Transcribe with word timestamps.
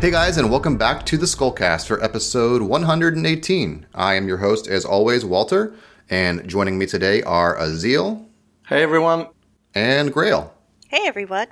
Hey 0.00 0.10
guys, 0.10 0.38
and 0.38 0.50
welcome 0.50 0.78
back 0.78 1.04
to 1.06 1.18
the 1.18 1.26
Skullcast 1.26 1.86
for 1.86 2.02
episode 2.02 2.62
118. 2.62 3.86
I 3.94 4.14
am 4.14 4.26
your 4.26 4.38
host, 4.38 4.66
as 4.66 4.86
always, 4.86 5.26
Walter, 5.26 5.74
and 6.08 6.48
joining 6.48 6.78
me 6.78 6.86
today 6.86 7.22
are 7.22 7.54
Azil 7.58 8.24
Hey 8.66 8.82
everyone. 8.82 9.26
and 9.74 10.10
Grail. 10.10 10.54
Hey 10.88 11.02
everyone. 11.04 11.48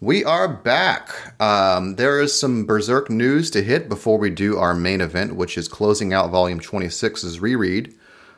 We 0.00 0.24
are 0.24 0.46
back. 0.46 1.40
Um, 1.40 1.96
there 1.96 2.20
is 2.20 2.38
some 2.38 2.66
Berserk 2.66 3.10
news 3.10 3.50
to 3.50 3.64
hit 3.64 3.88
before 3.88 4.18
we 4.18 4.30
do 4.30 4.56
our 4.56 4.74
main 4.74 5.00
event, 5.00 5.34
which 5.34 5.58
is 5.58 5.66
closing 5.66 6.12
out 6.12 6.30
Volume 6.30 6.60
26's 6.60 7.40
reread. 7.40 7.92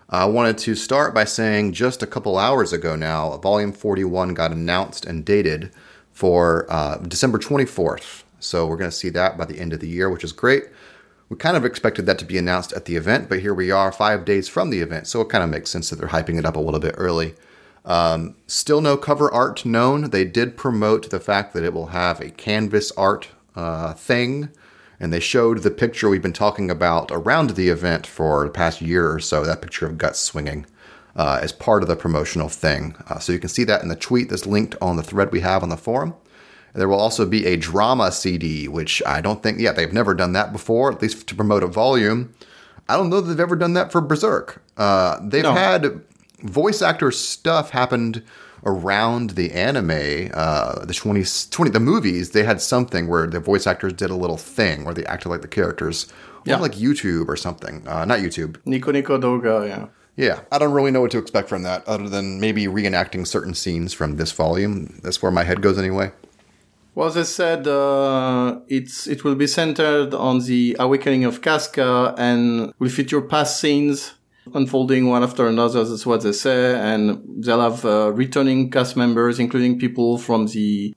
I 0.08 0.24
wanted 0.24 0.56
to 0.58 0.74
start 0.74 1.12
by 1.12 1.24
saying 1.24 1.72
just 1.72 2.02
a 2.02 2.06
couple 2.06 2.38
hours 2.38 2.72
ago 2.72 2.96
now, 2.96 3.36
Volume 3.36 3.72
41 3.72 4.32
got 4.32 4.52
announced 4.52 5.04
and 5.04 5.22
dated 5.22 5.70
for 6.12 6.66
uh, 6.70 6.96
December 6.98 7.38
24th. 7.38 8.22
So 8.38 8.66
we're 8.66 8.76
going 8.76 8.90
to 8.90 8.96
see 8.96 9.08
that 9.10 9.36
by 9.38 9.44
the 9.44 9.58
end 9.58 9.72
of 9.72 9.80
the 9.80 9.88
year, 9.88 10.10
which 10.10 10.24
is 10.24 10.32
great. 10.32 10.64
We 11.28 11.36
kind 11.36 11.56
of 11.56 11.64
expected 11.64 12.06
that 12.06 12.18
to 12.20 12.24
be 12.24 12.38
announced 12.38 12.72
at 12.72 12.84
the 12.84 12.96
event, 12.96 13.28
but 13.28 13.40
here 13.40 13.54
we 13.54 13.70
are 13.70 13.90
five 13.90 14.24
days 14.24 14.48
from 14.48 14.70
the 14.70 14.80
event. 14.80 15.08
So 15.08 15.20
it 15.20 15.28
kind 15.28 15.42
of 15.42 15.50
makes 15.50 15.70
sense 15.70 15.90
that 15.90 15.96
they're 15.96 16.08
hyping 16.08 16.38
it 16.38 16.44
up 16.44 16.56
a 16.56 16.60
little 16.60 16.78
bit 16.78 16.94
early. 16.96 17.34
Um, 17.84 18.36
still 18.46 18.80
no 18.80 18.96
cover 18.96 19.32
art 19.32 19.64
known. 19.64 20.10
They 20.10 20.24
did 20.24 20.56
promote 20.56 21.10
the 21.10 21.20
fact 21.20 21.54
that 21.54 21.64
it 21.64 21.72
will 21.72 21.88
have 21.88 22.20
a 22.20 22.30
canvas 22.30 22.92
art 22.92 23.28
uh, 23.54 23.94
thing, 23.94 24.50
and 25.00 25.12
they 25.12 25.20
showed 25.20 25.58
the 25.58 25.70
picture 25.70 26.08
we've 26.08 26.22
been 26.22 26.32
talking 26.32 26.70
about 26.70 27.10
around 27.10 27.50
the 27.50 27.68
event 27.68 28.06
for 28.06 28.44
the 28.44 28.50
past 28.50 28.80
year 28.80 29.10
or 29.10 29.20
so. 29.20 29.44
That 29.44 29.62
picture 29.62 29.86
of 29.86 29.98
guts 29.98 30.18
swinging 30.18 30.66
uh, 31.16 31.40
as 31.42 31.52
part 31.52 31.82
of 31.82 31.88
the 31.88 31.96
promotional 31.96 32.48
thing. 32.48 32.94
Uh, 33.08 33.18
so 33.18 33.32
you 33.32 33.38
can 33.38 33.48
see 33.48 33.64
that 33.64 33.82
in 33.82 33.88
the 33.88 33.96
tweet 33.96 34.28
that's 34.28 34.46
linked 34.46 34.76
on 34.80 34.96
the 34.96 35.02
thread 35.02 35.32
we 35.32 35.40
have 35.40 35.62
on 35.62 35.70
the 35.70 35.76
forum. 35.76 36.14
There 36.76 36.88
will 36.88 37.00
also 37.00 37.24
be 37.26 37.46
a 37.46 37.56
drama 37.56 38.12
CD, 38.12 38.68
which 38.68 39.02
I 39.06 39.20
don't 39.20 39.42
think, 39.42 39.58
yeah, 39.58 39.72
they've 39.72 39.92
never 39.92 40.14
done 40.14 40.32
that 40.34 40.52
before, 40.52 40.92
at 40.92 41.00
least 41.02 41.26
to 41.28 41.34
promote 41.34 41.62
a 41.62 41.66
volume. 41.66 42.32
I 42.88 42.96
don't 42.96 43.10
know 43.10 43.20
that 43.20 43.28
they've 43.28 43.40
ever 43.40 43.56
done 43.56 43.72
that 43.72 43.90
for 43.90 44.00
Berserk. 44.00 44.62
Uh, 44.76 45.18
they've 45.22 45.42
No. 45.42 45.52
had 45.54 46.00
voice 46.42 46.82
actor 46.82 47.10
stuff 47.10 47.70
happened 47.70 48.22
around 48.64 49.30
the 49.30 49.52
anime, 49.52 50.30
uh, 50.34 50.84
the 50.84 50.92
20, 50.94 51.24
20, 51.50 51.70
the 51.70 51.80
movies. 51.80 52.30
They 52.30 52.42
had 52.42 52.60
something 52.60 53.08
where 53.08 53.26
the 53.26 53.40
voice 53.40 53.66
actors 53.66 53.92
did 53.94 54.10
a 54.10 54.14
little 54.16 54.36
thing 54.36 54.84
where 54.84 54.94
they 54.94 55.04
acted 55.06 55.28
like 55.30 55.42
the 55.42 55.48
characters, 55.48 56.06
Yeah. 56.44 56.56
like 56.58 56.72
YouTube 56.72 57.28
or 57.28 57.36
something. 57.36 57.82
Uh, 57.86 58.04
not 58.04 58.20
YouTube. 58.20 58.56
Nico 58.64 58.92
Nico 58.92 59.18
Doga, 59.18 59.66
yeah. 59.68 59.86
Yeah, 60.16 60.40
I 60.50 60.58
don't 60.58 60.72
really 60.72 60.90
know 60.90 61.02
what 61.02 61.10
to 61.10 61.18
expect 61.18 61.48
from 61.48 61.62
that, 61.64 61.86
other 61.86 62.08
than 62.08 62.40
maybe 62.40 62.66
reenacting 62.66 63.26
certain 63.26 63.52
scenes 63.54 63.92
from 63.92 64.16
this 64.16 64.32
volume. 64.32 64.98
That's 65.02 65.20
where 65.22 65.30
my 65.32 65.44
head 65.44 65.60
goes 65.60 65.78
anyway. 65.78 66.10
Well, 66.96 67.08
as 67.08 67.18
I 67.18 67.24
said, 67.24 67.68
uh, 67.68 68.60
it's 68.68 69.06
it 69.06 69.22
will 69.22 69.34
be 69.34 69.46
centered 69.46 70.14
on 70.14 70.38
the 70.46 70.76
awakening 70.80 71.26
of 71.26 71.42
Casca 71.42 72.14
and 72.16 72.72
will 72.78 72.88
feature 72.88 73.20
past 73.20 73.60
scenes 73.60 74.14
unfolding 74.54 75.06
one 75.06 75.22
after 75.22 75.46
another. 75.46 75.84
That's 75.84 76.06
what 76.06 76.22
they 76.22 76.32
say, 76.32 76.74
and 76.74 77.22
they'll 77.44 77.60
have 77.60 77.84
uh, 77.84 78.12
returning 78.14 78.70
cast 78.70 78.96
members, 78.96 79.38
including 79.38 79.78
people 79.78 80.16
from 80.16 80.46
the 80.46 80.94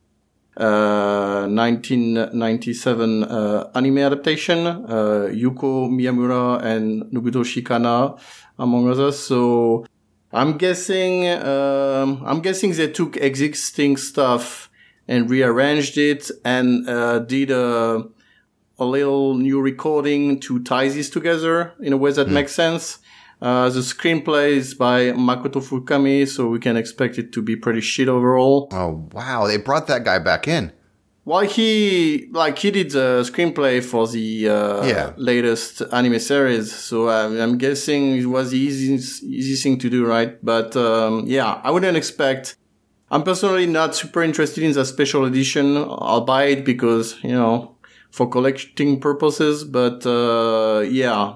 uh, 0.56 1.48
1997 1.50 3.24
uh, 3.26 3.70
anime 3.76 3.98
adaptation, 3.98 4.68
uh, 4.68 5.28
Yuko 5.34 5.90
Miyamura 5.92 6.64
and 6.64 7.12
Nobutoshi 7.12 7.66
Kanna, 7.66 8.16
among 8.58 8.90
others. 8.90 9.20
So 9.20 9.86
I'm 10.32 10.58
guessing, 10.58 11.28
um, 11.28 12.24
I'm 12.26 12.40
guessing 12.40 12.72
they 12.72 12.90
took 12.90 13.18
existing 13.18 13.98
stuff 13.98 14.69
and 15.10 15.30
rearranged 15.30 15.98
it 15.98 16.30
and 16.46 16.88
uh, 16.88 17.20
did 17.20 17.50
a, 17.52 18.04
a 18.78 18.86
little 18.86 19.34
new 19.36 19.60
recording 19.60 20.40
to 20.40 20.62
tie 20.64 20.88
this 20.88 21.10
together 21.10 21.74
in 21.82 21.92
a 21.94 21.98
way 21.98 22.12
that 22.12 22.28
makes 22.30 22.54
sense. 22.54 23.00
Uh, 23.42 23.70
the 23.70 23.80
screenplay 23.80 24.50
is 24.52 24.74
by 24.74 25.12
Makoto 25.14 25.62
Fukami, 25.62 26.28
so 26.28 26.48
we 26.50 26.60
can 26.60 26.76
expect 26.78 27.18
it 27.18 27.32
to 27.34 27.42
be 27.42 27.56
pretty 27.56 27.82
shit 27.82 28.08
overall. 28.08 28.68
Oh 28.72 29.10
wow, 29.14 29.48
they 29.48 29.58
brought 29.58 29.88
that 29.88 30.04
guy 30.04 30.20
back 30.20 30.48
in. 30.48 30.72
Well, 31.26 31.42
he 31.42 32.28
like 32.32 32.58
he 32.60 32.70
did 32.72 32.92
the 32.92 33.22
screenplay 33.24 33.84
for 33.84 34.08
the 34.08 34.50
uh, 34.50 34.86
Yeah. 34.86 35.14
latest 35.16 35.82
anime 35.92 36.20
series, 36.20 36.74
so 36.76 37.10
I'm, 37.10 37.40
I'm 37.40 37.58
guessing 37.58 38.16
it 38.18 38.26
was 38.26 38.52
the 38.52 38.58
easiest 38.60 39.24
easy 39.24 39.56
thing 39.56 39.78
to 39.80 39.90
do, 39.90 40.06
right? 40.06 40.32
But 40.44 40.76
um, 40.76 41.24
yeah, 41.28 41.62
I 41.64 41.72
wouldn't 41.72 41.98
expect. 41.98 42.58
I'm 43.12 43.24
personally 43.24 43.66
not 43.66 43.96
super 43.96 44.22
interested 44.22 44.64
in 44.64 44.72
the 44.74 44.86
special 44.86 45.26
edition. 45.26 45.78
I'll 45.78 46.22
buy 46.26 46.46
it 46.46 46.66
because 46.66 47.22
you 47.24 47.32
know 47.32 47.76
for 48.12 48.30
collecting 48.30 49.00
purposes, 49.00 49.64
but 49.64 50.06
uh, 50.06 50.82
yeah, 50.82 51.36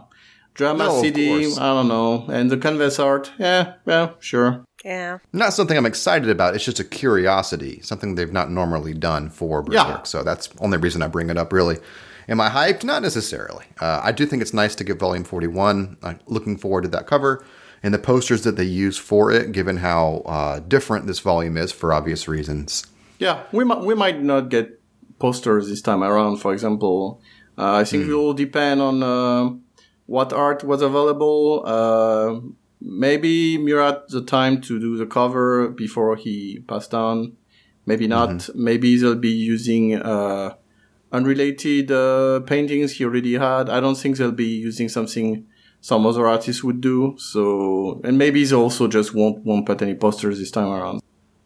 drama 0.53 0.85
No, 0.85 1.01
CD. 1.01 1.45
I 1.55 1.73
don't 1.73 1.87
know, 1.87 2.25
and 2.29 2.49
the 2.51 2.57
canvas 2.57 2.99
art, 2.99 3.31
yeah, 3.39 3.73
yeah, 3.85 4.11
sure. 4.19 4.65
Yeah. 4.83 5.19
Not 5.31 5.53
something 5.53 5.77
I'm 5.77 5.85
excited 5.85 6.29
about. 6.29 6.55
It's 6.55 6.65
just 6.65 6.79
a 6.79 6.83
curiosity, 6.83 7.79
something 7.81 8.15
they've 8.15 8.33
not 8.33 8.51
normally 8.51 8.93
done 8.93 9.29
for 9.29 9.61
Berserk. 9.63 9.87
Yeah. 9.87 10.03
So 10.03 10.23
that's 10.23 10.47
the 10.47 10.61
only 10.61 10.77
reason 10.77 11.01
I 11.01 11.07
bring 11.07 11.29
it 11.29 11.37
up, 11.37 11.53
really. 11.53 11.77
Am 12.27 12.41
I 12.41 12.49
hyped? 12.49 12.83
Not 12.83 13.01
necessarily. 13.01 13.65
Uh, 13.79 14.01
I 14.03 14.11
do 14.11 14.25
think 14.25 14.41
it's 14.41 14.53
nice 14.53 14.75
to 14.75 14.83
get 14.83 14.99
Volume 14.99 15.23
41. 15.23 15.97
I'm 16.03 16.19
looking 16.25 16.57
forward 16.57 16.81
to 16.81 16.87
that 16.89 17.07
cover 17.07 17.45
and 17.83 17.93
the 17.93 17.99
posters 17.99 18.43
that 18.43 18.55
they 18.55 18.63
use 18.63 18.97
for 18.97 19.29
it, 19.29 19.51
given 19.51 19.77
how 19.77 20.23
uh, 20.25 20.59
different 20.59 21.05
this 21.05 21.19
volume 21.19 21.57
is 21.57 21.71
for 21.71 21.93
obvious 21.93 22.27
reasons. 22.27 22.87
Yeah, 23.19 23.43
we 23.51 23.65
might 23.65 23.81
we 23.81 23.93
might 23.93 24.23
not 24.23 24.49
get 24.49 24.81
posters 25.19 25.69
this 25.69 25.81
time 25.81 26.03
around. 26.03 26.37
For 26.37 26.53
example, 26.53 27.21
uh, 27.57 27.75
I 27.75 27.83
think 27.83 28.07
it 28.07 28.13
will 28.13 28.33
depend 28.33 28.81
on 28.81 29.03
uh, 29.03 29.55
what 30.05 30.33
art 30.33 30.63
was 30.63 30.81
available. 30.81 31.63
Uh, 31.65 32.39
maybe 32.81 33.57
Miura 33.57 33.91
had 33.91 34.01
the 34.09 34.23
time 34.23 34.61
to 34.61 34.79
do 34.79 34.97
the 34.97 35.05
cover 35.05 35.67
before 35.69 36.15
he 36.15 36.59
passed 36.67 36.93
on. 36.93 37.35
Maybe 37.85 38.07
not. 38.07 38.49
Maybe 38.55 38.97
they'll 38.97 39.15
be 39.15 39.29
using 39.29 39.95
uh, 39.95 40.55
unrelated 41.11 41.91
uh, 41.91 42.39
paintings 42.41 42.93
he 42.93 43.03
already 43.03 43.33
had. 43.33 43.69
I 43.69 43.81
don't 43.81 43.95
think 43.97 44.17
they'll 44.17 44.31
be 44.31 44.45
using 44.45 44.87
something 44.87 45.45
some 45.83 46.05
other 46.05 46.25
artists 46.25 46.63
would 46.63 46.79
do. 46.79 47.13
So, 47.17 47.99
and 48.05 48.17
maybe 48.17 48.45
they 48.45 48.55
also 48.55 48.87
just 48.87 49.13
won't 49.13 49.45
won't 49.45 49.65
put 49.65 49.81
any 49.81 49.93
posters 49.93 50.39
this 50.39 50.49
time 50.49 50.69
around. 50.69 51.01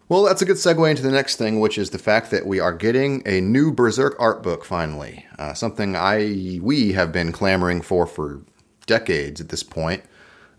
Well, 0.09 0.23
that's 0.23 0.43
a 0.43 0.45
good 0.45 0.57
segue 0.57 0.89
into 0.89 1.01
the 1.01 1.11
next 1.11 1.35
thing, 1.37 1.59
which 1.59 1.77
is 1.77 1.89
the 1.89 1.97
fact 1.97 2.29
that 2.31 2.45
we 2.45 2.59
are 2.59 2.71
getting 2.71 3.23
a 3.25 3.41
new 3.41 3.73
Berserk 3.73 4.15
art 4.19 4.43
book 4.43 4.63
finally. 4.63 5.25
Uh, 5.39 5.53
something 5.53 5.95
I 5.95 6.59
we 6.61 6.93
have 6.93 7.11
been 7.11 7.31
clamoring 7.31 7.81
for 7.81 8.05
for 8.05 8.43
decades 8.85 9.41
at 9.41 9.49
this 9.49 9.63
point. 9.63 10.03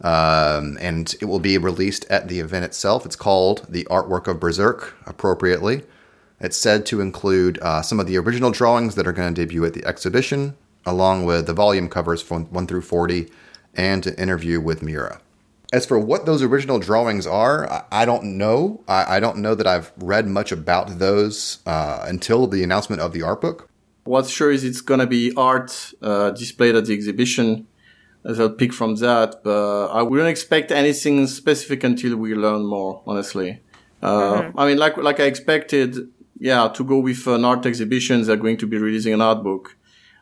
Um, 0.00 0.77
and 0.81 1.12
it 1.21 1.25
will 1.25 1.41
be 1.41 1.59
released 1.59 2.05
at 2.09 2.28
the 2.28 2.38
event 2.38 2.65
itself. 2.65 3.05
It's 3.05 3.17
called 3.17 3.67
The 3.69 3.84
Artwork 3.91 4.28
of 4.28 4.38
Berserk, 4.38 4.97
appropriately. 5.06 5.83
It's 6.41 6.56
said 6.56 6.87
to 6.87 7.00
include 7.00 7.59
uh, 7.62 7.83
some 7.83 7.99
of 7.99 8.06
the 8.06 8.17
original 8.17 8.53
drawings 8.53 8.94
that 8.94 9.09
are 9.09 9.12
going 9.12 9.34
to 9.34 9.41
debut 9.41 9.65
at 9.65 9.75
the 9.75 9.84
exhibition, 9.84 10.56
along 10.87 11.25
with 11.25 11.47
the 11.47 11.53
volume 11.53 11.88
covers 11.88 12.22
from 12.22 12.44
1 12.44 12.69
through 12.69 12.83
40 12.83 13.28
and 13.78 14.06
an 14.06 14.15
interview 14.16 14.61
with 14.61 14.83
Miura. 14.83 15.21
As 15.72 15.87
for 15.87 15.99
what 15.99 16.27
those 16.27 16.43
original 16.43 16.78
drawings 16.78 17.27
are, 17.27 17.71
I- 17.71 17.84
I 18.03 18.05
don't 18.05 18.37
know. 18.37 18.83
I, 18.89 19.16
I 19.16 19.21
don't 19.21 19.39
know 19.39 19.55
that 19.55 19.66
I've 19.66 19.93
read 19.99 20.27
much 20.27 20.50
about 20.53 20.99
those 20.99 21.59
uh, 21.66 22.05
until 22.06 22.47
the 22.47 22.62
announcement 22.62 23.00
of 23.00 23.12
the 23.12 23.23
art 23.23 23.41
book. 23.41 23.69
What's 24.05 24.31
sure 24.31 24.50
is 24.50 24.64
it's 24.64 24.81
gonna 24.81 25.06
be 25.06 25.32
art 25.37 25.93
uh, 26.03 26.31
displayed 26.31 26.75
at 26.75 26.87
the 26.87 26.93
exhibition. 26.94 27.67
As 28.25 28.41
I'll 28.41 28.50
pick 28.50 28.73
from 28.75 28.97
that, 28.97 29.43
but 29.44 29.87
I 29.88 30.03
wouldn't 30.03 30.29
expect 30.29 30.73
anything 30.73 31.26
specific 31.29 31.85
until 31.85 32.17
we 32.17 32.35
learn 32.35 32.67
more. 32.67 33.00
Honestly, 33.06 33.61
uh, 34.03 34.50
I 34.56 34.67
mean, 34.67 34.76
like 34.76 34.97
like 34.97 35.20
I 35.20 35.25
expected, 35.25 35.97
yeah, 36.38 36.67
to 36.69 36.82
go 36.85 36.99
with 36.99 37.26
an 37.29 37.44
art 37.44 37.64
exhibition, 37.64 38.23
they're 38.25 38.37
going 38.37 38.56
to 38.58 38.67
be 38.67 38.76
releasing 38.76 39.14
an 39.14 39.20
art 39.20 39.43
book. 39.44 39.76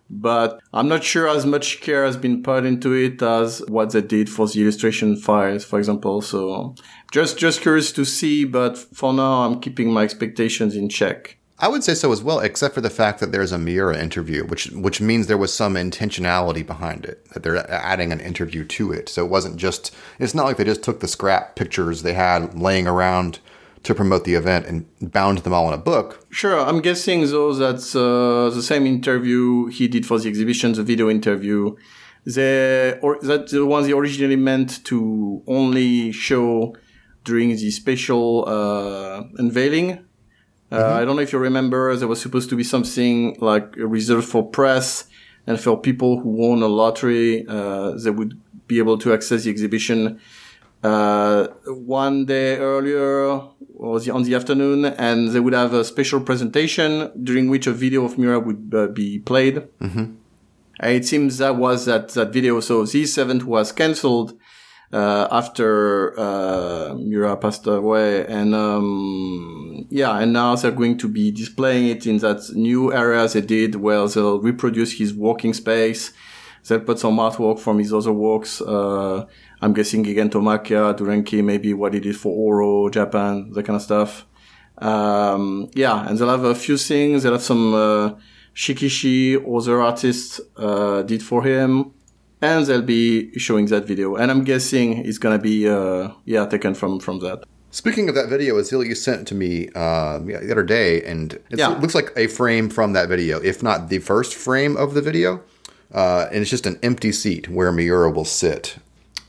But 0.08 0.60
I'm 0.72 0.88
not 0.88 1.02
sure 1.02 1.28
as 1.28 1.44
much 1.44 1.80
care 1.80 2.04
has 2.04 2.16
been 2.16 2.42
put 2.42 2.64
into 2.64 2.92
it 2.92 3.20
as 3.22 3.60
what 3.68 3.90
they 3.90 4.02
did 4.02 4.30
for 4.30 4.46
the 4.46 4.62
illustration 4.62 5.16
files, 5.16 5.64
for 5.64 5.78
example. 5.78 6.22
So 6.22 6.74
just 7.10 7.38
just 7.38 7.60
curious 7.60 7.90
to 7.92 8.04
see, 8.04 8.44
but 8.44 8.78
for 8.78 9.12
now, 9.12 9.44
I'm 9.44 9.60
keeping 9.60 9.92
my 9.92 10.04
expectations 10.04 10.76
in 10.76 10.88
check. 10.88 11.38
I 11.58 11.68
would 11.68 11.82
say 11.82 11.94
so 11.94 12.12
as 12.12 12.22
well, 12.22 12.40
except 12.40 12.74
for 12.74 12.82
the 12.82 12.90
fact 12.90 13.18
that 13.20 13.32
there's 13.32 13.50
a 13.50 13.58
Miura 13.58 13.98
interview, 13.98 14.44
which 14.44 14.66
which 14.72 15.00
means 15.00 15.26
there 15.26 15.38
was 15.38 15.54
some 15.54 15.74
intentionality 15.74 16.66
behind 16.66 17.06
it, 17.06 17.26
that 17.30 17.42
they're 17.42 17.68
adding 17.70 18.12
an 18.12 18.20
interview 18.20 18.64
to 18.64 18.92
it. 18.92 19.08
So 19.08 19.24
it 19.24 19.30
wasn't 19.30 19.56
just 19.56 19.94
it's 20.18 20.34
not 20.34 20.44
like 20.44 20.58
they 20.58 20.64
just 20.64 20.82
took 20.82 21.00
the 21.00 21.08
scrap 21.08 21.56
pictures 21.56 22.02
they 22.02 22.12
had 22.12 22.58
laying 22.58 22.86
around 22.86 23.38
to 23.86 23.94
promote 23.94 24.24
the 24.24 24.34
event 24.34 24.66
and 24.66 24.84
bound 25.00 25.38
them 25.38 25.52
all 25.56 25.66
in 25.68 25.74
a 25.74 25.82
book. 25.92 26.08
Sure, 26.30 26.58
I'm 26.68 26.80
guessing 26.88 27.18
though 27.32 27.52
that's 27.54 27.94
uh, 27.94 28.50
the 28.58 28.62
same 28.62 28.84
interview 28.86 29.66
he 29.78 29.84
did 29.88 30.04
for 30.04 30.18
the 30.18 30.28
exhibition, 30.28 30.72
the 30.72 30.82
video 30.92 31.08
interview. 31.08 31.76
The 32.36 32.98
or 33.02 33.12
that 33.22 33.42
the 33.50 33.64
one 33.64 33.84
he 33.84 33.92
originally 33.92 34.40
meant 34.50 34.70
to 34.90 34.98
only 35.46 36.12
show 36.12 36.74
during 37.28 37.48
the 37.50 37.70
special 37.70 38.26
uh, 38.46 39.22
unveiling 39.42 39.88
Uh, 40.70 40.98
I 41.00 41.04
don't 41.04 41.14
know 41.16 41.22
if 41.22 41.32
you 41.32 41.38
remember, 41.38 41.94
there 41.94 42.08
was 42.08 42.20
supposed 42.20 42.50
to 42.50 42.56
be 42.56 42.64
something 42.64 43.36
like 43.40 43.76
reserved 43.76 44.28
for 44.28 44.42
press 44.42 45.06
and 45.46 45.60
for 45.60 45.80
people 45.80 46.18
who 46.20 46.30
won 46.30 46.60
a 46.62 46.66
lottery, 46.66 47.46
uh, 47.48 47.92
they 48.02 48.10
would 48.10 48.40
be 48.66 48.78
able 48.78 48.98
to 48.98 49.12
access 49.12 49.44
the 49.44 49.50
exhibition 49.50 50.20
uh, 50.82 51.46
one 51.66 52.26
day 52.26 52.56
earlier 52.58 53.40
or 53.76 54.00
the, 54.00 54.10
on 54.10 54.22
the 54.22 54.34
afternoon, 54.34 54.86
and 54.86 55.30
they 55.30 55.40
would 55.40 55.52
have 55.52 55.74
a 55.74 55.84
special 55.84 56.20
presentation 56.20 57.10
during 57.22 57.50
which 57.50 57.66
a 57.66 57.72
video 57.72 58.04
of 58.04 58.18
Miura 58.18 58.40
would 58.40 58.72
uh, 58.74 58.86
be 58.88 59.18
played. 59.18 59.56
Mm-hmm. 59.80 60.14
And 60.80 60.92
it 60.92 61.06
seems 61.06 61.38
that 61.38 61.56
was 61.56 61.86
that 61.86 62.08
that 62.10 62.32
video. 62.32 62.60
So 62.60 62.84
this 62.84 63.16
event 63.18 63.44
was 63.44 63.72
cancelled 63.72 64.38
uh, 64.92 65.28
after 65.30 66.18
uh, 66.18 66.94
Miura 66.94 67.36
passed 67.36 67.66
away, 67.66 68.26
and 68.26 68.54
um, 68.54 69.86
yeah, 69.90 70.18
and 70.18 70.32
now 70.32 70.54
they're 70.56 70.70
going 70.70 70.98
to 70.98 71.08
be 71.08 71.30
displaying 71.30 71.88
it 71.88 72.06
in 72.06 72.18
that 72.18 72.50
new 72.54 72.92
area 72.92 73.26
they 73.28 73.40
did, 73.40 73.76
where 73.76 74.06
they'll 74.08 74.40
reproduce 74.40 74.98
his 74.98 75.14
working 75.14 75.54
space. 75.54 76.12
They'll 76.68 76.80
put 76.80 76.98
some 76.98 77.16
artwork 77.18 77.58
from 77.58 77.78
his 77.78 77.92
other 77.92 78.12
works. 78.12 78.60
Uh, 78.60 79.24
I'm 79.60 79.72
guessing 79.72 80.06
again 80.06 80.30
Tomakia, 80.30 80.96
Duranki, 80.96 81.42
maybe 81.44 81.72
what 81.74 81.94
he 81.94 82.00
did 82.00 82.16
for 82.16 82.32
Oro, 82.32 82.88
Japan, 82.90 83.50
that 83.52 83.64
kind 83.64 83.76
of 83.76 83.82
stuff. 83.82 84.26
Um, 84.78 85.70
yeah, 85.74 86.06
and 86.08 86.18
they'll 86.18 86.28
have 86.28 86.44
a 86.44 86.54
few 86.54 86.76
things. 86.76 87.22
They'll 87.22 87.32
have 87.32 87.42
some 87.42 87.74
uh, 87.74 88.10
Shikishi, 88.54 89.36
other 89.56 89.80
artists 89.80 90.40
uh, 90.56 91.02
did 91.02 91.22
for 91.22 91.42
him 91.42 91.92
and 92.42 92.66
they'll 92.66 92.82
be 92.82 93.32
showing 93.38 93.66
that 93.66 93.86
video. 93.86 94.16
And 94.16 94.30
I'm 94.30 94.44
guessing 94.44 95.04
it's 95.06 95.18
gonna 95.18 95.38
be 95.38 95.68
uh, 95.68 96.10
yeah 96.24 96.46
taken 96.46 96.74
from 96.74 97.00
from 97.00 97.20
that. 97.20 97.44
Speaking 97.70 98.08
of 98.08 98.14
that 98.14 98.28
video, 98.28 98.56
Azil, 98.56 98.86
you 98.86 98.94
sent 98.94 99.22
it 99.22 99.26
to 99.28 99.34
me 99.34 99.68
uh, 99.74 100.18
the 100.18 100.50
other 100.52 100.62
day, 100.62 101.02
and 101.02 101.34
it 101.50 101.58
Yeah. 101.58 101.68
looks 101.78 101.94
like 101.94 102.10
a 102.16 102.26
frame 102.26 102.70
from 102.70 102.94
that 102.94 103.08
video, 103.08 103.38
if 103.42 103.62
not 103.62 103.88
the 103.90 103.98
first 103.98 104.34
frame 104.34 104.76
of 104.76 104.94
the 104.94 105.02
video. 105.02 105.40
Uh, 105.92 106.26
and 106.30 106.40
it's 106.40 106.50
just 106.50 106.66
an 106.66 106.78
empty 106.82 107.12
seat 107.12 107.48
where 107.48 107.70
Miura 107.72 108.10
will 108.10 108.24
sit. 108.24 108.78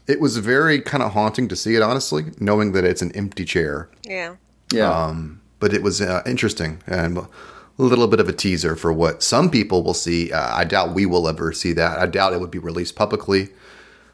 It 0.07 0.19
was 0.19 0.37
very 0.37 0.81
kind 0.81 1.03
of 1.03 1.13
haunting 1.13 1.47
to 1.49 1.55
see 1.55 1.75
it, 1.75 1.81
honestly, 1.81 2.25
knowing 2.39 2.71
that 2.71 2.83
it's 2.83 3.01
an 3.01 3.11
empty 3.13 3.45
chair. 3.45 3.89
Yeah. 4.03 4.35
Yeah, 4.73 4.91
Um, 4.91 5.41
but 5.59 5.73
it 5.73 5.81
was 5.81 6.01
uh, 6.01 6.23
interesting 6.25 6.81
and 6.87 7.17
a 7.17 7.27
little 7.77 8.07
bit 8.07 8.19
of 8.19 8.27
a 8.27 8.33
teaser 8.33 8.75
for 8.75 8.91
what 8.91 9.23
some 9.23 9.49
people 9.49 9.83
will 9.83 9.93
see. 9.93 10.31
Uh, 10.31 10.55
I 10.55 10.63
doubt 10.65 10.93
we 10.93 11.05
will 11.05 11.27
ever 11.27 11.53
see 11.53 11.73
that. 11.73 11.99
I 11.99 12.05
doubt 12.05 12.33
it 12.33 12.39
would 12.41 12.51
be 12.51 12.59
released 12.59 12.95
publicly. 12.95 13.49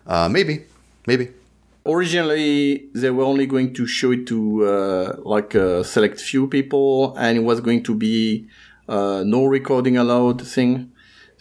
Uh, 0.05 0.29
maybe, 0.29 0.65
maybe. 1.07 1.29
originally 1.85 2.87
they 2.93 3.09
were 3.09 3.23
only 3.23 3.45
going 3.45 3.73
to 3.73 3.85
show 3.85 4.11
it 4.11 4.25
to 4.27 4.65
uh, 4.65 5.15
like 5.23 5.53
a 5.55 5.83
select 5.83 6.19
few 6.19 6.47
people, 6.47 7.15
and 7.17 7.37
it 7.37 7.41
was 7.41 7.59
going 7.61 7.83
to 7.83 7.95
be 7.95 8.47
uh, 8.87 9.23
no 9.25 9.45
recording 9.45 9.97
allowed 9.97 10.45
thing. 10.45 10.91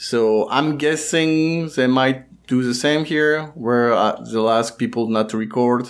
So 0.03 0.51
I'm 0.51 0.79
guessing 0.79 1.69
they 1.77 1.87
might 1.87 2.47
do 2.49 2.65
the 2.65 2.75
same 2.75 3.05
here, 3.05 3.53
where 3.55 3.93
uh, 3.93 4.21
they'll 4.33 4.51
ask 4.51 4.77
people 4.77 5.09
not 5.09 5.29
to 5.29 5.37
record. 5.37 5.89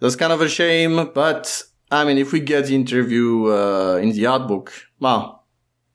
That's 0.00 0.16
kind 0.16 0.32
of 0.32 0.40
a 0.40 0.48
shame, 0.48 1.10
but 1.14 1.62
I 1.92 2.04
mean, 2.04 2.18
if 2.18 2.32
we 2.32 2.40
get 2.40 2.66
the 2.66 2.74
interview 2.74 3.46
uh, 3.46 4.00
in 4.02 4.10
the 4.10 4.26
art 4.26 4.48
book, 4.48 4.72
well, 4.98 5.46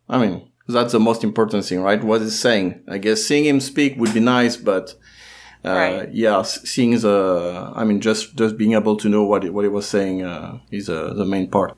I 0.07 0.17
mean, 0.17 0.49
that's 0.69 0.93
the 0.93 0.99
most 0.99 1.25
important 1.25 1.65
thing, 1.65 1.81
right? 1.81 2.01
What 2.01 2.21
he's 2.21 2.39
saying. 2.39 2.83
I 2.87 2.99
guess 2.99 3.23
seeing 3.25 3.45
him 3.45 3.59
speak 3.59 3.97
would 3.97 4.13
be 4.13 4.21
nice, 4.21 4.55
but 4.55 4.95
uh, 5.65 5.69
Right. 5.69 6.13
yeah, 6.13 6.41
seeing 6.43 6.97
the, 6.99 7.73
I 7.75 7.83
mean, 7.83 7.99
just 7.99 8.37
just 8.37 8.55
being 8.57 8.73
able 8.73 8.95
to 8.95 9.09
know 9.09 9.23
what 9.25 9.43
he, 9.43 9.49
what 9.49 9.63
he 9.63 9.69
was 9.69 9.87
saying 9.87 10.23
uh, 10.23 10.59
is 10.71 10.89
uh, 10.89 11.13
the 11.13 11.25
main 11.25 11.49
part. 11.49 11.75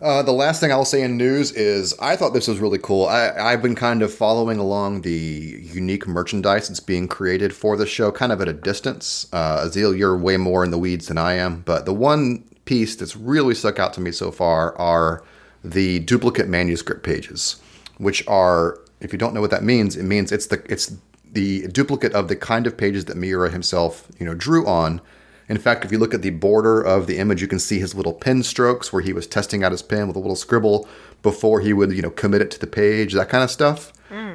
Uh, 0.00 0.22
the 0.22 0.32
last 0.32 0.60
thing 0.60 0.70
I'll 0.70 0.84
say 0.84 1.02
in 1.02 1.16
news 1.16 1.50
is 1.52 1.92
I 2.00 2.14
thought 2.14 2.32
this 2.32 2.46
was 2.46 2.60
really 2.60 2.78
cool. 2.78 3.06
I, 3.06 3.30
I've 3.30 3.62
been 3.62 3.74
kind 3.74 4.00
of 4.00 4.14
following 4.14 4.58
along 4.58 5.02
the 5.02 5.10
unique 5.10 6.06
merchandise 6.06 6.68
that's 6.68 6.78
being 6.78 7.08
created 7.08 7.52
for 7.52 7.76
the 7.76 7.86
show, 7.86 8.12
kind 8.12 8.30
of 8.30 8.40
at 8.40 8.48
a 8.48 8.52
distance. 8.52 9.26
Uh, 9.32 9.64
Azil, 9.66 9.98
you're 9.98 10.16
way 10.16 10.36
more 10.36 10.64
in 10.64 10.70
the 10.70 10.78
weeds 10.78 11.08
than 11.08 11.18
I 11.18 11.34
am, 11.34 11.62
but 11.62 11.84
the 11.84 11.92
one 11.92 12.44
piece 12.64 12.94
that's 12.94 13.16
really 13.16 13.54
stuck 13.54 13.80
out 13.80 13.92
to 13.94 14.00
me 14.00 14.12
so 14.12 14.30
far 14.30 14.76
are 14.78 15.24
the 15.64 15.98
duplicate 16.00 16.48
manuscript 16.48 17.02
pages, 17.02 17.56
which 17.96 18.26
are, 18.28 18.78
if 19.00 19.12
you 19.12 19.18
don't 19.18 19.34
know 19.34 19.40
what 19.40 19.50
that 19.50 19.64
means, 19.64 19.96
it 19.96 20.04
means 20.04 20.30
it's 20.30 20.46
the 20.46 20.62
it's 20.70 20.96
the 21.32 21.66
duplicate 21.68 22.12
of 22.12 22.28
the 22.28 22.36
kind 22.36 22.66
of 22.66 22.76
pages 22.76 23.06
that 23.06 23.16
Miura 23.16 23.50
himself, 23.50 24.06
you 24.20 24.26
know, 24.26 24.34
drew 24.34 24.64
on. 24.66 25.00
In 25.48 25.58
fact, 25.58 25.84
if 25.84 25.92
you 25.92 25.98
look 25.98 26.12
at 26.14 26.22
the 26.22 26.30
border 26.30 26.80
of 26.80 27.06
the 27.06 27.18
image, 27.18 27.40
you 27.40 27.48
can 27.48 27.58
see 27.58 27.78
his 27.78 27.94
little 27.94 28.12
pen 28.12 28.42
strokes 28.42 28.92
where 28.92 29.02
he 29.02 29.12
was 29.12 29.26
testing 29.26 29.64
out 29.64 29.72
his 29.72 29.82
pen 29.82 30.06
with 30.06 30.16
a 30.16 30.20
little 30.20 30.36
scribble 30.36 30.86
before 31.22 31.60
he 31.60 31.72
would, 31.72 31.92
you 31.92 32.02
know, 32.02 32.10
commit 32.10 32.42
it 32.42 32.50
to 32.50 32.58
the 32.58 32.66
page, 32.66 33.14
that 33.14 33.28
kind 33.28 33.42
of 33.42 33.50
stuff. 33.50 33.92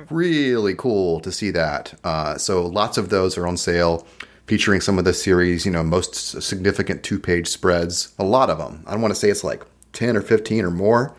Really 0.09 0.75
cool 0.75 1.19
to 1.21 1.31
see 1.31 1.49
that. 1.51 1.93
Uh, 2.03 2.37
so 2.37 2.65
lots 2.65 2.97
of 2.97 3.09
those 3.09 3.37
are 3.37 3.47
on 3.47 3.57
sale, 3.57 4.05
featuring 4.47 4.81
some 4.81 4.99
of 4.99 5.05
the 5.05 5.13
series, 5.13 5.65
you 5.65 5.71
know, 5.71 5.83
most 5.83 6.15
significant 6.41 7.03
two-page 7.03 7.47
spreads. 7.47 8.13
A 8.19 8.23
lot 8.23 8.49
of 8.49 8.57
them. 8.57 8.83
I 8.85 8.91
don't 8.91 9.01
want 9.01 9.13
to 9.13 9.19
say 9.19 9.29
it's 9.29 9.43
like 9.43 9.63
ten 9.93 10.17
or 10.17 10.21
fifteen 10.21 10.65
or 10.65 10.71
more. 10.71 11.15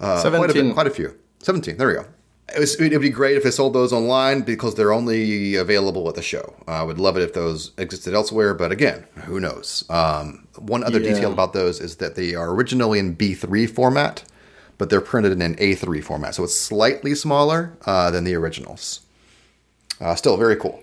Uh, 0.00 0.20
quite 0.20 0.26
a, 0.26 0.30
bit, 0.30 0.52
Seventeen. 0.52 0.74
quite 0.74 0.86
a 0.86 0.90
few. 0.90 1.14
Seventeen. 1.40 1.76
There 1.76 1.88
we 1.88 1.94
go. 1.94 2.06
It 2.54 2.58
was, 2.60 2.78
it'd 2.80 3.00
be 3.00 3.08
great 3.10 3.36
if 3.36 3.42
they 3.44 3.50
sold 3.50 3.72
those 3.72 3.92
online 3.92 4.42
because 4.42 4.74
they're 4.74 4.92
only 4.92 5.56
available 5.56 6.08
at 6.08 6.14
the 6.14 6.22
show. 6.22 6.54
I 6.68 6.82
would 6.82 6.98
love 6.98 7.16
it 7.16 7.22
if 7.22 7.32
those 7.32 7.72
existed 7.78 8.14
elsewhere, 8.14 8.52
but 8.54 8.70
again, 8.72 9.04
who 9.24 9.40
knows? 9.40 9.84
Um, 9.88 10.46
one 10.58 10.84
other 10.84 11.00
Yeah. 11.00 11.14
detail 11.14 11.32
about 11.32 11.52
those 11.52 11.80
is 11.80 11.96
that 11.96 12.14
they 12.14 12.34
are 12.34 12.50
originally 12.54 12.98
in 12.98 13.16
B3 13.16 13.66
format, 13.66 14.24
but 14.78 14.90
they're 14.90 15.00
printed 15.00 15.32
in 15.32 15.40
an 15.42 15.54
A3 15.56 16.02
format, 16.02 16.34
so 16.34 16.44
it's 16.44 16.58
slightly 16.58 17.14
smaller 17.14 17.72
uh, 17.86 18.10
than 18.10 18.24
the 18.24 18.34
originals. 18.34 19.00
Uh, 20.00 20.14
still 20.14 20.36
very 20.36 20.56
cool. 20.56 20.80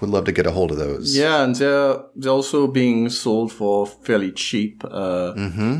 Would 0.00 0.10
love 0.10 0.24
to 0.26 0.32
get 0.32 0.46
a 0.46 0.50
hold 0.50 0.70
of 0.72 0.76
those. 0.78 1.16
Yeah, 1.16 1.42
and 1.42 1.56
they're 1.56 1.96
they're 2.14 2.30
also 2.32 2.66
being 2.66 3.08
sold 3.08 3.50
for 3.50 3.86
fairly 3.86 4.30
cheap, 4.30 4.84
uh, 4.84 5.32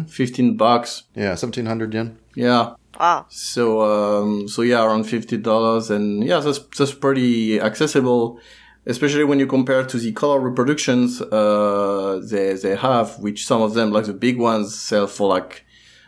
fifteen 0.09 0.57
bucks. 0.57 1.03
Yeah, 1.15 1.37
1700 1.37 1.93
yen. 1.95 2.19
Yeah. 2.35 2.75
Wow. 2.99 3.27
So 3.29 3.83
um, 3.83 4.49
so 4.49 4.63
yeah, 4.63 4.85
around 4.85 5.05
fifty 5.05 5.37
dollars, 5.37 5.91
and 5.91 6.25
yeah, 6.25 6.41
that's 6.41 6.59
that's 6.77 6.95
pretty 6.95 7.61
accessible, 7.61 8.41
especially 8.87 9.25
when 9.25 9.39
you 9.39 9.47
compare 9.47 9.85
to 9.85 9.99
the 9.99 10.13
color 10.13 10.41
reproductions 10.41 11.21
uh, 11.21 12.21
they 12.31 12.55
they 12.55 12.77
have, 12.77 13.19
which 13.19 13.47
some 13.47 13.63
of 13.63 13.75
them, 13.75 13.91
like 13.91 14.07
the 14.07 14.15
big 14.15 14.39
ones, 14.39 14.79
sell 14.79 15.07
for 15.07 15.29
like 15.29 15.65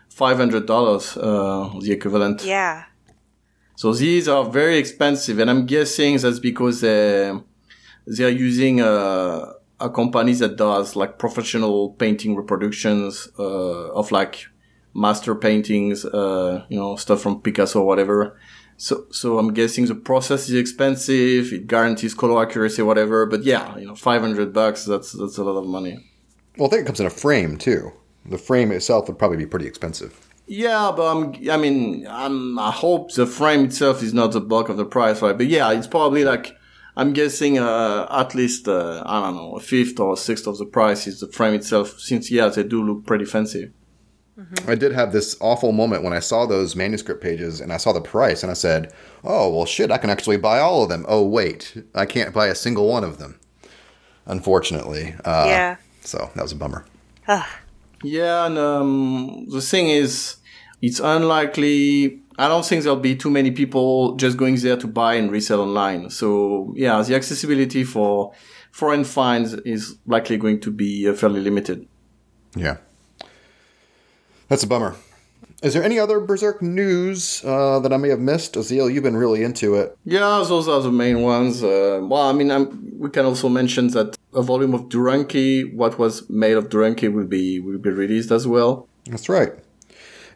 five 0.09 0.37
hundred 0.37 0.67
dollars, 0.67 1.17
uh, 1.17 1.71
the 1.81 1.93
equivalent. 1.93 2.45
Yeah. 2.45 2.85
So 3.77 3.93
these 3.93 4.27
are 4.27 4.45
very 4.45 4.79
expensive, 4.79 5.39
and 5.39 5.49
I'm 5.49 5.67
guessing 5.67 6.17
that's 6.19 6.41
because 6.41 6.81
they 6.81 7.33
they're 8.07 8.29
using 8.29 8.81
a 8.81 9.55
a 9.81 9.89
company 9.91 10.33
that 10.33 10.57
does 10.57 10.97
like 10.97 11.19
professional 11.19 11.91
painting 11.91 12.35
reproductions 12.35 13.29
uh, 13.39 13.93
of 13.93 14.11
like 14.11 14.49
master 14.95 15.35
paintings, 15.35 16.05
uh, 16.05 16.65
you 16.69 16.79
know, 16.79 16.97
stuff 16.97 17.21
from 17.21 17.41
Picasso 17.41 17.81
or 17.81 17.87
whatever. 17.87 18.39
So 18.77 19.07
so 19.11 19.39
I'm 19.39 19.53
guessing 19.53 19.87
the 19.87 19.95
process 19.95 20.49
is 20.49 20.55
expensive. 20.55 21.53
It 21.53 21.67
guarantees 21.67 22.15
color 22.15 22.43
accuracy, 22.43 22.83
whatever. 22.83 23.27
But 23.27 23.43
yeah, 23.45 23.77
you 23.77 23.87
know, 23.87 23.95
500 23.95 24.53
bucks. 24.53 24.85
That's 24.85 25.13
that's 25.13 25.39
a 25.39 25.45
lot 25.45 25.59
of 25.59 25.67
money. 25.67 26.11
Well, 26.57 26.69
I 26.69 26.71
think 26.71 26.83
it 26.83 26.87
comes 26.87 27.01
in 27.01 27.07
a 27.07 27.11
frame 27.11 27.59
too. 27.59 27.93
The 28.27 28.39
frame 28.39 28.73
itself 28.73 29.09
would 29.09 29.19
probably 29.19 29.39
be 29.39 29.47
pretty 29.47 29.67
expensive. 29.67 30.29
Yeah, 30.49 30.93
but 30.97 31.15
I'm, 31.15 31.51
I 31.51 31.59
mean, 31.59 32.07
I'm, 32.09 32.59
I 32.59 32.71
hope 32.71 33.13
the 33.13 33.27
frame 33.27 33.67
itself 33.67 34.03
is 34.03 34.15
not 34.15 34.33
the 34.33 34.41
bulk 34.41 34.71
of 34.71 34.79
the 34.79 34.87
price, 34.87 35.21
right? 35.21 35.37
But 35.37 35.47
yeah, 35.47 35.71
it's 35.73 35.87
probably 35.87 36.25
like, 36.25 36.57
I'm 36.97 37.13
guessing, 37.13 37.59
uh, 37.59 38.07
at 38.11 38.35
least, 38.35 38.67
uh, 38.67 39.03
I 39.05 39.21
don't 39.21 39.37
know, 39.37 39.57
a 39.57 39.61
fifth 39.61 40.01
or 40.01 40.15
a 40.15 40.17
sixth 40.17 40.47
of 40.47 40.57
the 40.57 40.65
price 40.65 41.07
is 41.07 41.21
the 41.21 41.29
frame 41.29 41.53
itself, 41.53 42.01
since, 42.01 42.31
yeah, 42.31 42.49
they 42.49 42.65
do 42.65 42.83
look 42.83 43.05
pretty 43.05 43.27
fancy. 43.27 43.73
I 44.69 44.75
did 44.77 44.93
have 44.93 45.13
this 45.13 45.37
awful 45.41 45.73
moment 45.73 46.05
when 46.05 46.13
I 46.13 46.21
saw 46.21 46.47
those 46.47 46.77
manuscript 46.77 47.21
pages 47.23 47.61
and 47.61 47.73
I 47.73 47.77
saw 47.77 47.93
the 47.93 48.01
price 48.01 48.43
and 48.43 48.51
I 48.51 48.55
said, 48.55 48.93
"Oh 49.25 49.51
well, 49.55 49.67
shit! 49.67 49.91
I 49.91 49.99
can 49.99 50.11
actually 50.11 50.37
buy 50.37 50.61
all 50.61 50.85
of 50.85 50.89
them." 50.89 51.05
Oh 51.09 51.27
wait, 51.27 51.83
I 51.95 52.07
can't 52.07 52.33
buy 52.33 52.47
a 52.47 52.55
single 52.55 52.87
one 52.89 53.03
of 53.05 53.19
them. 53.19 53.39
Unfortunately, 54.27 55.15
uh, 55.25 55.45
Yeah. 55.47 55.77
So 56.03 56.31
that 56.35 56.43
was 56.43 56.53
a 56.53 56.57
bummer. 56.57 56.85
Yeah, 58.05 58.47
and, 58.47 58.57
um, 58.59 59.47
the 59.51 59.61
thing 59.61 59.89
is, 59.89 60.37
it's 60.81 61.01
unlikely, 61.01 62.21
I 62.39 62.47
don't 62.49 62.65
think 62.65 62.85
there'll 62.85 63.01
be 63.01 63.17
too 63.17 63.31
many 63.31 63.51
people 63.51 64.15
just 64.15 64.37
going 64.37 64.55
there 64.57 64.77
to 64.77 64.87
buy 64.87 65.15
and 65.15 65.31
resell 65.33 65.61
online. 65.61 66.11
So 66.11 66.73
yeah, 66.77 67.03
the 67.03 67.17
accessibility 67.17 67.83
for 67.85 68.33
foreign 68.71 69.05
finds 69.05 69.55
is 69.55 69.97
likely 70.07 70.37
going 70.37 70.61
to 70.61 70.71
be 70.71 71.09
uh, 71.09 71.15
fairly 71.15 71.41
limited. 71.41 71.87
Yeah, 72.55 72.77
that's 74.49 74.63
a 74.63 74.67
bummer. 74.67 74.97
Is 75.61 75.75
there 75.75 75.83
any 75.83 75.99
other 75.99 76.21
Berserk 76.21 76.63
news 76.63 77.45
uh, 77.45 77.81
that 77.81 77.93
I 77.93 77.97
may 77.97 78.11
have 78.11 78.21
missed? 78.21 78.55
Azil, 78.55 78.93
you've 78.93 79.03
been 79.03 79.17
really 79.17 79.43
into 79.43 79.75
it. 79.75 79.97
Yeah, 80.05 80.45
those 80.47 80.69
are 80.69 80.81
the 80.81 80.93
main 80.93 81.23
ones. 81.23 81.65
Uh, 81.65 81.99
well, 82.03 82.29
I 82.29 82.33
mean, 82.33 82.53
I'm, 82.53 82.97
we 82.97 83.11
can 83.11 83.25
also 83.25 83.49
mention 83.49 83.89
that 83.89 84.17
a 84.35 84.43
volume 84.43 84.73
of 84.73 84.83
Duranki, 84.83 85.75
what 85.75 85.99
was 85.99 86.31
made 86.31 86.57
of 86.57 86.69
Duranki, 86.69 87.13
will 87.13 87.27
be 87.27 87.59
will 87.59 87.79
be 87.79 87.91
released 87.91 88.31
as 88.31 88.47
well. 88.47 88.87
That's 89.07 89.29
right. 89.29 89.53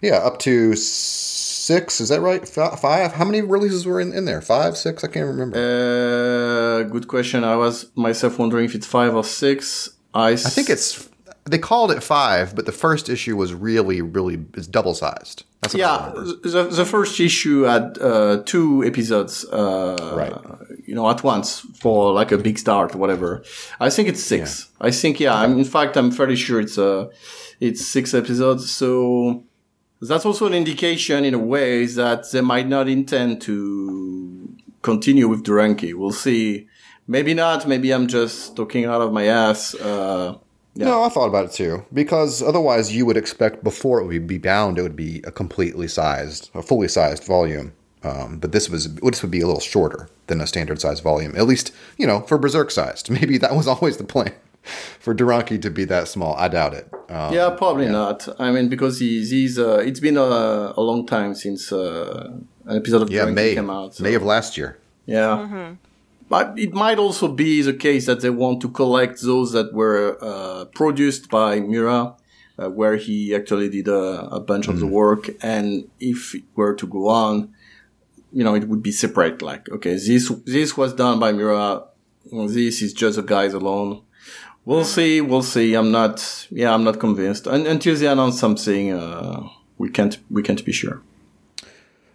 Yeah, 0.00 0.16
up 0.16 0.40
to 0.40 0.75
six. 0.75 2.00
Is 2.00 2.09
that 2.09 2.21
right? 2.21 2.47
Five? 2.49 3.12
How 3.12 3.25
many 3.25 3.42
releases 3.42 3.87
were 3.87 4.00
in, 4.00 4.12
in 4.12 4.25
there? 4.25 4.40
Five, 4.40 4.76
six? 4.76 5.04
I 5.04 5.07
can't 5.09 5.28
remember. 5.28 5.57
Uh, 5.57 6.83
good 6.88 7.07
question. 7.07 7.45
I 7.45 7.54
was 7.54 7.92
myself 7.95 8.40
wondering 8.40 8.64
if 8.64 8.75
it's 8.75 8.87
five 8.87 9.14
or 9.14 9.23
six. 9.23 9.90
I, 10.12 10.31
I 10.31 10.37
think 10.37 10.69
it's. 10.69 11.09
They 11.44 11.58
called 11.58 11.90
it 11.90 12.02
five, 12.02 12.54
but 12.54 12.66
the 12.66 12.72
first 12.72 13.08
issue 13.08 13.37
was 13.37 13.52
really, 13.52 14.00
really 14.00 14.44
is 14.54 14.68
double 14.68 14.94
sized. 14.94 15.44
That's 15.61 15.75
yeah. 15.75 16.12
The, 16.14 16.68
the 16.70 16.84
first 16.84 17.18
issue 17.18 17.62
had 17.62 17.99
uh, 18.00 18.42
two 18.44 18.84
episodes, 18.84 19.44
uh, 19.46 20.14
Right. 20.16 20.32
you 20.87 20.94
know, 20.94 21.08
at 21.11 21.22
once 21.25 21.61
for 21.80 22.12
like 22.12 22.30
a 22.32 22.38
big 22.38 22.58
start, 22.58 22.94
whatever. 22.94 23.42
I 23.80 23.90
think 23.90 24.08
it's 24.08 24.22
six. 24.22 24.70
I 24.80 24.90
think 24.92 25.18
yeah. 25.20 25.34
I'm, 25.34 25.58
in 25.58 25.64
fact, 25.64 25.96
I'm 25.96 26.11
fairly 26.12 26.37
sure 26.37 26.61
it's 26.61 26.78
uh, 26.78 27.11
it's 27.61 27.84
six 27.87 28.14
episodes. 28.14 28.70
So 28.70 29.42
that's 30.00 30.25
also 30.25 30.46
an 30.46 30.54
indication, 30.54 31.25
in 31.25 31.34
a 31.34 31.38
way, 31.38 31.87
that 31.87 32.30
they 32.32 32.40
might 32.40 32.68
not 32.68 32.88
intend 32.88 33.40
to 33.42 34.49
continue 34.82 35.28
with 35.28 35.42
Duranki. 35.44 35.94
We'll 35.94 36.12
see. 36.12 36.68
Maybe 37.06 37.34
not. 37.34 37.66
Maybe 37.66 37.90
I'm 37.92 38.06
just 38.06 38.54
talking 38.56 38.84
out 38.84 39.00
of 39.00 39.12
my 39.12 39.25
ass. 39.26 39.75
Uh, 39.75 40.38
yeah. 40.75 40.87
No, 40.87 41.02
I 41.02 41.09
thought 41.09 41.26
about 41.29 41.45
it 41.47 41.52
too. 41.52 41.85
Because 41.93 42.43
otherwise, 42.43 42.95
you 42.95 43.05
would 43.07 43.17
expect 43.17 43.62
before 43.62 44.00
it 44.00 44.07
would 44.07 44.26
be 44.26 44.38
bound, 44.38 44.79
it 44.79 44.83
would 44.83 44.97
be 44.97 45.21
a 45.26 45.31
completely 45.31 45.88
sized, 45.88 46.50
a 46.55 46.62
fully 46.62 46.88
sized 46.88 47.25
volume. 47.25 47.73
Um, 48.05 48.38
but 48.38 48.50
this 48.52 48.69
was 48.69 48.93
this 48.97 49.23
would 49.23 49.31
be 49.31 49.41
a 49.43 49.47
little 49.47 49.61
shorter 49.61 50.09
than 50.26 50.41
a 50.41 50.47
standard 50.47 50.81
size 50.81 51.00
volume. 51.00 51.37
At 51.37 51.47
least, 51.47 51.73
you 51.99 52.07
know, 52.07 52.21
for 52.23 52.37
Berserk 52.38 52.71
sized. 52.71 53.11
Maybe 53.19 53.38
that 53.38 53.55
was 53.55 53.69
always 53.69 53.97
the 53.99 54.05
plan 54.05 54.33
for 54.99 55.14
Duranki 55.14 55.61
to 55.62 55.71
be 55.71 55.85
that 55.85 56.09
small. 56.09 56.35
I 56.37 56.49
doubt 56.49 56.75
it. 56.75 56.88
Um, 57.09 57.33
Yeah, 57.33 57.50
probably 57.50 57.88
not. 57.88 58.26
I 58.41 58.50
mean, 58.50 58.69
because 58.69 58.99
he's, 58.99 59.31
he's 59.31 59.59
uh, 59.59 59.79
it's 59.85 60.00
been 60.00 60.17
a, 60.17 60.73
a 60.76 60.81
long 60.81 61.07
time 61.07 61.35
since 61.35 61.71
uh, 61.73 62.31
an 62.67 62.76
episode 62.76 63.02
of 63.02 63.11
yeah, 63.11 63.26
Duranki 63.26 63.35
May 63.35 63.55
came 63.55 63.71
out. 63.71 63.95
so- 63.95 64.02
May 64.02 64.14
of 64.14 64.23
last 64.25 64.57
year. 64.57 64.79
yeah. 65.07 65.75
But 66.32 66.58
it 66.58 66.72
might 66.72 66.98
also 66.98 67.28
be 67.28 67.60
the 67.60 67.74
case 67.74 68.06
that 68.06 68.22
they 68.22 68.30
want 68.30 68.62
to 68.62 68.70
collect 68.70 69.20
those 69.20 69.52
that 69.52 69.74
were 69.74 70.16
uh, 70.22 70.64
produced 70.64 71.28
by 71.28 71.60
Miura, 71.60 72.16
uh, 72.58 72.70
where 72.70 72.96
he 72.96 73.34
actually 73.34 73.68
did 73.68 73.86
a, 73.86 74.30
a 74.38 74.40
bunch 74.40 74.66
of 74.66 74.80
the 74.80 74.86
work. 74.86 75.28
And 75.42 75.90
if 76.00 76.34
it 76.34 76.44
were 76.56 76.74
to 76.74 76.86
go 76.86 77.08
on, 77.08 77.52
you 78.32 78.42
know, 78.44 78.54
it 78.54 78.66
would 78.66 78.82
be 78.82 78.92
separate. 78.92 79.42
Like, 79.42 79.68
okay, 79.68 79.92
this 79.92 80.32
this 80.46 80.74
was 80.74 80.94
done 80.94 81.20
by 81.20 81.32
Miura. 81.32 81.84
This 82.24 82.80
is 82.80 82.94
just 82.94 83.16
the 83.16 83.22
guys 83.22 83.52
alone. 83.52 84.00
We'll 84.64 84.86
see. 84.86 85.20
We'll 85.20 85.42
see. 85.42 85.74
I'm 85.74 85.90
not. 85.92 86.48
Yeah, 86.50 86.72
I'm 86.72 86.84
not 86.84 86.98
convinced. 86.98 87.46
Un 87.46 87.66
until 87.66 87.94
they 87.94 88.06
announce 88.06 88.40
something, 88.40 88.84
uh, 88.90 89.42
we 89.76 89.90
can't. 89.90 90.16
We 90.30 90.42
can't 90.42 90.64
be 90.64 90.72
sure. 90.72 91.02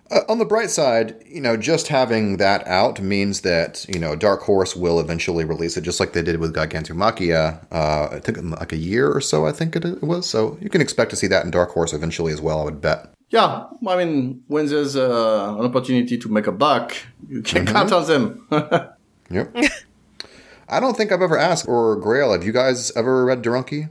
Uh, 0.10 0.22
on 0.30 0.38
the 0.38 0.46
bright 0.46 0.70
side, 0.70 1.22
you 1.26 1.42
know, 1.42 1.58
just 1.58 1.90
having 1.90 2.38
that 2.38 2.66
out 2.68 3.02
means 3.02 3.42
that 3.42 3.86
you 3.90 4.00
know 4.00 4.16
Dark 4.16 4.42
Horse 4.42 4.76
will 4.76 5.00
eventually 5.00 5.44
release 5.44 5.76
it, 5.78 5.82
just 5.82 6.00
like 6.00 6.14
they 6.14 6.22
did 6.22 6.40
with 6.40 6.56
Gigantomachia. 6.56 7.66
Uh, 7.72 8.16
it 8.16 8.24
took 8.24 8.36
them 8.36 8.52
like 8.52 8.72
a 8.72 8.78
year 8.78 9.12
or 9.12 9.22
so, 9.22 9.46
I 9.46 9.52
think 9.52 9.76
it 9.76 9.84
it 9.84 10.04
was. 10.04 10.30
So 10.30 10.58
you 10.62 10.70
can 10.70 10.82
expect 10.82 11.10
to 11.12 11.16
see 11.16 11.28
that 11.28 11.44
in 11.46 11.52
Dark 11.52 11.72
Horse 11.72 11.94
eventually 11.94 12.32
as 12.32 12.42
well. 12.42 12.62
I 12.62 12.66
would 12.66 12.82
bet. 12.82 13.14
Yeah, 13.30 13.66
I 13.86 13.98
mean, 13.98 14.44
when 14.48 14.68
there's 14.68 14.96
uh, 14.96 15.56
an 15.60 15.66
opportunity 15.66 16.18
to 16.18 16.30
make 16.30 16.48
a 16.48 16.52
buck, 16.54 16.96
you 17.28 17.42
can 17.42 17.66
count 17.66 17.92
on 17.92 18.08
them. 18.08 18.48
Yep. 19.30 19.58
I 20.70 20.80
don't 20.80 20.96
think 20.96 21.12
I've 21.12 21.22
ever 21.22 21.38
asked 21.38 21.68
or 21.68 21.98
Grail. 21.98 22.32
Have 22.32 22.46
you 22.46 22.52
guys 22.52 22.92
ever 22.96 23.26
read 23.26 23.42
Duranki? 23.42 23.90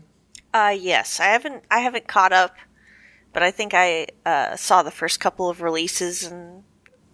Uh, 0.52 0.74
yes, 0.78 1.20
I 1.20 1.26
haven't. 1.26 1.62
I 1.70 1.80
haven't 1.80 2.08
caught 2.08 2.32
up, 2.32 2.54
but 3.36 3.42
I 3.42 3.50
think 3.50 3.74
I 3.74 4.06
uh, 4.24 4.56
saw 4.56 4.82
the 4.82 4.90
first 4.90 5.20
couple 5.20 5.50
of 5.50 5.60
releases, 5.60 6.24
and 6.24 6.62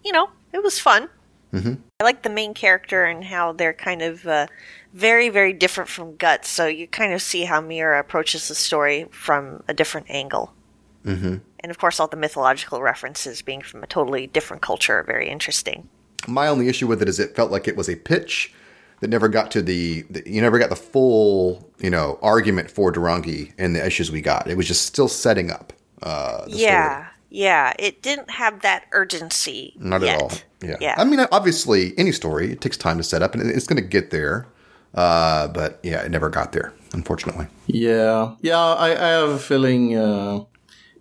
you 0.05 0.13
know, 0.13 0.29
it 0.53 0.63
was 0.63 0.79
fun. 0.79 1.09
Mm-hmm. 1.51 1.73
I 1.99 2.03
like 2.05 2.23
the 2.23 2.29
main 2.29 2.53
character 2.53 3.03
and 3.03 3.25
how 3.25 3.51
they're 3.51 3.73
kind 3.73 4.01
of 4.01 4.25
uh, 4.25 4.47
very, 4.93 5.27
very 5.27 5.51
different 5.51 5.89
from 5.89 6.15
Guts. 6.15 6.47
So 6.47 6.65
you 6.65 6.87
kind 6.87 7.11
of 7.11 7.21
see 7.21 7.43
how 7.43 7.59
Miura 7.59 7.99
approaches 7.99 8.47
the 8.47 8.55
story 8.55 9.05
from 9.11 9.65
a 9.67 9.73
different 9.73 10.09
angle. 10.09 10.53
Mm-hmm. 11.03 11.39
And 11.59 11.69
of 11.69 11.77
course, 11.77 11.99
all 11.99 12.07
the 12.07 12.15
mythological 12.15 12.81
references 12.81 13.41
being 13.41 13.61
from 13.61 13.83
a 13.83 13.87
totally 13.87 14.27
different 14.27 14.61
culture 14.61 14.99
are 14.99 15.03
very 15.03 15.27
interesting. 15.27 15.89
My 16.25 16.47
only 16.47 16.69
issue 16.69 16.87
with 16.87 17.01
it 17.01 17.09
is 17.09 17.19
it 17.19 17.35
felt 17.35 17.51
like 17.51 17.67
it 17.67 17.75
was 17.75 17.89
a 17.89 17.97
pitch 17.97 18.53
that 19.01 19.09
never 19.09 19.27
got 19.27 19.51
to 19.51 19.61
the, 19.61 20.03
the 20.03 20.23
you 20.25 20.39
never 20.39 20.57
got 20.57 20.69
the 20.69 20.77
full 20.77 21.69
you 21.79 21.89
know 21.89 22.17
argument 22.21 22.71
for 22.71 22.93
Duranki 22.93 23.51
and 23.57 23.75
the 23.75 23.85
issues 23.85 24.09
we 24.09 24.21
got. 24.21 24.49
It 24.49 24.55
was 24.55 24.69
just 24.69 24.85
still 24.85 25.09
setting 25.09 25.51
up. 25.51 25.73
Uh, 26.01 26.45
the 26.45 26.51
story. 26.51 26.63
yeah, 26.63 27.07
yeah, 27.29 27.73
it 27.79 28.01
didn't 28.01 28.29
have 28.29 28.61
that 28.61 28.85
urgency. 28.91 29.73
Not 29.77 30.01
yet. 30.01 30.15
at 30.15 30.21
all. 30.21 30.31
Yeah. 30.61 30.77
yeah. 30.79 30.95
I 30.97 31.03
mean, 31.03 31.19
obviously, 31.31 31.93
any 31.97 32.11
story 32.11 32.51
it 32.51 32.61
takes 32.61 32.77
time 32.77 32.97
to 32.97 33.03
set 33.03 33.21
up, 33.21 33.33
and 33.35 33.49
it's 33.49 33.67
going 33.67 33.81
to 33.81 33.87
get 33.87 34.11
there. 34.11 34.47
Uh, 34.93 35.47
but 35.47 35.79
yeah, 35.81 36.03
it 36.03 36.11
never 36.11 36.29
got 36.29 36.51
there, 36.51 36.71
unfortunately. 36.93 37.47
yeah, 37.65 38.35
yeah, 38.41 38.59
I, 38.59 38.89
I 38.91 39.09
have 39.09 39.29
a 39.29 39.39
feeling 39.39 39.97
uh, 39.97 40.43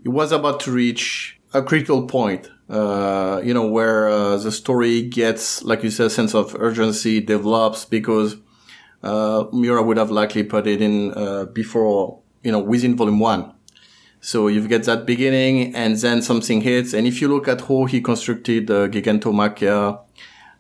it 0.03 0.09
was 0.09 0.33
about 0.33 0.61
to 0.61 0.73
reach 0.73 1.39
a 1.53 1.63
critical 1.63 2.07
point. 2.07 2.51
Uh, 2.71 3.43
you 3.45 3.53
know, 3.53 3.67
where 3.67 4.09
uh, 4.09 4.39
the 4.39 4.51
story 4.51 5.03
gets, 5.03 5.63
like 5.63 5.83
you 5.83 5.91
said, 5.91 6.07
a 6.07 6.11
sense 6.11 6.35
of 6.35 6.57
urgency 6.59 7.21
develops 7.21 7.85
because 7.85 8.37
uh, 9.03 9.45
Miura 9.53 9.83
would 9.83 9.99
have 9.99 10.11
likely 10.11 10.43
put 10.43 10.67
it 10.67 10.81
in 10.81 11.13
uh, 11.13 11.45
before, 11.47 12.21
you 12.43 12.51
know, 12.51 12.61
within 12.61 12.97
volume 12.97 13.19
one. 13.19 13.53
So 14.25 14.47
you've 14.47 14.69
got 14.69 14.85
that 14.85 15.05
beginning 15.05 15.75
and 15.75 15.97
then 15.97 16.23
something 16.23 16.61
hits. 16.61 16.95
And 16.95 17.09
if 17.09 17.21
you 17.21 17.27
look 17.27 17.49
at 17.49 17.63
how 17.63 17.87
he 17.87 18.01
constructed 18.01 18.71
uh, 18.71 18.87
Gigantomachia, 18.87 19.99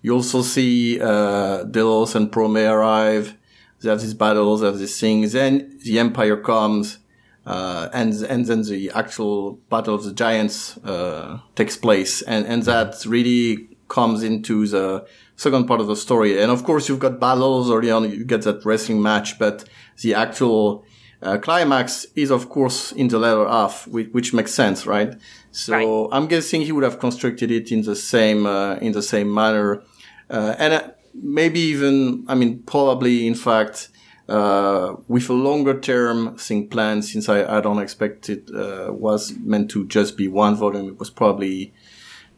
you 0.02 0.14
also 0.14 0.42
see 0.42 1.00
uh, 1.00 1.62
Delos 1.62 2.16
and 2.16 2.31
Prome 2.33 2.57
arrive. 2.57 3.38
They 3.81 3.88
have 3.88 4.00
these 4.00 4.14
battles, 4.14 4.61
they 4.61 4.66
have 4.66 4.81
these 4.81 4.99
things. 4.99 5.33
Then 5.33 5.78
the 5.85 6.00
Empire 6.00 6.38
comes, 6.38 6.99
uh, 7.47 7.88
and 7.92 8.12
and 8.23 8.47
then 8.47 8.62
the 8.62 8.90
actual 8.95 9.61
Battle 9.71 9.95
of 9.95 10.02
the 10.02 10.12
Giants 10.12 10.76
uh, 10.78 11.38
takes 11.54 11.76
place, 11.76 12.23
and 12.23 12.47
and 12.47 12.64
that 12.64 13.04
really 13.07 13.69
comes 13.88 14.23
into 14.25 14.66
the 14.66 15.07
second 15.37 15.66
part 15.66 15.81
of 15.81 15.87
the 15.87 15.97
story. 15.97 16.40
And 16.40 16.50
of 16.50 16.64
course, 16.64 16.88
you've 16.88 17.00
got 17.00 17.21
battles 17.21 17.71
early 17.71 17.90
on. 17.90 18.11
You 18.11 18.25
get 18.25 18.42
that 18.42 18.64
wrestling 18.64 19.02
match, 19.02 19.38
but 19.38 19.69
the 20.00 20.14
actual 20.14 20.85
uh, 21.23 21.38
climax 21.38 22.07
is, 22.17 22.31
of 22.31 22.49
course, 22.49 22.93
in 22.93 23.09
the 23.09 23.19
latter 23.19 23.47
half, 23.49 23.87
which, 23.87 24.09
which 24.12 24.33
makes 24.35 24.52
sense, 24.52 24.87
right? 24.87 25.14
So 25.52 25.73
Right. 25.73 26.17
I'm 26.17 26.26
guessing 26.26 26.62
he 26.62 26.73
would 26.73 26.85
have 26.85 26.99
constructed 26.99 27.50
it 27.50 27.71
in 27.71 27.83
the 27.83 27.95
same 27.95 28.47
uh, 28.47 28.75
in 28.76 28.93
the 28.93 29.02
same 29.02 29.33
manner, 29.33 29.83
uh, 30.31 30.55
and 30.59 30.75
uh, 30.75 30.83
maybe 31.14 31.61
even, 31.61 32.25
I 32.29 32.35
mean, 32.35 32.62
probably, 32.64 33.26
in 33.26 33.35
fact, 33.35 33.91
uh, 34.29 34.95
with 35.09 35.29
a 35.29 35.35
longer 35.35 35.79
term 35.79 36.37
thing 36.37 36.69
planned, 36.69 37.05
since 37.05 37.29
I, 37.29 37.59
I 37.59 37.61
don't 37.61 37.81
expect 37.83 38.31
it 38.31 38.50
uh, 38.55 38.93
was 38.93 39.35
meant 39.45 39.71
to 39.73 39.87
just 39.87 40.17
be 40.17 40.29
one 40.29 40.57
volume. 40.57 40.88
It 40.88 40.99
was 40.99 41.11
probably 41.11 41.73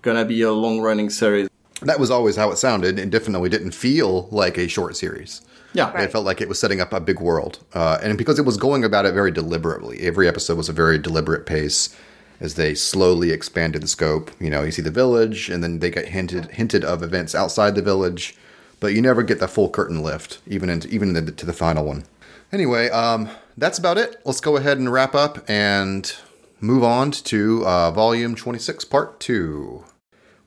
gonna 0.03 0.25
be 0.25 0.43
a 0.43 0.53
long 0.53 0.81
running 0.81 1.11
series. 1.11 1.49
That 1.83 2.01
was 2.01 2.11
always 2.11 2.37
how 2.37 2.51
it 2.51 2.59
sounded, 2.59 2.99
and 2.99 3.13
definitely 3.13 3.49
didn't 3.49 3.75
feel 3.75 4.29
like 4.31 4.59
a 4.59 4.67
short 4.69 4.97
series. 4.97 5.41
Yeah, 5.75 5.91
Right. 5.93 6.05
It 6.05 6.13
felt 6.13 6.25
like 6.25 6.41
it 6.41 6.49
was 6.49 6.59
setting 6.59 6.81
up 6.81 6.93
a 6.93 7.01
big 7.01 7.21
world, 7.21 7.59
uh, 7.75 7.99
and 8.03 8.17
because 8.17 8.39
it 8.39 8.47
was 8.47 8.57
going 8.57 8.85
about 8.85 9.05
it 9.07 9.13
very 9.13 9.31
deliberately. 9.33 10.01
Every 10.03 10.27
episode 10.29 10.57
was 10.57 10.69
a 10.69 10.73
very 10.73 10.99
deliberate 10.99 11.47
pace 11.47 11.95
as 12.41 12.55
they 12.55 12.75
slowly 12.75 13.31
expanded 13.33 13.83
the 13.83 13.89
scope. 13.89 14.31
You 14.41 14.51
know, 14.51 14.63
you 14.63 14.71
see 14.71 14.83
the 14.83 14.91
village, 14.91 15.51
and 15.51 15.63
then 15.63 15.81
they 15.81 15.91
get 15.91 16.07
hinted 16.09 16.53
hinted 16.53 16.85
of 16.85 17.03
events 17.03 17.35
outside 17.35 17.75
the 17.75 17.83
village, 17.83 18.37
but 18.79 18.95
you 18.95 19.03
never 19.03 19.23
get 19.25 19.41
the 19.41 19.49
full 19.49 19.69
curtain 19.69 20.01
lift, 20.03 20.39
even 20.47 20.71
into 20.71 20.89
even 20.89 21.13
the, 21.13 21.33
to 21.33 21.45
the 21.45 21.53
final 21.53 21.85
one. 21.85 22.05
Anyway, 22.53 22.89
um, 22.91 23.29
that's 23.57 23.79
about 23.79 23.99
it. 23.99 24.21
Let's 24.25 24.41
go 24.41 24.57
ahead 24.57 24.79
and 24.79 24.93
wrap 24.93 25.15
up 25.15 25.45
and 25.51 26.15
move 26.61 26.85
on 26.85 27.11
to 27.11 27.67
uh, 27.67 27.91
volume 27.91 28.37
twenty 28.37 28.61
six, 28.61 28.85
part 28.85 29.19
two. 29.19 29.85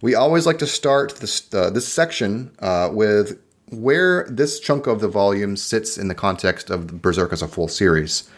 We 0.02 0.16
always 0.16 0.46
like 0.46 0.60
to 0.60 0.68
start 0.68 1.18
this 1.18 1.54
uh, 1.54 1.70
this 1.70 1.88
section 1.88 2.52
uh, 2.60 2.90
with 2.94 3.42
where 3.70 4.26
this 4.30 4.60
chunk 4.60 4.88
of 4.88 5.02
the 5.02 5.08
volume 5.08 5.58
sits 5.58 5.98
in 5.98 6.08
the 6.08 6.16
context 6.16 6.70
of 6.70 7.02
Berserk 7.02 7.34
as 7.34 7.42
a 7.42 7.48
full 7.48 7.68
series. 7.68 8.30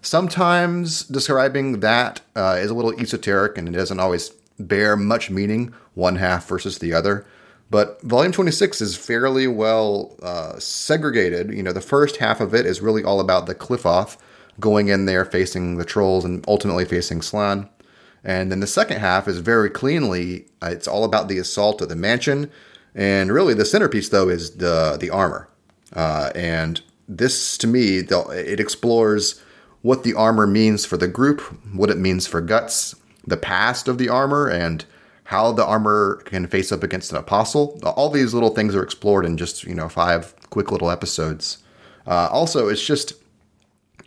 Sometimes 0.00 1.02
describing 1.04 1.80
that 1.80 2.20
uh, 2.36 2.56
is 2.58 2.70
a 2.70 2.74
little 2.74 2.98
esoteric 2.98 3.58
and 3.58 3.68
it 3.68 3.72
doesn't 3.72 4.00
always 4.00 4.30
bear 4.58 4.96
much 4.96 5.30
meaning, 5.30 5.74
one 5.94 6.16
half 6.16 6.48
versus 6.48 6.78
the 6.78 6.92
other. 6.92 7.26
But 7.70 8.00
volume 8.02 8.32
26 8.32 8.80
is 8.80 8.96
fairly 8.96 9.46
well 9.46 10.16
uh, 10.22 10.58
segregated. 10.58 11.52
You 11.52 11.62
know, 11.62 11.72
the 11.72 11.80
first 11.80 12.16
half 12.16 12.40
of 12.40 12.54
it 12.54 12.64
is 12.64 12.80
really 12.80 13.04
all 13.04 13.20
about 13.20 13.46
the 13.46 13.54
Qliphoth 13.54 14.16
going 14.58 14.88
in 14.88 15.04
there, 15.04 15.24
facing 15.24 15.76
the 15.76 15.84
trolls, 15.84 16.24
and 16.24 16.44
ultimately 16.48 16.84
facing 16.84 17.22
Slan. 17.22 17.68
And 18.24 18.50
then 18.50 18.60
the 18.60 18.66
second 18.66 18.98
half 18.98 19.28
is 19.28 19.38
very 19.38 19.70
cleanly, 19.70 20.46
uh, 20.62 20.70
it's 20.72 20.88
all 20.88 21.04
about 21.04 21.28
the 21.28 21.38
assault 21.38 21.80
of 21.80 21.88
the 21.88 21.96
mansion. 21.96 22.50
And 22.94 23.32
really, 23.32 23.54
the 23.54 23.64
centerpiece, 23.64 24.08
though, 24.08 24.28
is 24.28 24.56
the, 24.56 24.96
the 25.00 25.10
armor. 25.10 25.48
Uh, 25.92 26.30
and 26.34 26.80
this, 27.08 27.56
to 27.58 27.66
me, 27.66 27.98
it 27.98 28.60
explores 28.60 29.42
what 29.82 30.02
the 30.02 30.14
armor 30.14 30.46
means 30.46 30.84
for 30.84 30.96
the 30.96 31.08
group, 31.08 31.40
what 31.72 31.90
it 31.90 31.98
means 31.98 32.26
for 32.26 32.40
Guts, 32.40 32.94
the 33.26 33.36
past 33.36 33.88
of 33.88 33.98
the 33.98 34.08
armor 34.08 34.48
and 34.48 34.84
how 35.24 35.52
the 35.52 35.64
armor 35.64 36.22
can 36.24 36.46
face 36.46 36.72
up 36.72 36.82
against 36.82 37.12
an 37.12 37.18
apostle. 37.18 37.78
All 37.82 38.08
these 38.08 38.32
little 38.32 38.54
things 38.54 38.74
are 38.74 38.82
explored 38.82 39.26
in 39.26 39.36
just 39.36 39.64
you 39.64 39.74
know 39.74 39.88
five 39.88 40.34
quick 40.50 40.72
little 40.72 40.90
episodes. 40.90 41.58
Uh, 42.06 42.28
also, 42.32 42.68
it's 42.68 42.84
just 42.84 43.12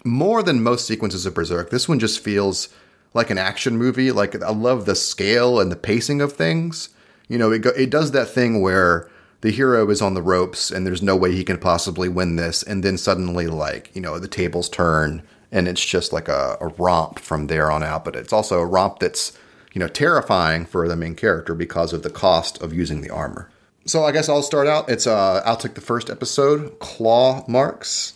more 0.04 0.42
than 0.42 0.64
most 0.64 0.88
sequences 0.88 1.26
of 1.28 1.36
Berserk. 1.36 1.70
This 1.70 1.88
one 1.88 2.00
just 2.00 2.20
feels 2.20 2.70
like 3.14 3.30
an 3.30 3.38
action 3.38 3.78
movie. 3.78 4.12
Like 4.12 4.42
I 4.42 4.50
love 4.52 4.86
the 4.86 4.96
scale 4.96 5.60
and 5.60 5.72
the 5.72 5.76
pacing 5.76 6.22
of 6.22 6.34
things. 6.34 6.90
You 7.32 7.38
know, 7.38 7.50
it 7.50 7.60
go, 7.60 7.70
it 7.70 7.90
does 7.90 8.12
that 8.12 8.28
thing 8.28 8.62
where 8.62 9.10
the 9.40 9.52
hero 9.52 9.90
is 9.90 10.02
on 10.02 10.16
the 10.16 10.22
ropes 10.22 10.70
and 10.70 10.86
there's 10.86 11.02
no 11.02 11.16
way 11.16 11.32
he 11.32 11.46
can 11.46 11.58
possibly 11.58 12.10
win 12.10 12.36
this, 12.36 12.62
and 12.62 12.84
then 12.84 12.98
suddenly 12.98 13.48
like 13.48 13.90
you 13.96 14.02
know 14.02 14.20
the 14.20 14.28
tables 14.28 14.68
turn 14.68 15.24
and 15.50 15.66
it's 15.66 15.84
just 15.84 16.12
like 16.12 16.28
a, 16.28 16.58
a 16.60 16.68
romp 16.68 17.20
from 17.20 17.48
there 17.48 17.72
on 17.72 17.84
out. 17.84 18.04
But 18.04 18.18
it's 18.18 18.34
also 18.34 18.60
a 18.60 18.66
romp 18.66 19.00
that's 19.00 19.32
you 19.72 19.80
know 19.80 19.88
terrifying 19.88 20.66
for 20.66 20.90
the 20.90 20.98
main 20.98 21.16
character 21.16 21.56
because 21.56 21.94
of 21.94 22.04
the 22.04 22.10
cost 22.10 22.62
of 22.62 22.74
using 22.74 23.00
the 23.00 23.10
armor. 23.10 23.50
So 23.86 24.04
I 24.04 24.12
guess 24.12 24.28
I'll 24.28 24.44
start 24.44 24.68
out. 24.68 24.90
It's 24.90 25.08
uh, 25.08 25.42
I'll 25.46 25.56
take 25.56 25.76
the 25.76 25.80
first 25.80 26.10
episode, 26.10 26.80
Claw 26.80 27.46
Marks. 27.48 28.16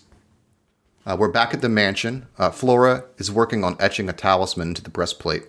Uh, 1.06 1.16
we're 1.18 1.32
back 1.32 1.54
at 1.54 1.62
the 1.62 1.70
mansion. 1.70 2.26
Uh, 2.38 2.52
Flora 2.52 3.06
is 3.18 3.32
working 3.32 3.64
on 3.64 3.78
etching 3.80 4.10
a 4.10 4.14
talisman 4.14 4.70
into 4.70 4.82
the 4.82 4.90
breastplate. 4.90 5.44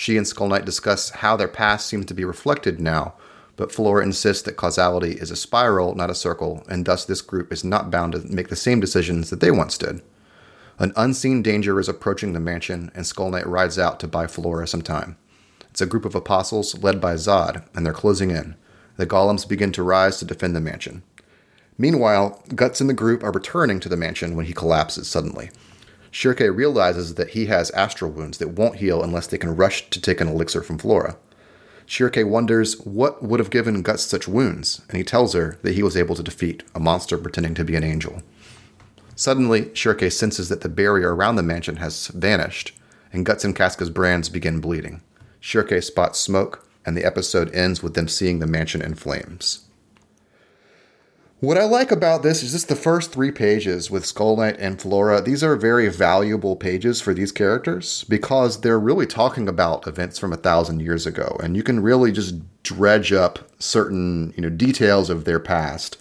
She 0.00 0.16
and 0.16 0.26
Skull 0.26 0.48
Knight 0.48 0.64
discuss 0.64 1.10
how 1.10 1.36
their 1.36 1.46
past 1.46 1.86
seems 1.86 2.06
to 2.06 2.14
be 2.14 2.24
reflected 2.24 2.80
now, 2.80 3.16
but 3.56 3.70
Flora 3.70 4.02
insists 4.02 4.42
that 4.44 4.56
causality 4.56 5.12
is 5.12 5.30
a 5.30 5.36
spiral, 5.36 5.94
not 5.94 6.08
a 6.08 6.14
circle, 6.14 6.64
and 6.70 6.86
thus 6.86 7.04
this 7.04 7.20
group 7.20 7.52
is 7.52 7.64
not 7.64 7.90
bound 7.90 8.14
to 8.14 8.20
make 8.20 8.48
the 8.48 8.56
same 8.56 8.80
decisions 8.80 9.28
that 9.28 9.40
they 9.40 9.50
once 9.50 9.76
did. 9.76 10.00
An 10.78 10.94
unseen 10.96 11.42
danger 11.42 11.78
is 11.78 11.86
approaching 11.86 12.32
the 12.32 12.40
mansion, 12.40 12.90
and 12.94 13.06
Skull 13.06 13.28
Knight 13.28 13.46
rides 13.46 13.78
out 13.78 14.00
to 14.00 14.08
buy 14.08 14.26
Flora 14.26 14.66
some 14.66 14.80
time. 14.80 15.18
It's 15.68 15.82
a 15.82 15.86
group 15.86 16.06
of 16.06 16.14
apostles 16.14 16.82
led 16.82 16.98
by 16.98 17.16
Zod, 17.16 17.62
and 17.74 17.84
they're 17.84 17.92
closing 17.92 18.30
in. 18.30 18.56
The 18.96 19.06
golems 19.06 19.46
begin 19.46 19.70
to 19.72 19.82
rise 19.82 20.16
to 20.20 20.24
defend 20.24 20.56
the 20.56 20.62
mansion. 20.62 21.02
Meanwhile, 21.76 22.42
Guts 22.54 22.80
and 22.80 22.88
the 22.88 22.94
group 22.94 23.22
are 23.22 23.32
returning 23.32 23.80
to 23.80 23.88
the 23.90 23.98
mansion 23.98 24.34
when 24.34 24.46
he 24.46 24.54
collapses 24.54 25.08
suddenly. 25.08 25.50
Schierke 26.12 26.54
realizes 26.54 27.14
that 27.14 27.30
he 27.30 27.46
has 27.46 27.70
astral 27.70 28.10
wounds 28.10 28.38
that 28.38 28.48
won't 28.48 28.76
heal 28.76 29.02
unless 29.02 29.26
they 29.26 29.38
can 29.38 29.56
rush 29.56 29.88
to 29.90 30.00
take 30.00 30.20
an 30.20 30.28
elixir 30.28 30.62
from 30.62 30.78
Flora. 30.78 31.16
Schierke 31.86 32.28
wonders 32.28 32.80
what 32.80 33.22
would 33.22 33.40
have 33.40 33.50
given 33.50 33.82
Guts 33.82 34.04
such 34.04 34.28
wounds, 34.28 34.82
and 34.88 34.96
he 34.96 35.04
tells 35.04 35.34
her 35.34 35.58
that 35.62 35.74
he 35.74 35.82
was 35.82 35.96
able 35.96 36.14
to 36.14 36.22
defeat 36.22 36.62
a 36.74 36.80
monster 36.80 37.18
pretending 37.18 37.54
to 37.54 37.64
be 37.64 37.76
an 37.76 37.84
angel. 37.84 38.22
Suddenly, 39.16 39.66
Schierke 39.66 40.10
senses 40.12 40.48
that 40.48 40.62
the 40.62 40.68
barrier 40.68 41.14
around 41.14 41.36
the 41.36 41.42
mansion 41.42 41.76
has 41.76 42.08
vanished, 42.08 42.78
and 43.12 43.26
Guts 43.26 43.44
and 43.44 43.56
Casca's 43.56 43.90
brands 43.90 44.28
begin 44.28 44.60
bleeding. 44.60 45.02
Schierke 45.40 45.82
spots 45.82 46.18
smoke, 46.18 46.66
and 46.86 46.96
the 46.96 47.04
episode 47.04 47.54
ends 47.54 47.82
with 47.82 47.94
them 47.94 48.08
seeing 48.08 48.38
the 48.38 48.46
mansion 48.46 48.80
in 48.80 48.94
flames. 48.94 49.66
What 51.40 51.56
I 51.56 51.64
like 51.64 51.90
about 51.90 52.22
this 52.22 52.42
is 52.42 52.52
just 52.52 52.68
the 52.68 52.76
first 52.76 53.12
three 53.12 53.30
pages 53.30 53.90
with 53.90 54.04
Skull 54.04 54.36
Knight 54.36 54.56
and 54.58 54.78
Flora. 54.78 55.22
These 55.22 55.42
are 55.42 55.56
very 55.56 55.88
valuable 55.88 56.54
pages 56.54 57.00
for 57.00 57.14
these 57.14 57.32
characters 57.32 58.04
because 58.10 58.60
they're 58.60 58.78
really 58.78 59.06
talking 59.06 59.48
about 59.48 59.86
events 59.86 60.18
from 60.18 60.34
a 60.34 60.36
thousand 60.36 60.80
years 60.80 61.06
ago, 61.06 61.38
and 61.42 61.56
you 61.56 61.62
can 61.62 61.80
really 61.80 62.12
just 62.12 62.34
dredge 62.62 63.10
up 63.10 63.38
certain 63.58 64.34
you 64.36 64.42
know 64.42 64.50
details 64.50 65.08
of 65.08 65.24
their 65.24 65.40
past 65.40 65.96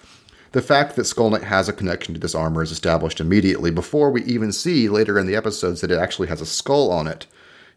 the 0.51 0.61
fact 0.61 0.95
that 0.95 1.05
Skull 1.05 1.29
Knight 1.29 1.43
has 1.43 1.69
a 1.69 1.73
connection 1.73 2.13
to 2.13 2.19
this 2.19 2.33
armor 2.33 2.63
is 2.63 2.71
established 2.71 3.19
immediately 3.19 3.69
before 3.69 4.09
we 4.09 4.23
even 4.23 4.51
see 4.51 4.89
later 4.89 5.19
in 5.19 5.27
the 5.27 5.35
episodes 5.35 5.81
that 5.81 5.91
it 5.91 5.99
actually 5.99 6.27
has 6.27 6.41
a 6.41 6.45
skull 6.45 6.91
on 6.91 7.07
it. 7.07 7.27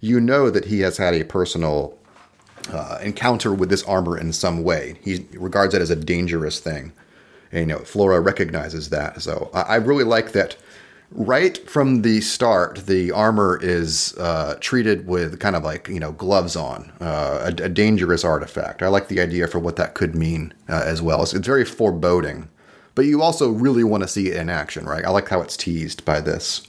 You 0.00 0.20
know 0.20 0.50
that 0.50 0.66
he 0.66 0.80
has 0.80 0.96
had 0.96 1.14
a 1.14 1.24
personal 1.24 1.98
uh, 2.70 2.98
encounter 3.02 3.52
with 3.52 3.68
this 3.68 3.82
armor 3.84 4.16
in 4.16 4.32
some 4.32 4.62
way. 4.62 4.96
He 5.02 5.26
regards 5.34 5.74
it 5.74 5.82
as 5.82 5.90
a 5.90 5.96
dangerous 5.96 6.60
thing. 6.60 6.92
And, 7.52 7.68
you 7.68 7.74
know, 7.76 7.80
Flora 7.80 8.20
recognizes 8.20 8.88
that. 8.90 9.22
So 9.22 9.50
I, 9.54 9.60
I 9.60 9.76
really 9.76 10.04
like 10.04 10.32
that. 10.32 10.56
Right 11.14 11.58
from 11.68 12.00
the 12.00 12.22
start, 12.22 12.86
the 12.86 13.12
armor 13.12 13.58
is 13.62 14.16
uh, 14.18 14.56
treated 14.60 15.06
with 15.06 15.40
kind 15.40 15.54
of 15.54 15.62
like 15.62 15.86
you 15.88 16.00
know 16.00 16.12
gloves 16.12 16.56
on, 16.56 16.90
uh, 17.02 17.52
a, 17.60 17.64
a, 17.64 17.68
dangerous 17.68 18.24
artifact. 18.24 18.82
I 18.82 18.88
like 18.88 19.08
the 19.08 19.20
idea 19.20 19.46
for 19.46 19.58
what 19.58 19.76
that 19.76 19.92
could 19.92 20.14
mean 20.14 20.54
uh, 20.70 20.82
as 20.86 21.02
well. 21.02 21.22
It's, 21.22 21.34
it's 21.34 21.46
very 21.46 21.66
foreboding 21.66 22.48
but 22.94 23.06
you 23.06 23.22
also 23.22 23.50
really 23.50 23.84
want 23.84 24.02
to 24.02 24.08
see 24.08 24.28
it 24.28 24.36
in 24.36 24.50
action, 24.50 24.84
right? 24.84 25.04
I 25.04 25.10
like 25.10 25.28
how 25.28 25.40
it's 25.40 25.56
teased 25.56 26.04
by 26.04 26.20
this. 26.20 26.66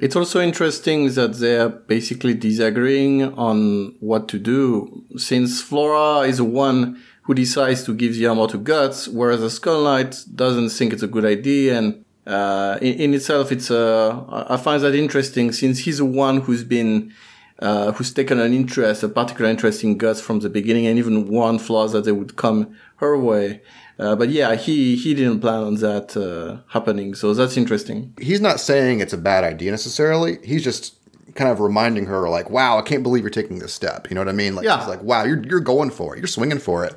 It's 0.00 0.14
also 0.14 0.40
interesting 0.40 1.12
that 1.14 1.34
they're 1.34 1.68
basically 1.68 2.34
disagreeing 2.34 3.34
on 3.34 3.96
what 4.00 4.28
to 4.28 4.38
do, 4.38 5.04
since 5.16 5.60
Flora 5.60 6.20
is 6.20 6.40
one 6.40 7.02
who 7.28 7.34
decides 7.34 7.84
to 7.84 7.94
give 7.94 8.14
the 8.14 8.26
armor 8.26 8.46
to 8.46 8.56
Guts, 8.56 9.06
whereas 9.06 9.40
the 9.40 9.50
Skull 9.50 9.84
Knight 9.84 10.24
doesn't 10.34 10.70
think 10.70 10.94
it's 10.94 11.02
a 11.02 11.06
good 11.06 11.26
idea. 11.26 11.76
And 11.76 12.02
uh, 12.26 12.78
in, 12.80 12.94
in, 12.94 13.14
itself, 13.14 13.52
it's 13.52 13.70
uh, 13.70 14.24
I 14.48 14.56
find 14.56 14.82
that 14.82 14.94
interesting 14.94 15.52
since 15.52 15.80
he's 15.80 15.98
the 15.98 16.06
one 16.06 16.40
who's 16.40 16.64
been 16.64 17.12
uh, 17.58 17.92
who's 17.92 18.14
taken 18.14 18.40
an 18.40 18.54
interest, 18.54 19.02
a 19.02 19.10
particular 19.10 19.50
interest 19.50 19.84
in 19.84 19.98
Guts 19.98 20.22
from 20.22 20.40
the 20.40 20.48
beginning, 20.48 20.86
and 20.86 20.98
even 20.98 21.28
warned 21.28 21.60
Flora 21.60 21.88
that 21.88 22.04
they 22.06 22.12
would 22.12 22.36
come 22.36 22.74
her 22.96 23.18
way. 23.18 23.60
Uh, 23.98 24.16
but 24.16 24.30
yeah, 24.30 24.54
he 24.54 24.96
he 24.96 25.12
didn't 25.12 25.40
plan 25.40 25.62
on 25.62 25.74
that 25.74 26.16
uh, 26.16 26.62
happening, 26.72 27.14
so 27.14 27.34
that's 27.34 27.58
interesting. 27.58 28.14
He's 28.18 28.40
not 28.40 28.58
saying 28.58 29.00
it's 29.00 29.12
a 29.12 29.18
bad 29.18 29.44
idea 29.44 29.70
necessarily. 29.70 30.38
He's 30.42 30.64
just 30.64 30.94
kind 31.34 31.50
of 31.50 31.60
reminding 31.60 32.06
her, 32.06 32.26
like, 32.30 32.48
"Wow, 32.48 32.78
I 32.78 32.82
can't 32.82 33.02
believe 33.02 33.22
you're 33.22 33.30
taking 33.30 33.58
this 33.58 33.74
step." 33.74 34.08
You 34.08 34.14
know 34.14 34.22
what 34.22 34.28
I 34.28 34.32
mean? 34.32 34.54
Like, 34.54 34.64
yeah. 34.64 34.86
like, 34.86 35.02
"Wow, 35.02 35.24
you're 35.24 35.42
you're 35.44 35.60
going 35.60 35.90
for 35.90 36.14
it. 36.14 36.18
You're 36.18 36.26
swinging 36.26 36.58
for 36.58 36.84
it." 36.84 36.94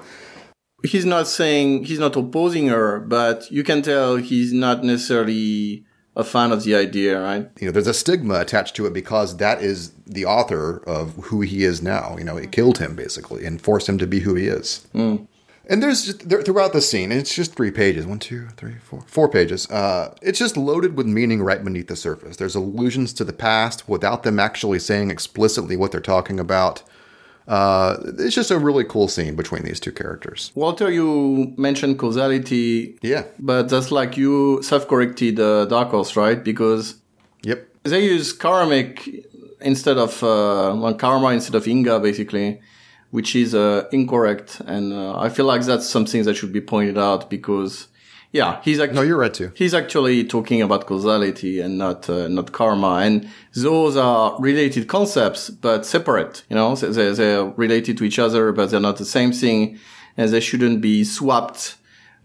He's 0.83 1.05
not 1.05 1.27
saying 1.27 1.85
he's 1.85 1.99
not 1.99 2.15
opposing 2.15 2.67
her, 2.67 2.99
but 2.99 3.51
you 3.51 3.63
can 3.63 3.81
tell 3.81 4.15
he's 4.15 4.51
not 4.51 4.83
necessarily 4.83 5.85
a 6.15 6.23
fan 6.23 6.51
of 6.51 6.63
the 6.63 6.75
idea, 6.75 7.21
right? 7.21 7.49
You 7.59 7.67
know, 7.67 7.71
there's 7.71 7.87
a 7.87 7.93
stigma 7.93 8.39
attached 8.39 8.75
to 8.75 8.85
it 8.85 8.93
because 8.93 9.37
that 9.37 9.61
is 9.61 9.91
the 10.05 10.25
author 10.25 10.83
of 10.85 11.15
who 11.25 11.41
he 11.41 11.63
is 11.63 11.81
now. 11.81 12.15
You 12.17 12.23
know, 12.23 12.37
it 12.37 12.51
killed 12.51 12.79
him 12.79 12.95
basically 12.95 13.45
and 13.45 13.61
forced 13.61 13.87
him 13.87 13.97
to 13.99 14.07
be 14.07 14.19
who 14.19 14.35
he 14.35 14.47
is. 14.47 14.87
Mm. 14.93 15.27
And 15.67 15.81
there's 15.81 16.05
just 16.05 16.27
there, 16.27 16.41
throughout 16.41 16.73
the 16.73 16.81
scene, 16.81 17.11
it's 17.13 17.33
just 17.33 17.55
three 17.55 17.71
pages 17.71 18.05
one, 18.05 18.19
two, 18.19 18.47
three, 18.57 18.75
four, 18.83 19.03
four 19.07 19.29
pages. 19.29 19.69
Uh, 19.69 20.13
it's 20.21 20.39
just 20.39 20.57
loaded 20.57 20.97
with 20.97 21.05
meaning 21.05 21.41
right 21.41 21.63
beneath 21.63 21.87
the 21.87 21.95
surface. 21.95 22.35
There's 22.35 22.55
allusions 22.55 23.13
to 23.13 23.23
the 23.23 23.31
past 23.31 23.87
without 23.87 24.23
them 24.23 24.39
actually 24.39 24.79
saying 24.79 25.11
explicitly 25.11 25.77
what 25.77 25.91
they're 25.91 26.01
talking 26.01 26.39
about. 26.39 26.83
Uh, 27.47 27.97
it's 28.19 28.36
just 28.36 28.51
a 28.51 28.60
really 28.60 28.84
cool 28.84 29.08
scene 29.08 29.36
between 29.36 29.63
these 29.63 29.80
two 29.80 29.91
characters. 29.91 30.51
Walter, 30.56 30.91
you 30.91 31.54
mentioned 31.58 31.99
causality. 31.99 32.97
Yeah. 33.01 33.23
But 33.39 33.69
that's 33.69 33.91
like 33.91 34.17
you 34.17 34.62
self 34.63 34.88
corrected 34.88 35.39
uh, 35.39 35.65
Dark 35.65 35.89
Horse, 35.89 36.15
right? 36.15 36.41
Because. 36.43 36.95
Yep. 37.43 37.67
They 37.84 38.04
use 38.06 38.34
karmic 38.34 39.10
instead 39.60 39.97
of, 39.97 40.23
uh, 40.23 40.75
well, 40.77 40.93
karma 40.93 41.30
instead 41.30 41.56
of 41.56 41.67
Inga, 41.67 41.99
basically 41.99 42.62
which 43.12 43.36
is 43.36 43.54
uh, 43.54 43.88
incorrect. 43.91 44.62
And 44.65 44.91
uh, 44.93 45.19
I 45.19 45.30
feel 45.30 45.45
like 45.45 45.62
that's 45.62 45.88
something 45.88 46.23
that 46.23 46.36
should 46.36 46.51
be 46.51 46.62
pointed 46.62 46.97
out 46.97 47.30
because, 47.30 47.88
yeah, 48.31 48.61
he's 48.63 48.79
like 48.79 48.93
no, 48.93 49.01
you're 49.01 49.17
right 49.17 49.33
too. 49.33 49.51
He's 49.55 49.73
actually 49.73 50.23
talking 50.23 50.61
about 50.61 50.85
causality 50.85 51.59
and 51.59 51.77
not 51.77 52.09
uh, 52.09 52.29
not 52.29 52.53
karma, 52.53 53.01
and 53.03 53.29
those 53.53 53.97
are 53.97 54.39
related 54.39 54.87
concepts 54.87 55.49
but 55.49 55.85
separate. 55.85 56.43
You 56.49 56.55
know, 56.55 56.75
they're, 56.75 57.13
they're 57.13 57.45
related 57.45 57.97
to 57.97 58.05
each 58.05 58.19
other, 58.19 58.53
but 58.53 58.69
they're 58.69 58.79
not 58.79 58.97
the 58.97 59.05
same 59.05 59.33
thing, 59.33 59.79
and 60.15 60.29
they 60.29 60.39
shouldn't 60.39 60.81
be 60.81 61.03
swapped. 61.03 61.75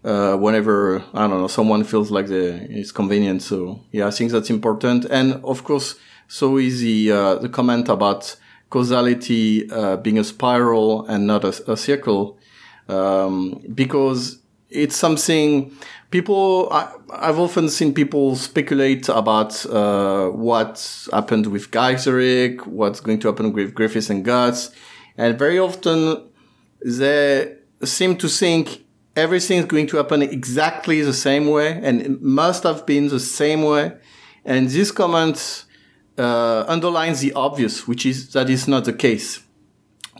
Uh, 0.03 0.37
whenever 0.37 1.03
I 1.13 1.27
don't 1.27 1.41
know 1.41 1.47
someone 1.47 1.83
feels 1.83 2.11
like 2.11 2.29
it's 2.29 2.93
convenient. 2.93 3.41
So 3.41 3.81
yeah, 3.91 4.07
I 4.07 4.11
think 4.11 4.31
that's 4.31 4.49
important. 4.49 5.03
And 5.05 5.43
of 5.43 5.65
course, 5.65 5.95
so 6.29 6.57
is 6.57 6.79
the 6.79 7.11
uh, 7.11 7.35
the 7.35 7.49
comment 7.49 7.89
about 7.89 8.37
causality 8.69 9.69
uh, 9.71 9.97
being 9.97 10.19
a 10.19 10.23
spiral 10.23 11.05
and 11.07 11.27
not 11.27 11.43
a, 11.43 11.71
a 11.71 11.75
circle, 11.75 12.37
um, 12.87 13.61
because 13.73 14.39
it's 14.69 14.95
something 14.95 15.71
people. 16.11 16.69
I, 16.71 16.91
have 17.21 17.39
often 17.39 17.69
seen 17.69 17.93
people 17.93 18.35
speculate 18.35 19.09
about 19.09 19.65
uh, 19.65 20.27
what 20.29 21.07
happened 21.11 21.47
with 21.47 21.71
Gaiseric, 21.71 22.65
what's 22.67 22.99
going 22.99 23.19
to 23.19 23.27
happen 23.27 23.53
with 23.53 23.73
Griffiths 23.73 24.09
and 24.09 24.23
Guts, 24.23 24.71
and 25.17 25.37
very 25.37 25.59
often 25.59 26.23
they 26.85 27.55
seem 27.83 28.17
to 28.17 28.27
think 28.27 28.85
everything 29.15 29.59
is 29.59 29.65
going 29.65 29.87
to 29.87 29.97
happen 29.97 30.21
exactly 30.21 31.01
the 31.01 31.13
same 31.13 31.47
way, 31.47 31.79
and 31.83 32.01
it 32.01 32.21
must 32.21 32.63
have 32.63 32.85
been 32.85 33.07
the 33.09 33.19
same 33.19 33.63
way. 33.63 33.93
And 34.45 34.69
this 34.69 34.91
comment 34.91 35.65
uh, 36.17 36.63
underlines 36.67 37.19
the 37.19 37.33
obvious, 37.33 37.87
which 37.87 38.05
is 38.05 38.31
that 38.33 38.49
is 38.49 38.67
not 38.67 38.85
the 38.85 38.93
case. 38.93 39.41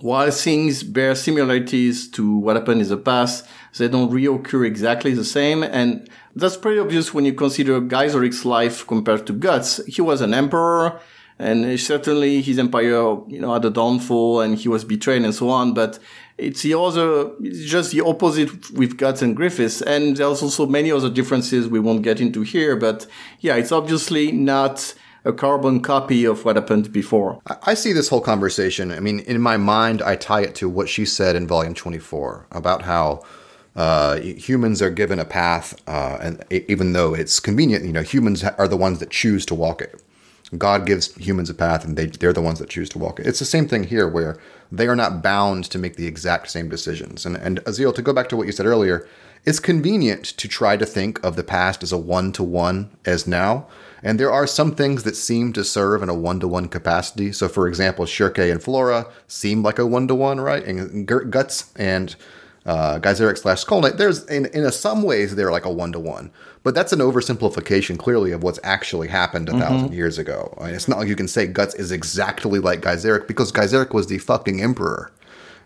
While 0.01 0.31
things 0.31 0.83
bear 0.83 1.15
similarities 1.15 2.09
to 2.11 2.37
what 2.37 2.55
happened 2.55 2.81
in 2.81 2.87
the 2.87 2.97
past, 2.97 3.45
they 3.77 3.87
don't 3.87 4.11
reoccur 4.11 4.65
exactly 4.65 5.13
the 5.13 5.25
same. 5.25 5.63
And 5.63 6.09
that's 6.35 6.57
pretty 6.57 6.79
obvious 6.79 7.13
when 7.13 7.25
you 7.25 7.33
consider 7.33 7.81
Gaiseric's 7.81 8.45
life 8.45 8.85
compared 8.85 9.25
to 9.27 9.33
Guts. 9.33 9.83
He 9.87 10.01
was 10.01 10.21
an 10.21 10.33
emperor. 10.33 10.99
And 11.39 11.79
certainly 11.79 12.41
his 12.41 12.57
empire, 12.57 13.15
you 13.27 13.39
know, 13.39 13.53
had 13.53 13.63
a 13.63 13.69
downfall 13.69 14.41
and 14.41 14.57
he 14.57 14.67
was 14.67 14.83
betrayed 14.83 15.23
and 15.23 15.35
so 15.35 15.49
on. 15.49 15.73
But 15.75 15.99
it's 16.37 16.63
the 16.63 16.73
other, 16.73 17.31
it's 17.41 17.69
just 17.69 17.91
the 17.91 18.01
opposite 18.01 18.71
with 18.71 18.97
Guts 18.97 19.21
and 19.21 19.35
Griffiths. 19.35 19.81
And 19.83 20.17
there's 20.17 20.41
also 20.41 20.65
many 20.65 20.91
other 20.91 21.11
differences 21.11 21.67
we 21.67 21.79
won't 21.79 22.01
get 22.01 22.19
into 22.19 22.41
here. 22.41 22.75
But 22.75 23.05
yeah, 23.39 23.55
it's 23.55 23.71
obviously 23.71 24.31
not 24.31 24.95
a 25.25 25.33
carbon 25.33 25.81
copy 25.81 26.25
of 26.25 26.45
what 26.45 26.55
happened 26.55 26.91
before. 26.91 27.41
I 27.63 27.73
see 27.73 27.93
this 27.93 28.09
whole 28.09 28.21
conversation. 28.21 28.91
I 28.91 28.99
mean, 28.99 29.19
in 29.19 29.41
my 29.41 29.57
mind, 29.57 30.01
I 30.01 30.15
tie 30.15 30.41
it 30.41 30.55
to 30.55 30.69
what 30.69 30.89
she 30.89 31.05
said 31.05 31.35
in 31.35 31.47
volume 31.47 31.73
24 31.73 32.47
about 32.51 32.83
how 32.83 33.23
uh, 33.75 34.19
humans 34.19 34.81
are 34.81 34.89
given 34.89 35.19
a 35.19 35.25
path, 35.25 35.79
uh, 35.87 36.17
and 36.19 36.43
even 36.49 36.93
though 36.93 37.13
it's 37.13 37.39
convenient, 37.39 37.85
you 37.85 37.93
know, 37.93 38.01
humans 38.01 38.43
are 38.43 38.67
the 38.67 38.77
ones 38.77 38.99
that 38.99 39.11
choose 39.11 39.45
to 39.45 39.55
walk 39.55 39.81
it. 39.81 40.01
God 40.57 40.85
gives 40.85 41.13
humans 41.15 41.49
a 41.49 41.53
path, 41.53 41.85
and 41.85 41.97
they 41.97 42.07
they're 42.07 42.33
the 42.33 42.41
ones 42.41 42.59
that 42.59 42.69
choose 42.69 42.89
to 42.89 42.97
walk 42.97 43.19
it. 43.19 43.27
It's 43.27 43.39
the 43.39 43.45
same 43.45 43.67
thing 43.67 43.83
here, 43.83 44.07
where 44.07 44.39
they 44.71 44.87
are 44.87 44.95
not 44.95 45.21
bound 45.21 45.65
to 45.65 45.77
make 45.77 45.95
the 45.95 46.07
exact 46.07 46.49
same 46.49 46.69
decisions. 46.69 47.25
And 47.25 47.35
and 47.35 47.59
Azil, 47.65 47.93
to 47.93 48.01
go 48.01 48.13
back 48.13 48.29
to 48.29 48.37
what 48.37 48.47
you 48.47 48.53
said 48.53 48.65
earlier, 48.65 49.07
it's 49.45 49.59
convenient 49.59 50.25
to 50.25 50.47
try 50.47 50.77
to 50.77 50.85
think 50.85 51.23
of 51.23 51.35
the 51.35 51.43
past 51.43 51.83
as 51.83 51.91
a 51.91 51.97
one 51.97 52.31
to 52.33 52.43
one 52.43 52.89
as 53.05 53.27
now. 53.27 53.67
And 54.03 54.19
there 54.19 54.31
are 54.31 54.45
some 54.45 54.75
things 54.75 55.03
that 55.03 55.15
seem 55.15 55.53
to 55.53 55.63
serve 55.63 56.03
in 56.03 56.09
a 56.09 56.13
one 56.13 56.39
to 56.41 56.47
one 56.47 56.67
capacity. 56.67 57.31
So, 57.31 57.47
for 57.47 57.67
example, 57.67 58.05
Schierke 58.05 58.51
and 58.51 58.61
Flora 58.61 59.07
seem 59.27 59.63
like 59.63 59.79
a 59.79 59.85
one 59.85 60.07
to 60.07 60.15
one, 60.15 60.39
right? 60.39 60.63
And 60.63 61.07
Guts 61.07 61.71
and 61.75 62.15
uh, 62.67 62.99
Gaiseric 62.99 63.37
slash 63.37 63.61
Skull 63.61 63.81
Knight, 63.81 63.97
there's 63.97 64.25
in, 64.25 64.45
in 64.47 64.69
some 64.71 65.01
ways 65.01 65.35
they're 65.35 65.51
like 65.51 65.65
a 65.65 65.71
one 65.71 65.93
to 65.93 65.99
one, 65.99 66.29
but 66.63 66.75
that's 66.75 66.91
an 66.91 66.99
oversimplification 66.99 67.97
clearly 67.97 68.31
of 68.31 68.43
what's 68.43 68.59
actually 68.61 69.07
happened 69.07 69.47
a 69.47 69.53
mm-hmm. 69.53 69.61
thousand 69.61 69.93
years 69.93 70.17
ago. 70.17 70.53
I 70.59 70.65
mean, 70.65 70.75
it's 70.75 70.87
not 70.87 70.99
like 70.99 71.07
you 71.07 71.15
can 71.15 71.29
say 71.29 71.47
Guts 71.47 71.75
is 71.75 71.91
exactly 71.91 72.59
like 72.59 72.81
Gaiseric 72.81 73.25
because 73.25 73.53
Gaiseric 73.53 73.93
was 73.93 74.07
the 74.07 74.17
fucking 74.17 74.61
emperor. 74.61 75.11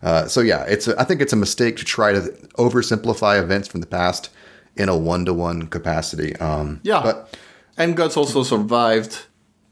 Uh, 0.03 0.27
so 0.27 0.41
yeah, 0.41 0.63
it's 0.65 0.87
a, 0.87 0.99
I 0.99 1.03
think 1.03 1.21
it's 1.21 1.33
a 1.33 1.37
mistake 1.37 1.77
to 1.77 1.85
try 1.85 2.11
to 2.13 2.19
oversimplify 2.57 3.41
events 3.41 3.67
from 3.67 3.81
the 3.81 3.87
past 3.87 4.29
in 4.75 4.87
a 4.87 4.97
one 4.97 5.25
to 5.25 5.33
one 5.33 5.67
capacity. 5.67 6.35
Um, 6.37 6.81
yeah, 6.83 7.01
but 7.01 7.35
and 7.81 7.95
Guts 7.95 8.17
also 8.17 8.43
survived 8.43 9.25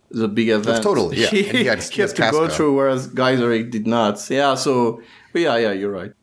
the 0.09 0.27
big 0.27 0.49
event. 0.49 0.83
Totally, 0.83 1.17
yeah. 1.17 1.27
he, 1.35 1.43
he, 1.43 1.65
had, 1.65 1.83
he 1.83 2.01
had 2.01 2.15
to 2.15 2.31
go 2.31 2.49
through, 2.49 2.75
whereas 2.75 3.07
Gaiseric 3.07 3.71
did 3.71 3.87
not. 3.87 4.29
Yeah, 4.29 4.55
so 4.55 5.01
yeah, 5.33 5.55
yeah, 5.57 5.71
you're 5.71 5.91
right. 5.91 6.13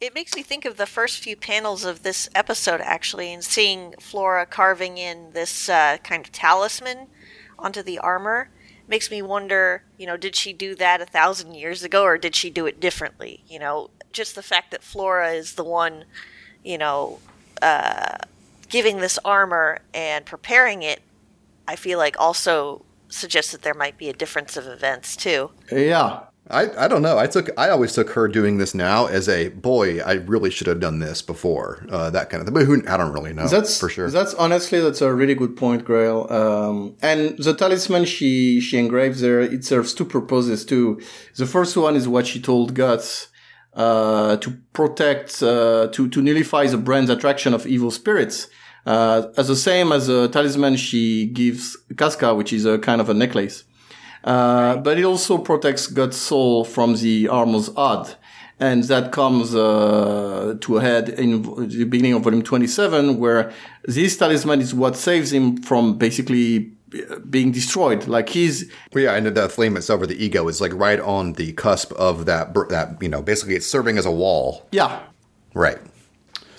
It 0.00 0.14
makes 0.14 0.34
me 0.34 0.42
think 0.42 0.64
of 0.64 0.78
the 0.78 0.86
first 0.86 1.22
few 1.22 1.36
panels 1.36 1.84
of 1.84 2.02
this 2.02 2.28
episode, 2.34 2.80
actually, 2.80 3.32
and 3.32 3.44
seeing 3.44 3.94
Flora 4.00 4.46
carving 4.46 4.96
in 4.96 5.32
this 5.32 5.68
uh, 5.68 5.98
kind 6.02 6.24
of 6.24 6.32
talisman 6.32 7.06
onto 7.58 7.82
the 7.82 7.98
armor. 7.98 8.48
Makes 8.88 9.10
me 9.10 9.20
wonder, 9.20 9.84
you 9.98 10.06
know, 10.06 10.16
did 10.16 10.34
she 10.34 10.52
do 10.52 10.74
that 10.76 11.02
a 11.02 11.06
thousand 11.06 11.54
years 11.54 11.84
ago 11.84 12.02
or 12.02 12.18
did 12.18 12.34
she 12.34 12.50
do 12.50 12.66
it 12.66 12.80
differently? 12.80 13.44
You 13.46 13.58
know, 13.58 13.90
just 14.12 14.34
the 14.34 14.42
fact 14.42 14.70
that 14.70 14.82
Flora 14.82 15.32
is 15.32 15.54
the 15.54 15.62
one, 15.62 16.06
you 16.64 16.78
know, 16.78 17.20
uh, 17.60 18.16
giving 18.70 18.98
this 18.98 19.18
armor 19.24 19.80
and 19.92 20.24
preparing 20.24 20.82
it, 20.82 21.02
I 21.66 21.76
feel 21.76 21.98
like 21.98 22.16
also 22.18 22.84
suggests 23.08 23.52
that 23.52 23.62
there 23.62 23.74
might 23.74 23.98
be 23.98 24.08
a 24.08 24.12
difference 24.12 24.56
of 24.56 24.66
events 24.66 25.16
too. 25.16 25.50
Yeah, 25.70 26.20
I, 26.50 26.84
I 26.84 26.88
don't 26.88 27.02
know. 27.02 27.18
I 27.18 27.26
took 27.26 27.48
I 27.56 27.70
always 27.70 27.92
took 27.92 28.10
her 28.10 28.26
doing 28.26 28.58
this 28.58 28.74
now 28.74 29.06
as 29.06 29.28
a 29.28 29.48
boy. 29.48 30.00
I 30.00 30.14
really 30.14 30.50
should 30.50 30.66
have 30.66 30.80
done 30.80 30.98
this 30.98 31.22
before. 31.22 31.86
Uh, 31.88 32.10
that 32.10 32.28
kind 32.28 32.40
of 32.40 32.46
thing. 32.46 32.54
But 32.54 32.66
who 32.66 32.82
I 32.88 32.96
don't 32.96 33.12
really 33.12 33.32
know. 33.32 33.46
That's 33.46 33.78
for 33.78 33.88
sure. 33.88 34.10
That's 34.10 34.34
honestly 34.34 34.80
that's 34.80 35.00
a 35.00 35.12
really 35.12 35.34
good 35.34 35.56
point, 35.56 35.84
Grail. 35.84 36.26
Um, 36.30 36.96
and 37.02 37.38
the 37.38 37.54
talisman 37.54 38.04
she 38.04 38.60
she 38.60 38.78
engraves 38.78 39.20
there 39.20 39.40
it 39.40 39.64
serves 39.64 39.94
two 39.94 40.04
purposes 40.04 40.64
too. 40.64 41.00
The 41.36 41.46
first 41.46 41.76
one 41.76 41.94
is 41.94 42.08
what 42.08 42.26
she 42.26 42.40
told 42.40 42.74
Guts 42.74 43.28
uh, 43.74 44.36
to 44.38 44.58
protect 44.72 45.42
uh, 45.42 45.88
to 45.92 46.08
to 46.08 46.22
nullify 46.22 46.66
the 46.66 46.78
brand's 46.78 47.10
attraction 47.10 47.54
of 47.54 47.66
evil 47.66 47.90
spirits. 47.90 48.48
Uh, 48.86 49.28
as 49.36 49.48
the 49.48 49.56
same 49.56 49.92
as 49.92 50.08
a 50.08 50.28
talisman 50.28 50.76
she 50.76 51.26
gives 51.26 51.76
Casca, 51.96 52.34
which 52.34 52.52
is 52.52 52.64
a 52.64 52.78
kind 52.78 53.00
of 53.00 53.08
a 53.08 53.14
necklace. 53.14 53.64
Uh, 54.24 54.76
but 54.76 54.98
it 54.98 55.04
also 55.04 55.38
protects 55.38 55.86
God's 55.86 56.16
soul 56.16 56.64
from 56.64 56.96
the 56.96 57.28
armor's 57.28 57.70
odd. 57.76 58.14
And 58.58 58.84
that 58.84 59.12
comes 59.12 59.54
uh, 59.54 60.54
to 60.60 60.76
a 60.76 60.80
head 60.82 61.08
in 61.08 61.42
the 61.42 61.84
beginning 61.84 62.12
of 62.12 62.22
volume 62.22 62.42
27, 62.42 63.18
where 63.18 63.52
this 63.84 64.18
talisman 64.18 64.60
is 64.60 64.74
what 64.74 64.96
saves 64.96 65.32
him 65.32 65.56
from 65.62 65.96
basically 65.96 66.70
uh, 66.94 67.20
being 67.20 67.52
destroyed. 67.52 68.06
Like 68.06 68.28
he's 68.28 68.70
well, 68.92 69.04
yeah, 69.04 69.14
and 69.14 69.26
the 69.26 69.48
flame 69.48 69.78
itself 69.78 70.02
or 70.02 70.06
the 70.06 70.22
ego 70.22 70.46
is 70.48 70.60
like 70.60 70.74
right 70.74 71.00
on 71.00 71.32
the 71.34 71.54
cusp 71.54 71.92
of 71.92 72.26
that. 72.26 72.52
That 72.68 73.00
you 73.00 73.08
know, 73.08 73.22
basically, 73.22 73.54
it's 73.54 73.66
serving 73.66 73.96
as 73.96 74.04
a 74.04 74.10
wall. 74.10 74.68
Yeah, 74.72 75.00
right. 75.54 75.78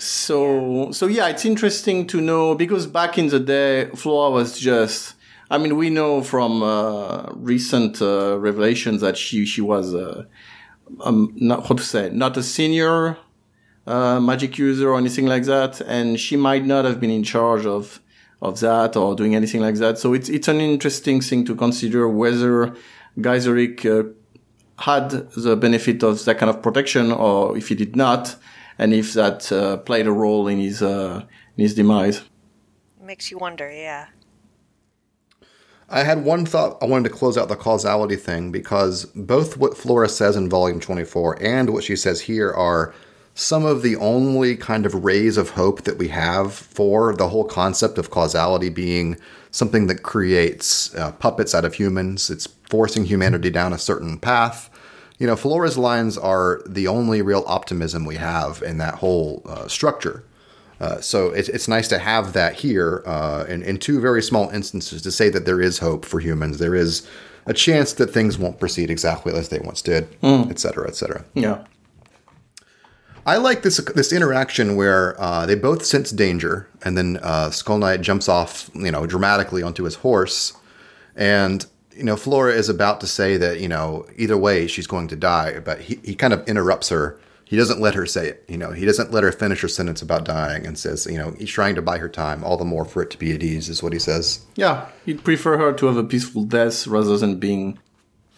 So 0.02 0.90
so 0.90 1.06
yeah, 1.06 1.28
it's 1.28 1.44
interesting 1.44 2.08
to 2.08 2.20
know 2.20 2.56
because 2.56 2.88
back 2.88 3.18
in 3.18 3.28
the 3.28 3.38
day, 3.38 3.88
Flora 3.94 4.30
was 4.32 4.58
just 4.58 5.14
I 5.48 5.58
mean, 5.58 5.76
we 5.76 5.90
know 5.90 6.22
from 6.22 6.62
uh, 6.62 7.30
recent 7.34 8.02
uh, 8.02 8.38
revelations 8.38 9.00
that 9.02 9.16
she 9.16 9.46
she 9.46 9.60
was 9.60 9.94
uh, 9.94 10.24
um, 11.02 11.32
not 11.36 11.68
how 11.68 11.76
to 11.76 11.82
say 11.82 12.10
not 12.10 12.36
a 12.36 12.42
senior 12.42 13.16
uh, 13.86 14.18
magic 14.18 14.58
user 14.58 14.90
or 14.90 14.98
anything 14.98 15.26
like 15.26 15.44
that, 15.44 15.80
and 15.82 16.18
she 16.18 16.36
might 16.36 16.64
not 16.64 16.84
have 16.84 16.98
been 16.98 17.10
in 17.10 17.22
charge 17.22 17.64
of 17.64 18.00
of 18.40 18.58
that 18.58 18.96
or 18.96 19.14
doing 19.14 19.36
anything 19.36 19.60
like 19.60 19.76
that. 19.76 19.98
So 19.98 20.14
it's 20.14 20.28
it's 20.28 20.48
an 20.48 20.60
interesting 20.60 21.20
thing 21.20 21.44
to 21.44 21.54
consider 21.54 22.08
whether 22.08 22.74
Gaiseric 23.18 23.86
uh, 23.86 24.08
had 24.82 25.10
the 25.36 25.54
benefit 25.54 26.02
of 26.02 26.24
that 26.24 26.38
kind 26.38 26.50
of 26.50 26.60
protection 26.60 27.12
or 27.12 27.56
if 27.56 27.68
he 27.68 27.76
did 27.76 27.94
not, 27.94 28.34
and 28.78 28.92
if 28.92 29.12
that 29.14 29.50
uh, 29.52 29.76
played 29.78 30.06
a 30.06 30.12
role 30.12 30.48
in 30.48 30.58
his 30.58 30.82
in 30.82 31.26
his 31.56 31.74
demise. 31.74 32.22
Makes 33.00 33.30
you 33.30 33.38
wonder, 33.38 33.70
yeah. 33.70 34.08
I 35.88 36.04
had 36.04 36.24
one 36.24 36.46
thought 36.46 36.78
I 36.80 36.86
wanted 36.86 37.10
to 37.10 37.14
close 37.14 37.36
out 37.36 37.48
the 37.48 37.56
causality 37.56 38.16
thing 38.16 38.50
because 38.50 39.04
both 39.14 39.58
what 39.58 39.76
Flora 39.76 40.08
says 40.08 40.36
in 40.36 40.48
volume 40.48 40.80
24 40.80 41.42
and 41.42 41.70
what 41.70 41.84
she 41.84 41.96
says 41.96 42.22
here 42.22 42.50
are 42.50 42.94
some 43.34 43.66
of 43.66 43.82
the 43.82 43.96
only 43.96 44.56
kind 44.56 44.86
of 44.86 45.04
rays 45.04 45.36
of 45.36 45.50
hope 45.50 45.82
that 45.82 45.98
we 45.98 46.08
have 46.08 46.54
for 46.54 47.14
the 47.14 47.28
whole 47.28 47.44
concept 47.44 47.98
of 47.98 48.10
causality 48.10 48.70
being 48.70 49.18
something 49.50 49.86
that 49.86 50.02
creates 50.02 50.94
uh, 50.94 51.12
puppets 51.12 51.54
out 51.54 51.66
of 51.66 51.74
humans. 51.74 52.30
It's 52.30 52.46
forcing 52.70 53.04
humanity 53.04 53.50
down 53.50 53.74
a 53.74 53.78
certain 53.78 54.18
path. 54.18 54.70
You 55.22 55.28
know, 55.28 55.36
Flora's 55.36 55.78
lines 55.78 56.18
are 56.18 56.62
the 56.66 56.88
only 56.88 57.22
real 57.22 57.44
optimism 57.46 58.04
we 58.04 58.16
have 58.16 58.60
in 58.60 58.78
that 58.78 58.96
whole 58.96 59.40
uh, 59.46 59.68
structure. 59.68 60.24
Uh, 60.80 61.00
so 61.00 61.28
it's, 61.30 61.48
it's 61.48 61.68
nice 61.68 61.86
to 61.86 62.00
have 62.00 62.32
that 62.32 62.54
here 62.54 63.04
uh, 63.06 63.44
in, 63.48 63.62
in 63.62 63.78
two 63.78 64.00
very 64.00 64.20
small 64.20 64.50
instances 64.50 65.00
to 65.02 65.12
say 65.12 65.28
that 65.28 65.46
there 65.46 65.60
is 65.60 65.78
hope 65.78 66.04
for 66.04 66.18
humans. 66.18 66.58
There 66.58 66.74
is 66.74 67.06
a 67.46 67.54
chance 67.54 67.92
that 67.92 68.08
things 68.08 68.36
won't 68.36 68.58
proceed 68.58 68.90
exactly 68.90 69.32
as 69.32 69.48
they 69.48 69.60
once 69.60 69.80
did, 69.80 70.10
mm. 70.22 70.50
et 70.50 70.58
cetera, 70.58 70.88
et 70.88 70.96
cetera. 70.96 71.24
Yeah. 71.34 71.66
I 73.24 73.36
like 73.36 73.62
this 73.62 73.76
this 73.94 74.12
interaction 74.12 74.74
where 74.74 75.14
uh, 75.20 75.46
they 75.46 75.54
both 75.54 75.84
sense 75.84 76.10
danger, 76.10 76.68
and 76.84 76.98
then 76.98 77.20
uh, 77.22 77.50
Skull 77.50 77.78
Knight 77.78 78.00
jumps 78.00 78.28
off, 78.28 78.68
you 78.74 78.90
know, 78.90 79.06
dramatically 79.06 79.62
onto 79.62 79.84
his 79.84 79.94
horse, 79.94 80.52
and 81.14 81.64
you 81.96 82.04
know 82.04 82.16
Flora 82.16 82.52
is 82.52 82.68
about 82.68 83.00
to 83.00 83.06
say 83.06 83.36
that 83.36 83.60
you 83.60 83.68
know 83.68 84.06
either 84.16 84.36
way 84.36 84.66
she's 84.66 84.86
going 84.86 85.08
to 85.08 85.16
die, 85.16 85.60
but 85.60 85.80
he, 85.80 85.98
he 86.02 86.14
kind 86.14 86.32
of 86.32 86.46
interrupts 86.48 86.88
her 86.88 87.18
he 87.52 87.58
doesn't 87.58 87.82
let 87.82 87.94
her 87.94 88.06
say 88.06 88.28
it. 88.28 88.44
You 88.48 88.56
know, 88.56 88.70
he 88.70 88.86
doesn't 88.86 89.12
let 89.12 89.24
her 89.24 89.30
finish 89.30 89.60
her 89.60 89.68
sentence 89.68 90.00
about 90.00 90.24
dying 90.24 90.66
and 90.66 90.78
says, 90.78 91.04
you 91.04 91.18
know, 91.18 91.32
he's 91.32 91.50
trying 91.50 91.74
to 91.74 91.82
buy 91.82 91.98
her 91.98 92.08
time, 92.08 92.42
all 92.42 92.56
the 92.56 92.64
more 92.64 92.86
for 92.86 93.02
it 93.02 93.10
to 93.10 93.18
be 93.18 93.34
at 93.34 93.42
ease, 93.42 93.68
is 93.68 93.82
what 93.82 93.92
he 93.92 93.98
says. 93.98 94.40
Yeah, 94.56 94.88
he'd 95.04 95.22
prefer 95.22 95.58
her 95.58 95.74
to 95.74 95.86
have 95.86 95.98
a 95.98 96.02
peaceful 96.02 96.44
death 96.44 96.86
rather 96.86 97.18
than 97.18 97.38
being 97.38 97.78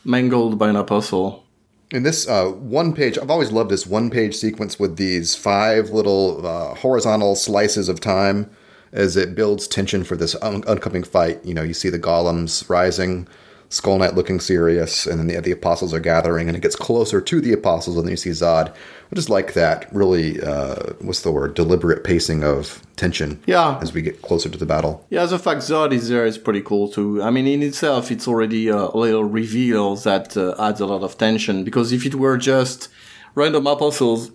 mangled 0.05 0.59
by 0.59 0.69
an 0.69 0.75
apostle. 0.75 1.45
In 1.93 2.03
this 2.03 2.27
uh, 2.27 2.47
one 2.47 2.93
page, 2.93 3.17
I've 3.17 3.31
always 3.31 3.53
loved 3.53 3.71
this 3.71 3.87
one 3.87 4.11
page 4.11 4.35
sequence 4.35 4.81
with 4.81 4.97
these 4.97 5.37
five 5.37 5.90
little 5.90 6.45
uh, 6.45 6.75
horizontal 6.75 7.37
slices 7.37 7.88
of 7.88 8.01
time 8.01 8.51
as 8.94 9.16
it 9.16 9.35
builds 9.35 9.68
tension 9.68 10.04
for 10.04 10.16
this 10.16 10.35
un- 10.40 10.64
oncoming 10.66 11.04
fight. 11.04 11.44
You 11.44 11.52
know, 11.52 11.62
you 11.62 11.74
see 11.74 11.90
the 11.90 11.98
golems 11.98 12.66
rising 12.70 13.28
Skull 13.70 13.98
Knight 13.98 14.14
looking 14.14 14.38
serious, 14.38 15.04
and 15.04 15.18
then 15.18 15.26
the, 15.26 15.40
the 15.40 15.50
apostles 15.50 15.92
are 15.92 15.98
gathering, 15.98 16.46
and 16.46 16.57
it 16.57 16.61
gets 16.61 16.76
closer 16.76 17.20
to 17.20 17.40
the 17.40 17.52
apostles, 17.52 17.96
and 17.96 18.07
then 18.07 18.12
you 18.12 18.16
see 18.16 18.30
Zod. 18.30 18.68
I 18.68 19.14
just 19.14 19.28
like 19.28 19.54
that 19.54 19.92
really, 19.92 20.40
uh, 20.40 20.92
what's 21.00 21.22
the 21.22 21.33
word, 21.33 21.54
deliberate 21.54 22.04
pacing 22.04 22.44
of 22.44 22.80
tension. 22.94 23.42
Yeah. 23.46 23.78
As 23.83 23.92
we 23.92 24.00
get 24.00 24.22
closer 24.22 24.48
to 24.48 24.57
the 24.57 24.66
battle. 24.66 25.04
Yeah, 25.11 25.26
the 25.26 25.40
fact 25.40 25.62
Zod 25.62 25.92
is 25.92 26.09
there 26.09 26.24
is 26.24 26.38
pretty 26.38 26.61
cool 26.61 26.88
too. 26.88 27.20
I 27.20 27.30
mean, 27.30 27.48
in 27.48 27.64
itself, 27.64 28.12
it's 28.12 28.28
already 28.28 28.68
a 28.68 28.87
little 28.90 29.24
reveal 29.24 29.96
that 29.96 30.37
uh, 30.37 30.54
adds 30.57 30.80
a 30.80 30.87
lot 30.87 31.02
of 31.02 31.18
tension, 31.18 31.64
because 31.64 31.90
if 31.90 32.07
it 32.07 32.14
were 32.14 32.37
just 32.37 32.88
random 33.35 33.66
apostles, 33.66 34.30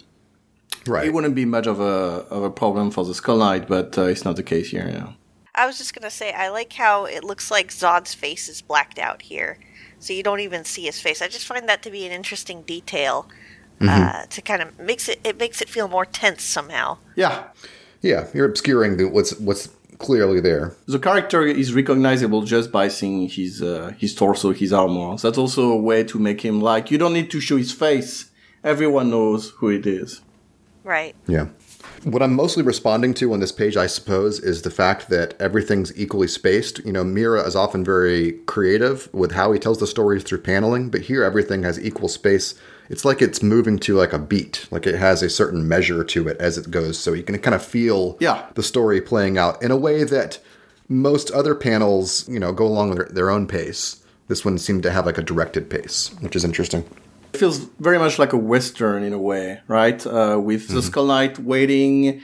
Right. 0.88 1.06
It 1.08 1.14
wouldn't 1.14 1.36
be 1.36 1.46
much 1.46 1.68
of 1.68 1.80
a 1.80 2.26
of 2.30 2.44
a 2.44 2.50
problem 2.50 2.92
for 2.92 3.04
the 3.06 3.14
Skull 3.14 3.38
Knight, 3.38 3.68
but 3.68 3.98
uh, 3.98 4.04
it's 4.04 4.26
not 4.26 4.36
the 4.36 4.44
case 4.44 4.70
here. 4.72 4.90
Yeah. 4.90 5.14
I 5.56 5.66
was 5.66 5.78
just 5.78 5.94
gonna 5.94 6.10
say 6.12 6.32
I 6.32 6.50
like 6.50 6.72
how 6.74 7.06
it 7.06 7.24
looks 7.24 7.52
like 7.52 7.70
Zod's 7.70 8.14
face 8.14 8.48
is 8.48 8.62
blacked 8.62 8.98
out 9.00 9.22
here. 9.24 9.60
so 10.00 10.14
you 10.14 10.24
don't 10.24 10.40
even 10.40 10.64
see 10.64 10.84
his 10.86 11.02
face. 11.02 11.22
I 11.22 11.28
just 11.28 11.46
find 11.46 11.68
that 11.68 11.84
to 11.84 11.92
be 11.92 12.06
an 12.06 12.12
interesting 12.12 12.62
detail. 12.64 13.28
Uh, 13.82 14.26
to 14.26 14.42
kind 14.42 14.62
of 14.62 14.78
makes 14.78 15.08
it 15.08 15.20
it 15.24 15.38
makes 15.40 15.62
it 15.62 15.70
feel 15.70 15.88
more 15.88 16.06
tense 16.06 16.44
somehow. 16.44 16.98
Yeah. 17.16 17.44
Yeah, 18.02 18.28
you're 18.34 18.46
obscuring 18.46 18.98
the, 18.98 19.06
what's 19.06 19.38
what's 19.40 19.70
clearly 20.00 20.42
there. 20.42 20.76
The 20.86 21.00
character 21.00 21.44
is 21.46 21.74
recognizable 21.74 22.42
just 22.44 22.72
by 22.74 22.90
seeing 22.90 23.30
his 23.30 23.62
uh, 23.62 23.94
his 23.98 24.14
torso, 24.16 24.52
his 24.52 24.74
armor. 24.74 25.16
That's 25.18 25.38
also 25.38 25.72
a 25.72 25.82
way 25.82 26.04
to 26.06 26.20
make 26.20 26.42
him 26.42 26.60
like 26.62 26.92
you 26.92 26.98
don't 26.98 27.14
need 27.14 27.32
to 27.32 27.40
show 27.40 27.56
his 27.58 27.72
face. 27.72 28.32
Everyone 28.64 29.10
knows 29.10 29.52
who 29.58 29.70
it 29.70 29.86
is. 29.86 30.22
Right. 30.84 31.16
Yeah. 31.28 31.48
What 32.04 32.24
I'm 32.24 32.34
mostly 32.34 32.64
responding 32.64 33.14
to 33.16 33.34
on 33.34 33.40
this 33.42 33.52
page, 33.52 33.76
I 33.76 33.88
suppose, 33.88 34.40
is 34.40 34.62
the 34.62 34.72
fact 34.72 35.10
that 35.10 35.40
everything's 35.40 35.98
equally 36.00 36.28
spaced. 36.28 36.80
You 36.86 36.94
know, 36.94 37.04
Miura 37.04 37.42
is 37.46 37.56
often 37.56 37.84
very 37.84 38.34
creative 38.46 39.10
with 39.14 39.34
how 39.34 39.52
he 39.52 39.60
tells 39.60 39.80
the 39.80 39.88
stories 39.88 40.24
through 40.24 40.40
paneling, 40.42 40.90
but 40.90 41.02
here 41.02 41.24
everything 41.24 41.64
has 41.64 41.80
equal 41.80 42.08
space. 42.08 42.56
It's 42.90 43.06
like 43.06 43.22
it's 43.22 43.44
moving 43.44 43.78
to 43.80 43.96
like 43.96 44.14
a 44.14 44.20
beat, 44.20 44.68
like 44.72 44.88
it 44.88 44.96
has 44.96 45.22
a 45.22 45.30
certain 45.30 45.68
measure 45.68 46.04
to 46.04 46.28
it 46.28 46.38
as 46.40 46.58
it 46.58 46.72
goes, 46.72 46.98
so 46.98 47.14
you 47.14 47.24
can 47.24 47.38
kind 47.40 47.54
of 47.56 47.64
feel 47.64 48.18
Yeah. 48.20 48.46
the 48.56 48.64
story 48.64 49.00
playing 49.02 49.38
out 49.38 49.62
in 49.62 49.72
a 49.72 49.78
way 49.78 50.04
that 50.06 50.40
most 50.88 51.30
other 51.32 51.54
panels, 51.54 52.28
you 52.28 52.40
know, 52.40 52.52
go 52.52 52.66
along 52.66 52.90
with 52.90 52.98
their, 52.98 53.08
their 53.10 53.30
own 53.30 53.46
pace. 53.46 54.04
This 54.28 54.44
one 54.46 54.58
seemed 54.58 54.84
to 54.84 54.92
have 54.92 55.06
like 55.06 55.18
a 55.18 55.24
directed 55.24 55.70
pace, 55.70 56.12
which 56.22 56.36
is 56.36 56.44
interesting. 56.44 56.84
It 57.34 57.38
feels 57.38 57.60
very 57.80 58.00
much 58.00 58.18
like 58.20 58.34
a 58.34 58.38
western 58.38 59.04
in 59.04 59.14
a 59.14 59.20
way, 59.20 59.62
right? 59.68 60.06
Uh, 60.06 60.40
with 60.44 60.68
the 60.68 60.82
Skull 60.82 61.06
Knight 61.06 61.40
waiting. 61.40 62.22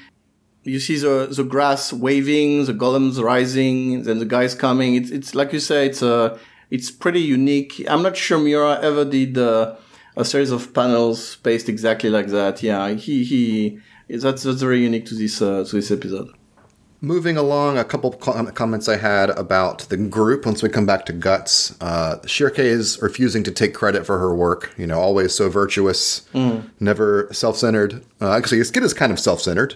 You 0.64 0.80
see 0.80 0.98
the, 0.98 1.28
the 1.30 1.44
grass 1.44 1.94
waving, 1.94 2.66
the 2.66 2.74
golems 2.74 3.22
rising, 3.22 4.02
then 4.02 4.18
the 4.18 4.26
guys 4.26 4.56
coming. 4.56 4.96
It's, 4.96 5.12
it's 5.12 5.36
like 5.36 5.54
you 5.54 5.60
say, 5.60 5.86
it's 5.86 6.02
uh, 6.02 6.40
it's 6.72 6.90
pretty 6.90 7.22
unique. 7.22 7.86
I'm 7.88 8.02
not 8.02 8.18
sure 8.18 8.40
Miura 8.40 8.80
ever 8.82 9.06
did 9.06 9.38
uh, 9.38 9.76
a 10.18 10.26
series 10.26 10.50
of 10.50 10.74
panels 10.74 11.24
spaced 11.28 11.70
exactly 11.70 12.10
like 12.10 12.30
that. 12.30 12.64
Yeah, 12.64 12.90
he, 12.94 13.24
he, 13.24 13.80
that's, 14.10 14.42
that's 14.42 14.62
very 14.62 14.82
unique 14.82 15.06
to 15.06 15.16
this, 15.16 15.40
uh, 15.40 15.64
to 15.66 15.76
this 15.76 15.92
episode. 15.92 16.30
Moving 17.06 17.38
along, 17.38 17.78
a 17.78 17.84
couple 17.84 18.12
com- 18.14 18.48
comments 18.54 18.90
I 18.90 18.98
had 18.98 19.30
about 19.30 19.82
the 19.90 19.98
group 19.98 20.44
once 20.44 20.64
we 20.64 20.70
come 20.70 20.88
back 20.88 21.06
to 21.06 21.14
Guts. 21.14 21.80
Uh, 21.80 22.18
Schierke 22.24 22.58
is 22.58 23.00
refusing 23.00 23.44
to 23.44 23.52
take 23.52 23.76
credit 23.76 24.08
for 24.08 24.18
her 24.18 24.34
work, 24.34 24.74
you 24.76 24.88
know, 24.88 25.00
always 25.00 25.32
so 25.36 25.48
virtuous, 25.48 26.28
never 26.80 27.30
self 27.32 27.58
centered. 27.58 28.04
Uh, 28.20 28.32
actually, 28.32 28.64
Skid 28.64 28.82
is 28.82 28.96
kind 28.96 29.12
of 29.12 29.20
self 29.20 29.40
centered, 29.40 29.76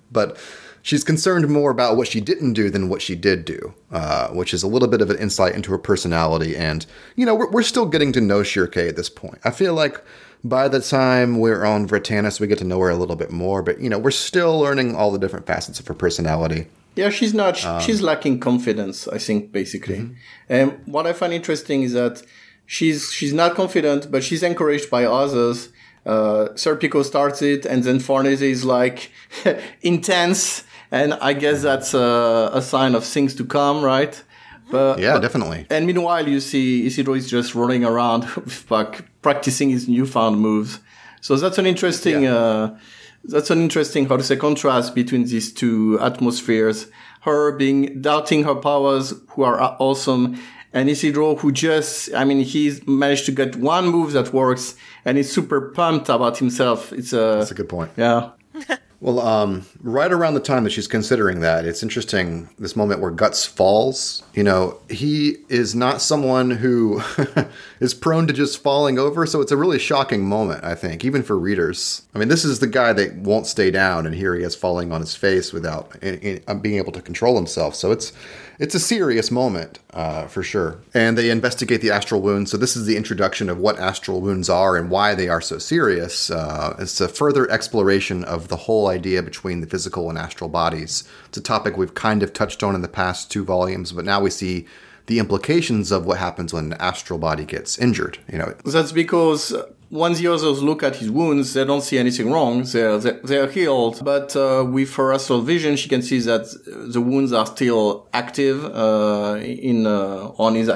but 0.10 0.38
she's 0.80 1.04
concerned 1.04 1.46
more 1.48 1.70
about 1.70 1.98
what 1.98 2.08
she 2.08 2.22
didn't 2.22 2.54
do 2.54 2.70
than 2.70 2.88
what 2.88 3.02
she 3.02 3.14
did 3.14 3.44
do, 3.44 3.74
uh, 3.90 4.28
which 4.28 4.54
is 4.54 4.62
a 4.62 4.66
little 4.66 4.88
bit 4.88 5.02
of 5.02 5.10
an 5.10 5.18
insight 5.18 5.54
into 5.54 5.70
her 5.70 5.78
personality. 5.78 6.56
And, 6.56 6.86
you 7.14 7.26
know, 7.26 7.34
we're, 7.34 7.50
we're 7.50 7.62
still 7.62 7.84
getting 7.84 8.10
to 8.12 8.22
know 8.22 8.40
Schierke 8.40 8.88
at 8.88 8.96
this 8.96 9.10
point. 9.10 9.38
I 9.44 9.50
feel 9.50 9.74
like 9.74 10.02
by 10.44 10.68
the 10.68 10.80
time 10.80 11.38
we're 11.38 11.64
on 11.64 11.88
Vritannis, 11.88 12.38
we 12.38 12.46
get 12.46 12.58
to 12.58 12.64
know 12.64 12.78
her 12.80 12.90
a 12.90 12.96
little 12.96 13.16
bit 13.16 13.30
more, 13.32 13.62
but, 13.62 13.80
you 13.80 13.88
know, 13.88 13.98
we're 13.98 14.10
still 14.10 14.60
learning 14.60 14.94
all 14.94 15.10
the 15.10 15.18
different 15.18 15.46
facets 15.46 15.80
of 15.80 15.86
her 15.88 15.94
personality. 15.94 16.66
Yeah, 16.96 17.10
she's 17.10 17.34
not. 17.34 17.56
she's 17.82 18.02
lacking 18.02 18.38
confidence. 18.40 19.08
I 19.08 19.18
think 19.18 19.50
basically. 19.50 20.10
And 20.48 20.78
what 20.86 21.06
I 21.06 21.12
find 21.12 21.32
interesting 21.32 21.82
is 21.82 21.92
that 21.94 22.22
she's 22.66 23.12
she's 23.12 23.32
not 23.32 23.56
confident, 23.56 24.12
but 24.12 24.22
she's 24.22 24.42
encouraged 24.44 24.90
by 24.90 25.04
others. 25.04 25.70
Uh, 26.06 26.50
Serpico 26.54 27.04
starts 27.04 27.42
it, 27.42 27.66
and 27.66 27.82
then 27.82 27.98
Farnese 27.98 28.42
is 28.42 28.64
like 28.64 29.10
intense, 29.82 30.62
and 30.92 31.14
I 31.14 31.32
guess 31.32 31.62
that's 31.62 31.94
a, 31.94 32.50
a 32.52 32.62
sign 32.62 32.94
of 32.94 33.04
things 33.04 33.34
to 33.36 33.44
come, 33.44 33.82
right? 33.82 34.22
But 34.70 34.98
Yeah, 34.98 35.18
definitely. 35.18 35.66
and 35.70 35.86
meanwhile, 35.86 36.26
you 36.28 36.40
see 36.40 36.86
Isidro 36.86 37.14
is 37.14 37.28
just 37.28 37.54
running 37.54 37.84
around, 37.84 38.26
like, 38.70 39.04
practicing 39.22 39.70
his 39.70 39.88
newfound 39.88 40.40
moves. 40.40 40.80
So 41.20 41.36
that's 41.36 41.58
an 41.58 41.66
interesting, 41.66 42.26
uh, 42.26 42.78
that's 43.24 43.50
an 43.50 43.60
interesting, 43.60 44.06
how 44.06 44.16
to 44.16 44.22
say, 44.22 44.36
contrast 44.36 44.94
between 44.94 45.24
these 45.24 45.52
two 45.52 45.98
atmospheres. 46.00 46.86
Her 47.22 47.52
being 47.52 48.02
doubting 48.02 48.44
her 48.44 48.54
powers, 48.54 49.14
who 49.30 49.42
are 49.44 49.58
awesome, 49.78 50.38
and 50.74 50.90
Isidro, 50.90 51.36
who 51.36 51.52
just, 51.52 52.12
I 52.14 52.24
mean, 52.24 52.40
he's 52.40 52.86
managed 52.86 53.24
to 53.26 53.32
get 53.32 53.56
one 53.56 53.88
move 53.88 54.12
that 54.12 54.32
works, 54.32 54.74
and 55.04 55.16
he's 55.16 55.32
super 55.32 55.70
pumped 55.70 56.08
about 56.10 56.36
himself. 56.38 56.92
It's 56.92 57.12
a, 57.12 57.36
That's 57.38 57.50
a 57.52 57.54
good 57.54 57.68
point. 57.68 57.90
yeah. 57.96 58.30
Well, 59.00 59.20
um, 59.20 59.66
right 59.82 60.10
around 60.10 60.34
the 60.34 60.40
time 60.40 60.64
that 60.64 60.70
she's 60.70 60.86
considering 60.86 61.40
that, 61.40 61.66
it's 61.66 61.82
interesting 61.82 62.48
this 62.58 62.74
moment 62.74 63.00
where 63.00 63.10
Guts 63.10 63.44
falls. 63.44 64.22
You 64.32 64.42
know, 64.42 64.78
he 64.88 65.36
is 65.48 65.74
not 65.74 66.00
someone 66.00 66.50
who 66.50 67.02
is 67.80 67.92
prone 67.92 68.26
to 68.28 68.32
just 68.32 68.62
falling 68.62 68.98
over, 68.98 69.26
so 69.26 69.40
it's 69.40 69.52
a 69.52 69.56
really 69.56 69.78
shocking 69.78 70.24
moment, 70.24 70.64
I 70.64 70.74
think, 70.74 71.04
even 71.04 71.22
for 71.22 71.38
readers. 71.38 72.02
I 72.14 72.18
mean, 72.18 72.28
this 72.28 72.44
is 72.44 72.60
the 72.60 72.66
guy 72.66 72.92
that 72.94 73.16
won't 73.16 73.46
stay 73.46 73.70
down, 73.70 74.06
and 74.06 74.14
here 74.14 74.34
he 74.34 74.42
is 74.42 74.54
falling 74.54 74.90
on 74.90 75.00
his 75.00 75.14
face 75.14 75.52
without 75.52 75.94
in, 76.02 76.40
in, 76.46 76.60
being 76.60 76.78
able 76.78 76.92
to 76.92 77.02
control 77.02 77.36
himself. 77.36 77.74
So 77.74 77.92
it's 77.92 78.12
it's 78.58 78.74
a 78.74 78.80
serious 78.80 79.30
moment 79.30 79.78
uh, 79.92 80.26
for 80.26 80.42
sure. 80.42 80.78
And 80.92 81.18
they 81.18 81.30
investigate 81.30 81.80
the 81.80 81.90
astral 81.90 82.20
wounds. 82.20 82.50
So 82.50 82.56
this 82.56 82.76
is 82.76 82.86
the 82.86 82.96
introduction 82.96 83.48
of 83.48 83.58
what 83.58 83.78
astral 83.78 84.20
wounds 84.20 84.48
are 84.48 84.76
and 84.76 84.90
why 84.90 85.14
they 85.14 85.28
are 85.28 85.40
so 85.40 85.58
serious. 85.58 86.30
Uh, 86.30 86.76
it's 86.78 87.00
a 87.00 87.08
further 87.08 87.50
exploration 87.50 88.24
of 88.24 88.48
the 88.48 88.56
whole 88.56 88.88
idea 88.88 89.22
between 89.22 89.60
the 89.60 89.66
physical 89.66 90.08
and 90.08 90.18
astral 90.18 90.50
bodies. 90.50 91.04
It's 91.28 91.38
a 91.38 91.42
topic 91.42 91.76
we've 91.76 91.94
kind 91.94 92.22
of 92.22 92.32
touched 92.32 92.62
on 92.62 92.74
in 92.74 92.82
the 92.82 92.88
past 92.88 93.30
two 93.30 93.44
volumes, 93.44 93.92
but 93.92 94.04
now 94.04 94.20
we 94.20 94.30
see 94.30 94.66
the 95.06 95.18
implications 95.18 95.92
of 95.92 96.06
what 96.06 96.18
happens 96.18 96.52
when 96.52 96.72
an 96.72 96.80
astral 96.80 97.18
body 97.18 97.44
gets 97.44 97.78
injured. 97.78 98.18
You 98.32 98.38
know, 98.38 98.54
That's 98.64 98.92
because 98.92 99.54
when 99.90 100.14
the 100.14 100.26
others 100.28 100.62
look 100.62 100.82
at 100.82 100.96
his 100.96 101.10
wounds, 101.10 101.52
they 101.54 101.64
don't 101.64 101.82
see 101.82 101.98
anything 101.98 102.32
wrong. 102.32 102.64
They're, 102.64 102.98
they're 102.98 103.50
healed. 103.50 104.04
But 104.04 104.34
uh, 104.34 104.64
with 104.68 104.94
her 104.96 105.12
astral 105.12 105.42
vision, 105.42 105.76
she 105.76 105.88
can 105.88 106.02
see 106.02 106.20
that 106.20 106.46
the 106.66 107.00
wounds 107.00 107.32
are 107.32 107.46
still 107.46 108.08
active 108.12 108.64
uh, 108.64 109.38
in 109.40 109.86
uh, 109.86 110.32
on 110.38 110.54
his 110.54 110.70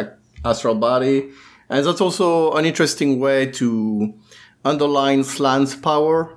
astral 0.45 0.75
body. 0.75 1.31
And 1.71 1.85
that's 1.85 2.01
also 2.01 2.53
an 2.53 2.65
interesting 2.65 3.19
way 3.19 3.47
to 3.53 4.15
underline 4.65 5.25
Slan's 5.25 5.75
power. 5.75 6.31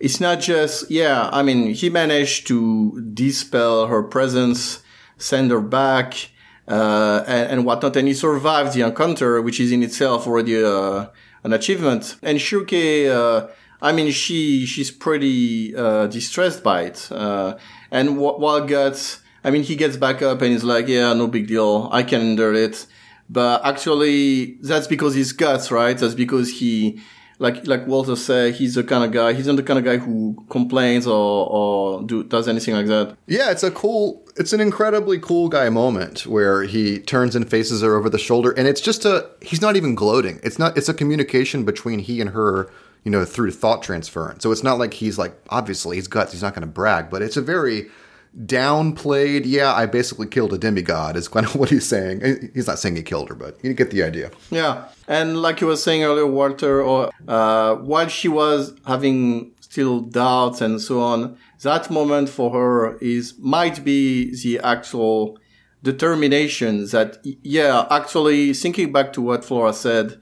It's 0.00 0.20
not 0.20 0.40
just, 0.40 0.90
yeah, 0.90 1.30
I 1.32 1.42
mean, 1.42 1.72
he 1.72 1.88
managed 1.88 2.46
to 2.48 3.00
dispel 3.14 3.86
her 3.86 4.02
presence, 4.02 4.82
send 5.18 5.50
her 5.50 5.60
back, 5.60 6.30
uh, 6.68 7.24
and, 7.26 7.52
and 7.52 7.66
whatnot, 7.66 7.96
and 7.96 8.08
he 8.08 8.14
survived 8.14 8.74
the 8.74 8.82
encounter, 8.82 9.40
which 9.42 9.60
is 9.60 9.70
in 9.72 9.82
itself 9.82 10.26
already 10.26 10.62
uh, 10.62 11.06
an 11.42 11.52
achievement. 11.52 12.16
And 12.22 12.38
Schierke, 12.38 13.08
uh, 13.10 13.48
I 13.82 13.92
mean, 13.92 14.10
she 14.12 14.64
she's 14.66 14.90
pretty 14.90 15.74
uh, 15.76 16.06
distressed 16.06 16.62
by 16.62 16.82
it. 16.82 17.08
Uh, 17.10 17.56
and 17.90 18.16
wh- 18.16 18.38
while 18.38 18.64
Guts, 18.66 19.20
I 19.44 19.50
mean, 19.50 19.62
he 19.62 19.76
gets 19.76 19.96
back 19.96 20.22
up 20.22 20.40
and 20.42 20.52
he's 20.52 20.64
like, 20.64 20.88
"Yeah, 20.88 21.12
no 21.12 21.26
big 21.26 21.46
deal, 21.46 21.88
I 21.92 22.02
can 22.02 22.20
endure 22.22 22.54
it." 22.54 22.86
But 23.28 23.64
actually, 23.64 24.58
that's 24.62 24.86
because 24.86 25.14
he's 25.14 25.32
Guts, 25.32 25.70
right? 25.70 25.96
That's 25.96 26.14
because 26.14 26.50
he. 26.60 27.00
Like 27.38 27.66
like 27.66 27.86
Walter 27.86 28.16
said, 28.16 28.54
he's 28.54 28.74
the 28.74 28.84
kind 28.84 29.04
of 29.04 29.10
guy. 29.10 29.32
He's 29.32 29.46
not 29.46 29.56
the 29.56 29.62
kind 29.62 29.78
of 29.78 29.84
guy 29.84 29.96
who 29.96 30.44
complains 30.50 31.06
or 31.06 31.48
or 31.48 32.02
do, 32.02 32.22
does 32.22 32.46
anything 32.48 32.74
like 32.74 32.86
that. 32.86 33.16
Yeah, 33.26 33.50
it's 33.50 33.62
a 33.62 33.70
cool, 33.70 34.24
it's 34.36 34.52
an 34.52 34.60
incredibly 34.60 35.18
cool 35.18 35.48
guy 35.48 35.68
moment 35.68 36.26
where 36.26 36.62
he 36.62 36.98
turns 37.00 37.34
and 37.34 37.48
faces 37.48 37.82
her 37.82 37.96
over 37.96 38.08
the 38.08 38.18
shoulder, 38.18 38.52
and 38.52 38.68
it's 38.68 38.80
just 38.80 39.04
a, 39.04 39.28
he's 39.42 39.60
not 39.60 39.76
even 39.76 39.94
gloating. 39.94 40.40
It's 40.42 40.58
not, 40.58 40.76
it's 40.76 40.88
a 40.88 40.94
communication 40.94 41.64
between 41.64 41.98
he 41.98 42.20
and 42.20 42.30
her, 42.30 42.70
you 43.02 43.10
know, 43.10 43.24
through 43.24 43.50
thought 43.50 43.82
transference. 43.82 44.42
So 44.42 44.52
it's 44.52 44.62
not 44.62 44.78
like 44.78 44.94
he's 44.94 45.18
like, 45.18 45.36
obviously 45.50 45.96
he's 45.96 46.08
guts, 46.08 46.32
he's 46.32 46.42
not 46.42 46.54
going 46.54 46.66
to 46.66 46.72
brag, 46.72 47.10
but 47.10 47.22
it's 47.22 47.36
a 47.36 47.42
very 47.42 47.90
downplayed, 48.36 49.42
yeah, 49.44 49.72
I 49.72 49.86
basically 49.86 50.26
killed 50.26 50.52
a 50.52 50.58
demigod, 50.58 51.16
is 51.16 51.28
kind 51.28 51.46
of 51.46 51.54
what 51.60 51.70
he's 51.70 51.86
saying. 51.86 52.50
He's 52.54 52.66
not 52.66 52.78
saying 52.78 52.96
he 52.96 53.02
killed 53.02 53.28
her, 53.28 53.34
but 53.34 53.62
you 53.62 53.74
get 53.74 53.90
the 53.90 54.02
idea. 54.02 54.30
Yeah, 54.50 54.88
and 55.08 55.40
like 55.40 55.60
you 55.60 55.66
were 55.66 55.76
saying 55.76 56.02
earlier, 56.02 56.26
Walter, 56.26 56.82
or 56.82 57.10
uh, 57.28 57.76
while 57.76 58.08
she 58.08 58.28
was 58.28 58.74
having 58.86 59.52
still 59.60 60.00
doubts 60.00 60.60
and 60.60 60.80
so 60.80 61.00
on, 61.00 61.36
that 61.62 61.90
moment 61.90 62.28
for 62.28 62.50
her 62.50 62.96
is 62.98 63.34
might 63.38 63.84
be 63.84 64.34
the 64.42 64.58
actual 64.60 65.38
determination 65.82 66.86
that 66.86 67.18
yeah, 67.42 67.86
actually 67.90 68.52
thinking 68.54 68.92
back 68.92 69.12
to 69.12 69.20
what 69.20 69.44
Flora 69.44 69.72
said, 69.72 70.20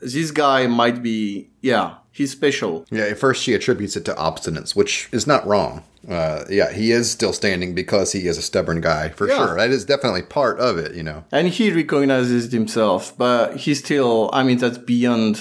this 0.00 0.30
guy 0.30 0.66
might 0.66 1.02
be 1.02 1.50
yeah, 1.62 1.96
he's 2.18 2.32
special. 2.32 2.72
Yeah, 2.90 3.04
at 3.12 3.18
first 3.18 3.42
she 3.44 3.54
attributes 3.54 3.96
it 3.96 4.04
to 4.08 4.14
obstinance, 4.28 4.70
which 4.80 5.08
is 5.18 5.26
not 5.26 5.46
wrong. 5.46 5.82
Uh, 6.08 6.44
yeah, 6.58 6.70
he 6.80 6.86
is 6.98 7.10
still 7.10 7.32
standing 7.32 7.74
because 7.74 8.12
he 8.12 8.26
is 8.30 8.36
a 8.38 8.42
stubborn 8.50 8.80
guy, 8.80 9.04
for 9.18 9.26
Yeah. 9.28 9.36
sure. 9.38 9.56
That 9.56 9.70
is 9.70 9.84
definitely 9.84 10.22
part 10.22 10.56
of 10.68 10.72
it, 10.84 10.90
you 10.98 11.02
know. 11.08 11.24
And 11.32 11.48
he 11.56 11.64
recognizes 11.82 12.52
himself, 12.52 13.00
but 13.16 13.56
he 13.62 13.74
still, 13.74 14.30
I 14.38 14.40
mean, 14.46 14.58
that's 14.58 14.78
beyond 14.78 15.32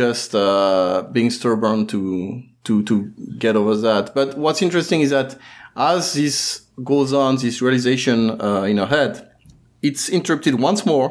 just 0.00 0.34
uh, 0.34 1.04
being 1.12 1.30
stubborn 1.30 1.86
to 1.92 2.42
to 2.66 2.82
to 2.84 2.94
get 3.38 3.54
over 3.56 3.74
that. 3.88 4.04
But 4.14 4.28
what's 4.44 4.62
interesting 4.66 5.00
is 5.06 5.10
that 5.10 5.36
as 5.76 6.12
this 6.14 6.62
goes 6.92 7.12
on, 7.12 7.36
this 7.36 7.56
realization 7.62 8.18
uh, 8.40 8.62
in 8.70 8.76
her 8.82 8.86
head, 8.96 9.12
it's 9.88 10.08
interrupted 10.18 10.54
once 10.60 10.84
more 10.92 11.08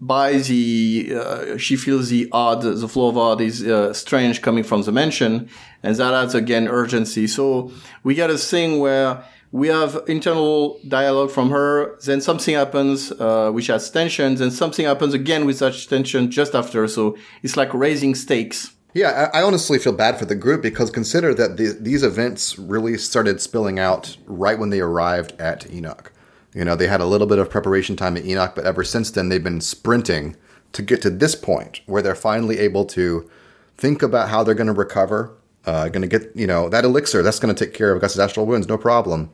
by 0.00 0.34
the 0.34 1.14
uh, 1.16 1.56
she 1.56 1.76
feels 1.76 2.10
the 2.10 2.28
odd 2.32 2.62
the 2.62 2.88
flow 2.88 3.08
of 3.08 3.16
odd 3.16 3.40
is 3.40 3.66
uh, 3.66 3.92
strange 3.94 4.42
coming 4.42 4.62
from 4.62 4.82
the 4.82 4.92
mansion 4.92 5.48
and 5.82 5.96
that 5.96 6.12
adds 6.12 6.34
again 6.34 6.68
urgency. 6.68 7.26
So 7.26 7.70
we 8.02 8.14
get 8.14 8.28
a 8.28 8.36
thing 8.36 8.78
where 8.78 9.24
we 9.52 9.68
have 9.68 10.02
internal 10.06 10.78
dialogue 10.86 11.30
from 11.30 11.50
her 11.50 11.96
then 12.00 12.20
something 12.20 12.54
happens 12.54 13.10
uh, 13.12 13.50
which 13.50 13.68
has 13.68 13.90
tension 13.90 14.34
then 14.34 14.50
something 14.50 14.84
happens 14.84 15.14
again 15.14 15.46
with 15.46 15.56
such 15.56 15.88
tension 15.88 16.30
just 16.30 16.54
after. 16.54 16.86
So 16.88 17.16
it's 17.42 17.56
like 17.56 17.72
raising 17.72 18.14
stakes. 18.14 18.72
Yeah, 18.92 19.30
I, 19.34 19.42
honestly 19.42 19.78
feel 19.78 19.92
bad 19.92 20.18
for 20.18 20.24
the 20.24 20.34
group 20.34 20.62
because 20.62 20.90
consider 20.90 21.34
that 21.34 21.58
the, 21.58 21.76
these 21.78 22.02
events 22.02 22.58
really 22.58 22.96
started 22.96 23.42
spilling 23.42 23.78
out 23.78 24.16
right 24.24 24.58
when 24.58 24.70
they 24.70 24.80
arrived 24.80 25.38
at 25.38 25.70
Enoch. 25.70 26.12
You 26.56 26.64
know, 26.64 26.74
they 26.74 26.86
had 26.86 27.02
a 27.02 27.04
little 27.04 27.26
bit 27.26 27.38
of 27.38 27.50
preparation 27.50 27.96
time 27.96 28.16
at 28.16 28.24
Enoch, 28.24 28.54
but 28.54 28.64
ever 28.64 28.82
since 28.82 29.10
then, 29.10 29.28
they've 29.28 29.44
been 29.44 29.60
sprinting 29.60 30.36
to 30.72 30.80
get 30.80 31.02
to 31.02 31.10
this 31.10 31.34
point 31.34 31.82
where 31.84 32.00
they're 32.00 32.14
finally 32.14 32.58
able 32.58 32.86
to 32.86 33.28
think 33.76 34.02
about 34.02 34.30
how 34.30 34.42
they're 34.42 34.54
going 34.54 34.66
to 34.66 34.72
recover. 34.72 35.36
Uh, 35.66 35.88
going 35.88 36.00
to 36.00 36.08
get, 36.08 36.34
you 36.34 36.46
know, 36.46 36.70
that 36.70 36.84
elixir 36.84 37.22
that's 37.22 37.40
going 37.40 37.54
to 37.54 37.64
take 37.64 37.74
care 37.74 37.92
of 37.92 38.00
Guts's 38.00 38.20
astral 38.20 38.46
wounds, 38.46 38.68
no 38.68 38.78
problem. 38.78 39.30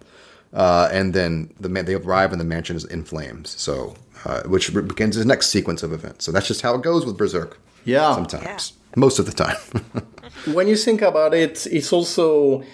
Uh, 0.52 0.88
and 0.90 1.14
then 1.14 1.54
the 1.61 1.68
man, 1.68 1.85
they 1.85 1.94
arrive 1.94 2.32
and 2.32 2.40
the 2.40 2.44
mansion 2.44 2.74
is 2.74 2.85
in 2.87 3.04
flames. 3.04 3.50
So, 3.50 3.94
uh, 4.24 4.42
which 4.44 4.74
begins 4.74 5.16
the 5.16 5.24
next 5.24 5.48
sequence 5.48 5.85
of 5.85 5.92
events. 5.92 6.24
So 6.24 6.32
that's 6.32 6.48
just 6.48 6.62
how 6.62 6.74
it 6.74 6.82
goes 6.82 7.06
with 7.06 7.16
Berserk. 7.16 7.61
Yeah, 7.85 8.14
sometimes, 8.14 8.44
yeah. 8.44 8.94
most 8.96 9.20
of 9.20 9.26
the 9.26 9.32
time. 9.32 9.56
when 10.54 10.66
you 10.66 10.76
think 10.76 11.02
about 11.02 11.35
it, 11.35 11.66
it's 11.70 11.92
also 11.92 12.64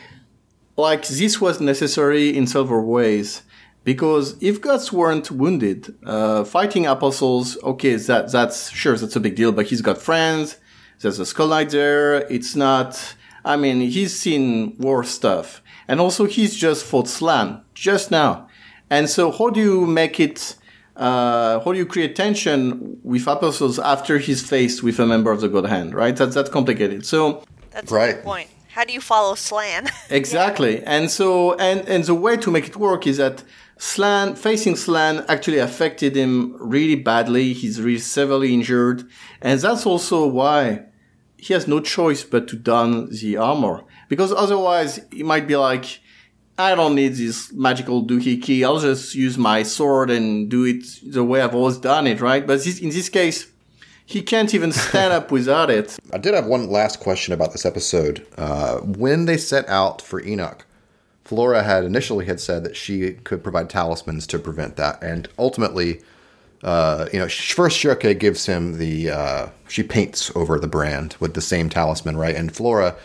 like 0.76 1.06
this 1.06 1.38
was 1.38 1.60
necessary 1.60 2.34
in 2.34 2.46
several 2.46 2.86
ways. 2.86 3.42
Because 3.88 4.36
if 4.42 4.60
Guts 4.60 4.92
weren't 4.92 5.30
wounded, 5.30 5.96
uh, 6.04 6.44
fighting 6.44 6.84
apostles, 6.84 7.56
okay, 7.62 7.94
that, 7.94 8.30
that's, 8.30 8.68
sure, 8.68 8.94
that's 8.98 9.16
a 9.16 9.20
big 9.20 9.34
deal, 9.34 9.50
but 9.50 9.64
he's 9.64 9.80
got 9.80 9.96
friends. 9.96 10.58
There's 11.00 11.18
a 11.18 11.24
Skull 11.24 11.48
Knight 11.48 11.70
there. 11.70 12.16
It's 12.30 12.54
not, 12.54 13.14
I 13.46 13.56
mean, 13.56 13.80
he's 13.80 14.14
seen 14.14 14.76
worse 14.76 15.08
stuff. 15.08 15.62
And 15.88 16.00
also 16.00 16.26
he's 16.26 16.54
just 16.54 16.84
fought 16.84 17.08
Slan 17.08 17.62
just 17.72 18.10
now. 18.10 18.50
And 18.90 19.08
so 19.08 19.32
how 19.32 19.48
do 19.48 19.58
you 19.58 19.86
make 19.86 20.20
it, 20.20 20.56
uh, 20.94 21.60
how 21.60 21.72
do 21.72 21.78
you 21.78 21.86
create 21.86 22.14
tension 22.14 23.00
with 23.02 23.26
apostles 23.26 23.78
after 23.78 24.18
he's 24.18 24.46
faced 24.46 24.82
with 24.82 24.98
a 24.98 25.06
member 25.06 25.32
of 25.32 25.40
the 25.40 25.48
God 25.48 25.64
Hand, 25.64 25.94
right? 25.94 26.14
That's, 26.14 26.34
that's 26.34 26.50
complicated. 26.50 27.06
So. 27.06 27.42
That's 27.70 27.90
right. 27.90 28.10
a 28.10 28.12
good 28.16 28.24
point. 28.24 28.50
How 28.68 28.84
do 28.84 28.92
you 28.92 29.00
follow 29.00 29.34
Slan 29.34 29.88
exactly. 30.10 30.74
yeah. 30.76 30.94
And 30.94 31.10
so, 31.10 31.54
and, 31.54 31.88
and 31.88 32.04
the 32.04 32.14
way 32.14 32.36
to 32.36 32.50
make 32.50 32.68
it 32.68 32.76
work 32.76 33.06
is 33.06 33.16
that 33.16 33.42
Slan, 33.78 34.34
facing 34.34 34.74
Slan 34.74 35.24
actually 35.28 35.58
affected 35.58 36.16
him 36.16 36.56
really 36.58 36.96
badly. 36.96 37.52
He's 37.52 37.80
really 37.80 38.00
severely 38.00 38.52
injured. 38.52 39.08
And 39.40 39.58
that's 39.60 39.86
also 39.86 40.26
why 40.26 40.86
he 41.36 41.54
has 41.54 41.68
no 41.68 41.80
choice 41.80 42.24
but 42.24 42.48
to 42.48 42.56
don 42.56 43.08
the 43.10 43.36
armor. 43.36 43.84
Because 44.08 44.32
otherwise, 44.32 45.00
he 45.12 45.22
might 45.22 45.46
be 45.46 45.56
like, 45.56 46.00
I 46.58 46.74
don't 46.74 46.96
need 46.96 47.14
this 47.14 47.52
magical 47.52 48.04
doohickey. 48.04 48.64
I'll 48.64 48.80
just 48.80 49.14
use 49.14 49.38
my 49.38 49.62
sword 49.62 50.10
and 50.10 50.50
do 50.50 50.64
it 50.64 50.84
the 51.04 51.22
way 51.22 51.40
I've 51.40 51.54
always 51.54 51.78
done 51.78 52.08
it, 52.08 52.20
right? 52.20 52.44
But 52.44 52.64
this, 52.64 52.80
in 52.80 52.88
this 52.88 53.08
case, 53.08 53.46
he 54.04 54.22
can't 54.22 54.52
even 54.54 54.72
stand 54.72 55.12
up 55.12 55.30
without 55.30 55.70
it. 55.70 55.96
I 56.12 56.18
did 56.18 56.34
have 56.34 56.46
one 56.46 56.68
last 56.68 56.98
question 56.98 57.32
about 57.32 57.52
this 57.52 57.64
episode. 57.64 58.26
Uh, 58.36 58.78
when 58.78 59.26
they 59.26 59.36
set 59.36 59.68
out 59.68 60.02
for 60.02 60.20
Enoch, 60.20 60.64
Flora 61.28 61.62
had 61.62 61.84
initially 61.84 62.24
had 62.24 62.40
said 62.40 62.64
that 62.64 62.74
she 62.74 63.12
could 63.12 63.42
provide 63.42 63.68
talismans 63.68 64.26
to 64.28 64.38
prevent 64.38 64.76
that, 64.76 65.02
and 65.02 65.28
ultimately, 65.38 66.00
uh, 66.62 67.06
you 67.12 67.18
know, 67.18 67.28
first 67.28 67.78
Schierke 67.78 68.18
gives 68.18 68.46
him 68.46 68.78
the 68.78 69.10
uh, 69.10 69.48
she 69.68 69.82
paints 69.82 70.34
over 70.34 70.58
the 70.58 70.66
brand 70.66 71.16
with 71.20 71.34
the 71.34 71.42
same 71.42 71.68
talisman, 71.68 72.16
right? 72.16 72.34
And 72.34 72.50
Flora 72.50 72.96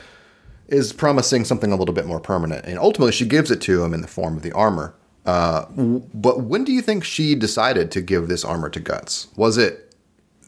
is 0.69 0.93
promising 0.93 1.43
something 1.43 1.73
a 1.73 1.75
little 1.75 1.93
bit 1.93 2.05
more 2.05 2.21
permanent, 2.21 2.63
and 2.65 2.79
ultimately 2.79 3.11
she 3.11 3.25
gives 3.25 3.51
it 3.51 3.59
to 3.63 3.83
him 3.83 3.93
in 3.93 3.99
the 3.99 4.07
form 4.07 4.37
of 4.37 4.41
the 4.41 4.53
armor. 4.53 4.95
Uh, 5.25 5.65
but 6.13 6.43
when 6.43 6.63
do 6.63 6.71
you 6.71 6.81
think 6.81 7.03
she 7.03 7.35
decided 7.35 7.91
to 7.91 7.99
give 7.99 8.29
this 8.29 8.45
armor 8.45 8.69
to 8.69 8.79
Guts? 8.79 9.27
Was 9.35 9.57
it 9.57 9.93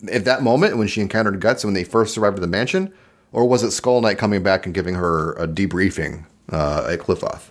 at 0.10 0.24
that 0.24 0.44
moment 0.44 0.78
when 0.78 0.88
she 0.88 1.02
encountered 1.02 1.42
Guts 1.42 1.66
when 1.66 1.74
they 1.74 1.84
first 1.84 2.18
arrived 2.18 2.38
at 2.38 2.42
the 2.42 2.48
mansion, 2.48 2.94
or 3.34 3.46
was 3.46 3.64
it 3.64 3.72
Skull 3.72 4.00
Knight 4.00 4.18
coming 4.18 4.42
back 4.44 4.66
and 4.66 4.74
giving 4.74 4.96
her 4.96 5.34
a 5.34 5.46
debriefing 5.46 6.26
uh, 6.50 6.88
at 6.90 7.00
Qliphoth? 7.00 7.50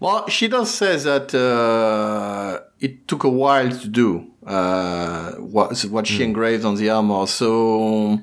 Well, 0.00 0.28
she 0.28 0.48
does 0.48 0.72
say 0.72 0.96
that 0.96 1.34
uh, 1.34 2.60
it 2.80 3.08
took 3.08 3.24
a 3.24 3.28
while 3.28 3.70
to 3.70 3.88
do 3.88 4.30
uh, 4.46 5.32
what 5.32 5.80
what 5.84 6.06
she 6.06 6.18
mm. 6.18 6.26
engraved 6.26 6.64
on 6.64 6.76
the 6.76 6.90
armor. 6.90 7.26
So 7.26 8.20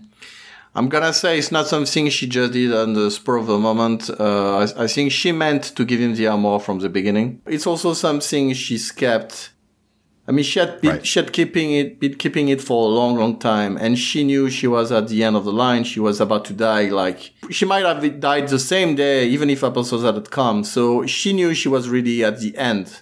I'm 0.75 0.89
gonna 0.89 1.13
say 1.13 1.37
it's 1.37 1.51
not 1.51 1.67
something 1.67 2.09
she 2.09 2.27
just 2.27 2.53
did 2.53 2.73
on 2.73 2.93
the 2.93 3.09
spur 3.09 3.37
of 3.37 3.47
the 3.47 3.57
moment. 3.57 4.09
Uh, 4.09 4.57
I, 4.57 4.83
I, 4.83 4.87
think 4.87 5.11
she 5.11 5.31
meant 5.31 5.75
to 5.75 5.85
give 5.85 5.99
him 5.99 6.15
the 6.15 6.27
armor 6.27 6.59
from 6.59 6.79
the 6.79 6.89
beginning. 6.89 7.41
It's 7.45 7.67
also 7.67 7.93
something 7.93 8.53
she's 8.53 8.91
kept 8.91 9.52
I 10.25 10.31
mean, 10.31 10.45
she 10.45 10.59
had 10.59 10.79
been, 10.79 10.91
right. 10.91 11.05
she 11.05 11.19
had 11.19 11.33
keeping 11.33 11.73
it, 11.73 11.99
been 11.99 12.15
keeping 12.15 12.47
it 12.47 12.61
for 12.61 12.85
a 12.85 12.93
long, 12.93 13.17
long 13.17 13.37
time, 13.37 13.75
and 13.75 13.99
she 13.99 14.23
knew 14.23 14.49
she 14.49 14.67
was 14.67 14.89
at 14.89 15.09
the 15.09 15.21
end 15.21 15.35
of 15.35 15.43
the 15.43 15.51
line. 15.51 15.83
She 15.83 15.99
was 15.99 16.21
about 16.21 16.45
to 16.45 16.53
die. 16.53 16.87
Like 16.89 17.33
she 17.49 17.65
might 17.65 17.85
have 17.85 18.19
died 18.21 18.47
the 18.47 18.59
same 18.59 18.95
day, 18.95 19.27
even 19.27 19.49
if 19.49 19.63
apostles 19.63 20.03
hadn't 20.03 20.31
come. 20.31 20.63
So 20.63 21.05
she 21.05 21.33
knew 21.33 21.53
she 21.53 21.67
was 21.67 21.89
really 21.89 22.23
at 22.23 22.39
the 22.39 22.55
end. 22.57 23.01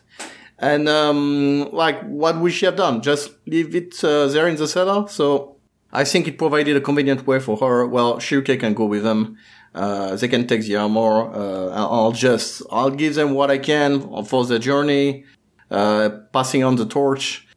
And 0.57 0.89
um, 0.89 1.69
like, 1.71 2.01
what 2.03 2.39
would 2.39 2.53
she 2.53 2.65
have 2.65 2.75
done? 2.75 3.01
Just 3.01 3.31
leave 3.45 3.75
it 3.75 4.03
uh, 4.03 4.27
there 4.27 4.47
in 4.47 4.55
the 4.55 4.67
cellar? 4.67 5.07
So 5.07 5.57
I 5.91 6.03
think 6.03 6.27
it 6.27 6.39
provided 6.39 6.75
a 6.75 6.81
convenient 6.81 7.27
way 7.27 7.39
for 7.39 7.57
her. 7.57 7.85
Well, 7.85 8.17
Schierke 8.17 8.59
can 8.59 8.73
go 8.73 8.85
with 8.85 9.03
them. 9.03 9.37
Uh, 9.73 10.15
they 10.15 10.27
can 10.27 10.47
take 10.47 10.61
the 10.61 10.75
armor. 10.75 11.33
Uh, 11.33 11.69
I'll 11.69 12.11
just, 12.11 12.61
I'll 12.71 12.91
give 12.91 13.15
them 13.15 13.31
what 13.31 13.49
I 13.49 13.57
can 13.57 14.25
for 14.25 14.45
the 14.45 14.59
journey 14.59 15.23
uh, 15.71 16.09
passing 16.33 16.63
on 16.63 16.75
the 16.75 16.85
torch. 16.85 17.47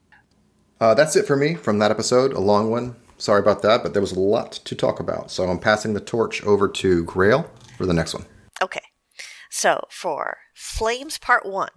Uh, 0.81 0.95
that's 0.95 1.17
it 1.17 1.27
for 1.27 1.37
me 1.37 1.55
from 1.55 1.79
that 1.79 1.91
episode, 1.91 2.33
a 2.33 2.41
long 2.41 2.71
one. 2.71 2.97
Sorry 3.19 3.41
about 3.41 3.63
that, 3.63 3.83
but 3.83 3.93
there 3.93 4.03
was 4.03 4.13
a 4.13 4.21
lot 4.21 4.53
to 4.53 4.75
talk 4.75 5.01
about. 5.01 5.31
So 5.31 5.45
I'm 5.45 5.59
passing 5.59 5.95
the 5.95 6.01
torch 6.01 6.43
over 6.45 6.69
to 6.69 7.05
Grail 7.05 7.51
for 7.77 7.87
the 7.87 7.95
next 7.95 8.15
one. 8.15 8.27
Okay. 8.63 8.83
So 9.51 9.85
for 9.89 10.39
Flames 10.55 11.19
Part 11.19 11.47
1, 11.47 11.69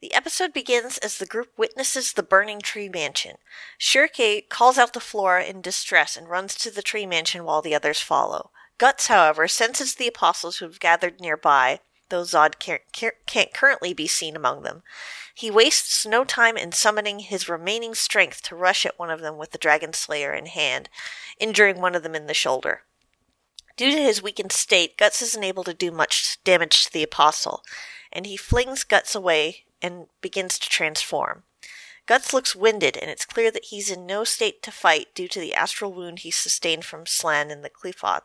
the 0.00 0.14
episode 0.14 0.52
begins 0.52 0.98
as 0.98 1.18
the 1.18 1.26
group 1.26 1.48
witnesses 1.56 2.12
the 2.12 2.22
burning 2.22 2.60
tree 2.60 2.88
mansion. 2.88 3.36
Schierke 3.80 4.48
calls 4.48 4.78
out 4.78 4.92
to 4.94 5.00
Flora 5.00 5.44
in 5.44 5.60
distress 5.60 6.16
and 6.16 6.28
runs 6.28 6.54
to 6.56 6.70
the 6.70 6.82
tree 6.82 7.06
mansion 7.06 7.44
while 7.44 7.62
the 7.62 7.74
others 7.74 8.00
follow. 8.00 8.50
Guts, 8.78 9.06
however, 9.06 9.48
senses 9.48 9.94
the 9.94 10.08
apostles 10.08 10.58
who 10.58 10.66
have 10.66 10.78
gathered 10.78 11.20
nearby, 11.20 11.80
though 12.08 12.22
Zod 12.22 12.58
can't, 12.58 12.82
can't 12.92 13.54
currently 13.54 13.94
be 13.94 14.06
seen 14.06 14.36
among 14.36 14.62
them. 14.62 14.82
He 15.36 15.50
wastes 15.50 16.06
no 16.06 16.24
time 16.24 16.56
in 16.56 16.70
summoning 16.70 17.18
his 17.18 17.48
remaining 17.48 17.94
strength 17.94 18.40
to 18.42 18.54
rush 18.54 18.86
at 18.86 18.98
one 18.98 19.10
of 19.10 19.20
them 19.20 19.36
with 19.36 19.50
the 19.50 19.58
Dragon 19.58 19.92
Slayer 19.92 20.32
in 20.32 20.46
hand, 20.46 20.88
injuring 21.40 21.80
one 21.80 21.96
of 21.96 22.04
them 22.04 22.14
in 22.14 22.26
the 22.26 22.34
shoulder. 22.34 22.82
Due 23.76 23.90
to 23.90 24.00
his 24.00 24.22
weakened 24.22 24.52
state, 24.52 24.96
Guts 24.96 25.20
isn't 25.20 25.42
able 25.42 25.64
to 25.64 25.74
do 25.74 25.90
much 25.90 26.42
damage 26.44 26.84
to 26.84 26.92
the 26.92 27.02
Apostle, 27.02 27.64
and 28.12 28.26
he 28.26 28.36
flings 28.36 28.84
Guts 28.84 29.16
away 29.16 29.64
and 29.82 30.06
begins 30.20 30.56
to 30.60 30.68
transform. 30.68 31.42
Guts 32.06 32.32
looks 32.32 32.54
winded, 32.54 32.96
and 32.96 33.10
it's 33.10 33.24
clear 33.24 33.50
that 33.50 33.66
he's 33.66 33.90
in 33.90 34.06
no 34.06 34.22
state 34.22 34.62
to 34.62 34.70
fight 34.70 35.08
due 35.14 35.26
to 35.26 35.40
the 35.40 35.54
astral 35.54 35.92
wound 35.92 36.20
he 36.20 36.30
sustained 36.30 36.84
from 36.84 37.06
Slan 37.06 37.50
in 37.50 37.62
the 37.62 37.70
Qliphoth. 37.70 38.22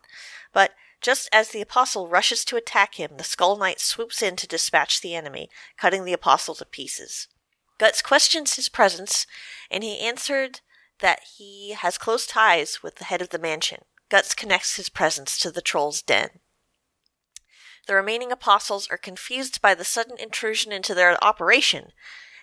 But 0.53 0.73
just 1.01 1.29
as 1.31 1.49
the 1.49 1.61
apostle 1.61 2.07
rushes 2.07 2.43
to 2.45 2.57
attack 2.57 2.95
him, 2.95 3.11
the 3.17 3.23
Skull 3.23 3.57
Knight 3.57 3.79
swoops 3.79 4.21
in 4.21 4.35
to 4.35 4.47
dispatch 4.47 5.01
the 5.01 5.15
enemy, 5.15 5.49
cutting 5.77 6.05
the 6.05 6.13
apostle 6.13 6.55
to 6.55 6.65
pieces. 6.65 7.27
Guts 7.77 8.01
questions 8.01 8.55
his 8.55 8.69
presence, 8.69 9.25
and 9.71 9.83
he 9.83 9.99
answered 9.99 10.59
that 10.99 11.21
he 11.37 11.71
has 11.71 11.97
close 11.97 12.27
ties 12.27 12.83
with 12.83 12.95
the 12.95 13.05
head 13.05 13.21
of 13.21 13.29
the 13.29 13.39
mansion. 13.39 13.83
Guts 14.09 14.33
connects 14.33 14.75
his 14.75 14.89
presence 14.89 15.39
to 15.39 15.51
the 15.51 15.61
troll's 15.61 16.01
den. 16.01 16.41
The 17.87 17.95
remaining 17.95 18.31
apostles 18.31 18.87
are 18.89 18.97
confused 18.97 19.61
by 19.61 19.73
the 19.73 19.85
sudden 19.85 20.17
intrusion 20.19 20.71
into 20.71 20.93
their 20.93 21.23
operation 21.23 21.93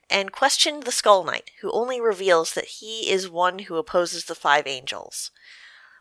and 0.09 0.33
question 0.33 0.81
the 0.81 0.93
Skull 0.93 1.25
Knight, 1.25 1.51
who 1.61 1.71
only 1.73 2.01
reveals 2.01 2.55
that 2.55 2.67
he 2.67 3.11
is 3.11 3.29
one 3.29 3.61
who 3.61 3.77
opposes 3.77 4.25
the 4.25 4.35
five 4.35 4.67
angels. 4.67 5.31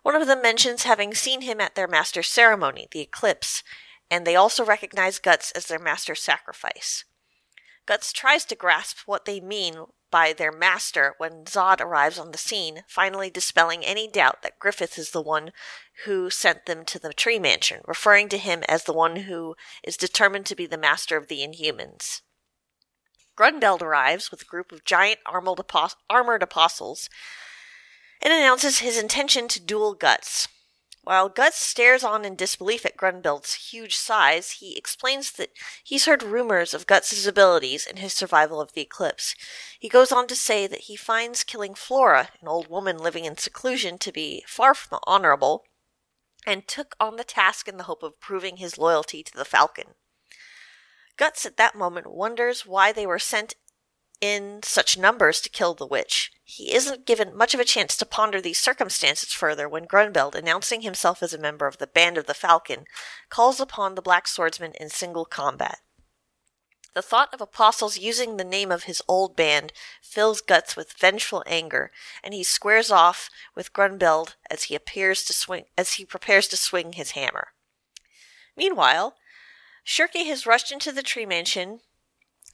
One 0.05 0.15
of 0.15 0.27
them 0.27 0.43
mentions 0.43 0.83
having 0.83 1.15
seen 1.15 1.41
him 1.41 1.59
at 1.59 1.73
their 1.73 1.87
master's 1.87 2.27
ceremony, 2.27 2.87
the 2.91 3.01
eclipse, 3.01 3.63
and 4.11 4.23
they 4.23 4.35
also 4.35 4.63
recognize 4.63 5.17
Guts 5.17 5.49
as 5.53 5.65
their 5.65 5.79
master's 5.79 6.21
sacrifice. 6.21 7.05
Guts 7.87 8.13
tries 8.13 8.45
to 8.45 8.55
grasp 8.55 8.99
what 9.07 9.25
they 9.25 9.39
mean 9.39 9.85
by 10.11 10.31
their 10.31 10.51
master 10.51 11.15
when 11.17 11.43
Zod 11.45 11.81
arrives 11.81 12.19
on 12.19 12.29
the 12.29 12.37
scene, 12.37 12.83
finally 12.87 13.31
dispelling 13.31 13.83
any 13.83 14.07
doubt 14.07 14.43
that 14.43 14.59
Griffith 14.59 14.99
is 14.99 15.09
the 15.09 15.23
one 15.23 15.51
who 16.05 16.29
sent 16.29 16.67
them 16.67 16.85
to 16.85 16.99
the 16.99 17.11
tree 17.11 17.39
mansion, 17.39 17.81
referring 17.87 18.29
to 18.29 18.37
him 18.37 18.61
as 18.69 18.83
the 18.83 18.93
one 18.93 19.15
who 19.15 19.55
is 19.83 19.97
determined 19.97 20.45
to 20.45 20.55
be 20.55 20.67
the 20.67 20.77
master 20.77 21.17
of 21.17 21.29
the 21.29 21.39
Inhumans. 21.39 22.21
Grunbeld 23.35 23.81
arrives 23.81 24.29
with 24.29 24.43
a 24.43 24.45
group 24.45 24.71
of 24.71 24.85
giant 24.85 25.19
armored, 25.25 26.43
apostles 26.43 27.09
and 28.21 28.33
announces 28.33 28.79
his 28.79 28.97
intention 28.97 29.47
to 29.49 29.59
duel 29.59 29.93
Guts. 29.93 30.47
While 31.05 31.29
Guts 31.29 31.59
stares 31.59 32.03
on 32.03 32.25
in 32.25 32.35
disbelief 32.35 32.83
at 32.83 32.97
Grunbeld's 32.97 33.69
huge 33.71 33.95
size, 33.95 34.53
he 34.53 34.75
explains 34.75 35.33
that 35.33 35.51
he's 35.83 36.05
heard 36.05 36.23
rumors 36.23 36.73
of 36.73 36.87
Guts' 36.87 37.27
abilities 37.27 37.85
and 37.85 37.99
his 37.99 38.11
survival 38.11 38.59
of 38.59 38.73
the 38.73 38.81
eclipse. 38.81 39.35
He 39.79 39.87
goes 39.87 40.11
on 40.11 40.25
to 40.27 40.35
say 40.35 40.65
that 40.65 40.81
he 40.81 40.95
finds 40.95 41.43
killing 41.43 41.75
Flora, 41.75 42.29
an 42.41 42.47
old 42.47 42.69
woman 42.69 42.97
living 42.97 43.25
in 43.25 43.37
seclusion, 43.37 43.99
to 43.99 44.11
be 44.11 44.43
far 44.47 44.73
from 44.73 44.97
honorable, 45.05 45.65
and 46.47 46.67
took 46.67 46.95
on 46.99 47.17
the 47.17 47.23
task 47.23 47.67
in 47.67 47.77
the 47.77 47.83
hope 47.83 48.01
of 48.01 48.19
proving 48.19 48.57
his 48.57 48.79
loyalty 48.79 49.21
to 49.21 49.33
the 49.37 49.45
Falcon. 49.45 49.93
Guts 51.17 51.45
at 51.45 51.57
that 51.57 51.75
moment 51.75 52.07
wonders 52.07 52.65
why 52.65 52.91
they 52.91 53.05
were 53.05 53.19
sent 53.19 53.53
in 54.21 54.61
such 54.63 54.97
numbers 54.97 55.41
to 55.41 55.49
kill 55.49 55.73
the 55.73 55.85
witch. 55.85 56.31
He 56.43 56.73
isn't 56.73 57.05
given 57.05 57.35
much 57.35 57.53
of 57.53 57.59
a 57.59 57.65
chance 57.65 57.97
to 57.97 58.05
ponder 58.05 58.39
these 58.39 58.59
circumstances 58.59 59.33
further 59.33 59.67
when 59.67 59.87
Grunbeld, 59.87 60.35
announcing 60.35 60.81
himself 60.81 61.21
as 61.21 61.33
a 61.33 61.39
member 61.39 61.67
of 61.67 61.77
the 61.77 61.87
Band 61.87 62.17
of 62.17 62.25
the 62.25 62.33
Falcon, 62.33 62.85
calls 63.29 63.59
upon 63.59 63.95
the 63.95 64.01
Black 64.01 64.27
Swordsman 64.27 64.73
in 64.79 64.89
single 64.89 65.25
combat. 65.25 65.79
The 66.95 67.01
thought 67.01 67.33
of 67.33 67.41
apostles 67.41 67.97
using 67.97 68.37
the 68.37 68.45
name 68.45 68.71
of 68.71 68.83
his 68.83 69.01
old 69.05 69.35
band 69.35 69.73
fills 70.01 70.39
Guts 70.39 70.77
with 70.77 70.93
vengeful 70.93 71.43
anger, 71.45 71.91
and 72.23 72.33
he 72.33 72.41
squares 72.41 72.89
off 72.89 73.29
with 73.53 73.73
Grunbeld 73.73 74.35
as 74.49 74.63
he 74.63 74.75
appears 74.75 75.25
to 75.25 75.33
swing 75.33 75.65
as 75.77 75.93
he 75.93 76.05
prepares 76.05 76.47
to 76.47 76.57
swing 76.57 76.93
his 76.93 77.11
hammer. 77.11 77.49
Meanwhile, 78.55 79.15
Schierke 79.85 80.25
has 80.25 80.45
rushed 80.45 80.71
into 80.71 80.93
the 80.93 81.03
tree 81.03 81.25
mansion 81.25 81.81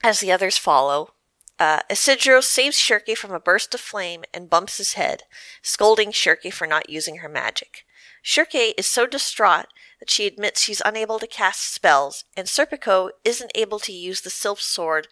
as 0.02 0.18
the 0.18 0.32
others 0.32 0.58
follow, 0.58 1.14
uh, 1.58 1.80
Isidro 1.90 2.40
saves 2.40 2.76
Schierke 2.76 3.16
from 3.16 3.32
a 3.32 3.40
burst 3.40 3.74
of 3.74 3.80
flame 3.80 4.24
and 4.32 4.50
bumps 4.50 4.78
his 4.78 4.94
head, 4.94 5.24
scolding 5.62 6.10
Schierke 6.10 6.52
for 6.52 6.66
not 6.66 6.90
using 6.90 7.18
her 7.18 7.28
magic. 7.28 7.84
Schierke 8.24 8.72
is 8.78 8.86
so 8.86 9.06
distraught 9.06 9.66
that 10.00 10.10
she 10.10 10.26
admits 10.26 10.60
she's 10.60 10.82
unable 10.84 11.18
to 11.18 11.26
cast 11.26 11.72
spells, 11.72 12.24
and 12.36 12.46
Serpico 12.46 13.10
isn't 13.24 13.52
able 13.54 13.78
to 13.80 13.92
use 13.92 14.20
the 14.20 14.30
Sylph 14.30 14.60
sword 14.60 15.08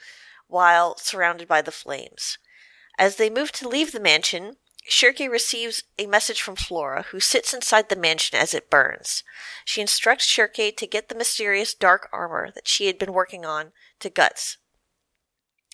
while 0.49 0.97
surrounded 0.97 1.47
by 1.47 1.62
the 1.62 1.72
flames. 1.72 2.38
As 2.99 3.16
they 3.16 3.30
move 3.30 3.53
to 3.53 3.68
leave 3.68 3.93
the 3.93 4.01
mansion, 4.01 4.57
Schierke 4.88 5.30
receives 5.30 5.84
a 5.99 6.07
message 6.07 6.41
from 6.43 6.57
Flora, 6.57 7.03
who 7.11 7.20
sits 7.20 7.55
inside 7.55 7.88
the 7.88 7.97
mansion 7.97 8.38
as 8.38 8.55
it 8.55 8.70
burns. 8.70 9.22
She 9.64 9.80
instructs 9.80 10.26
Schierke 10.26 10.76
to 10.76 10.86
get 10.86 11.09
the 11.09 11.14
mysterious 11.14 11.74
dark 11.74 12.09
armor 12.12 12.51
that 12.55 12.66
she 12.66 12.86
had 12.86 12.99
been 12.99 13.12
working 13.12 13.45
on 13.45 13.72
to 14.01 14.11
Guts, 14.11 14.57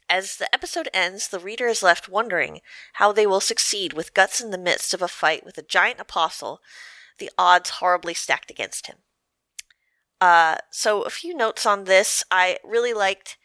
as 0.09 0.37
the 0.37 0.53
episode 0.55 0.89
ends, 0.95 1.29
the 1.29 1.39
reader 1.39 1.67
is 1.67 1.83
left 1.83 2.09
wondering 2.09 2.61
how 2.95 3.13
they 3.13 3.27
will 3.27 3.41
succeed 3.41 3.93
with 3.93 4.15
Guts 4.15 4.41
in 4.41 4.51
the 4.51 4.59
midst 4.59 4.95
of 4.95 5.03
a 5.03 5.09
fight 5.09 5.45
with 5.45 5.59
a 5.59 5.63
giant 5.63 6.01
apostle, 6.01 6.61
the 7.19 7.31
odds 7.39 7.71
horribly 7.71 8.15
stacked 8.15 8.51
against 8.51 8.87
him. 8.87 8.97
Uh, 10.21 10.57
so, 10.71 11.03
a 11.03 11.11
few 11.11 11.35
notes 11.37 11.67
on 11.67 11.85
this. 11.85 12.25
I 12.31 12.59
really 12.65 12.95
liked 12.95 13.37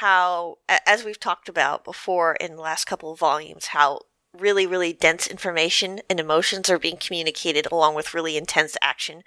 how, 0.00 0.58
as 0.68 1.04
we've 1.04 1.20
talked 1.20 1.48
about 1.48 1.84
before 1.84 2.34
in 2.34 2.56
the 2.56 2.62
last 2.62 2.86
couple 2.86 3.12
of 3.12 3.18
volumes, 3.18 3.66
how 3.66 4.00
really, 4.36 4.66
really 4.66 4.92
dense 4.92 5.26
information 5.26 6.00
and 6.10 6.18
emotions 6.18 6.68
are 6.68 6.78
being 6.78 6.96
communicated 6.96 7.68
along 7.70 7.94
with 7.94 8.14
really 8.14 8.36
intense 8.36 8.76
action. 8.82 9.22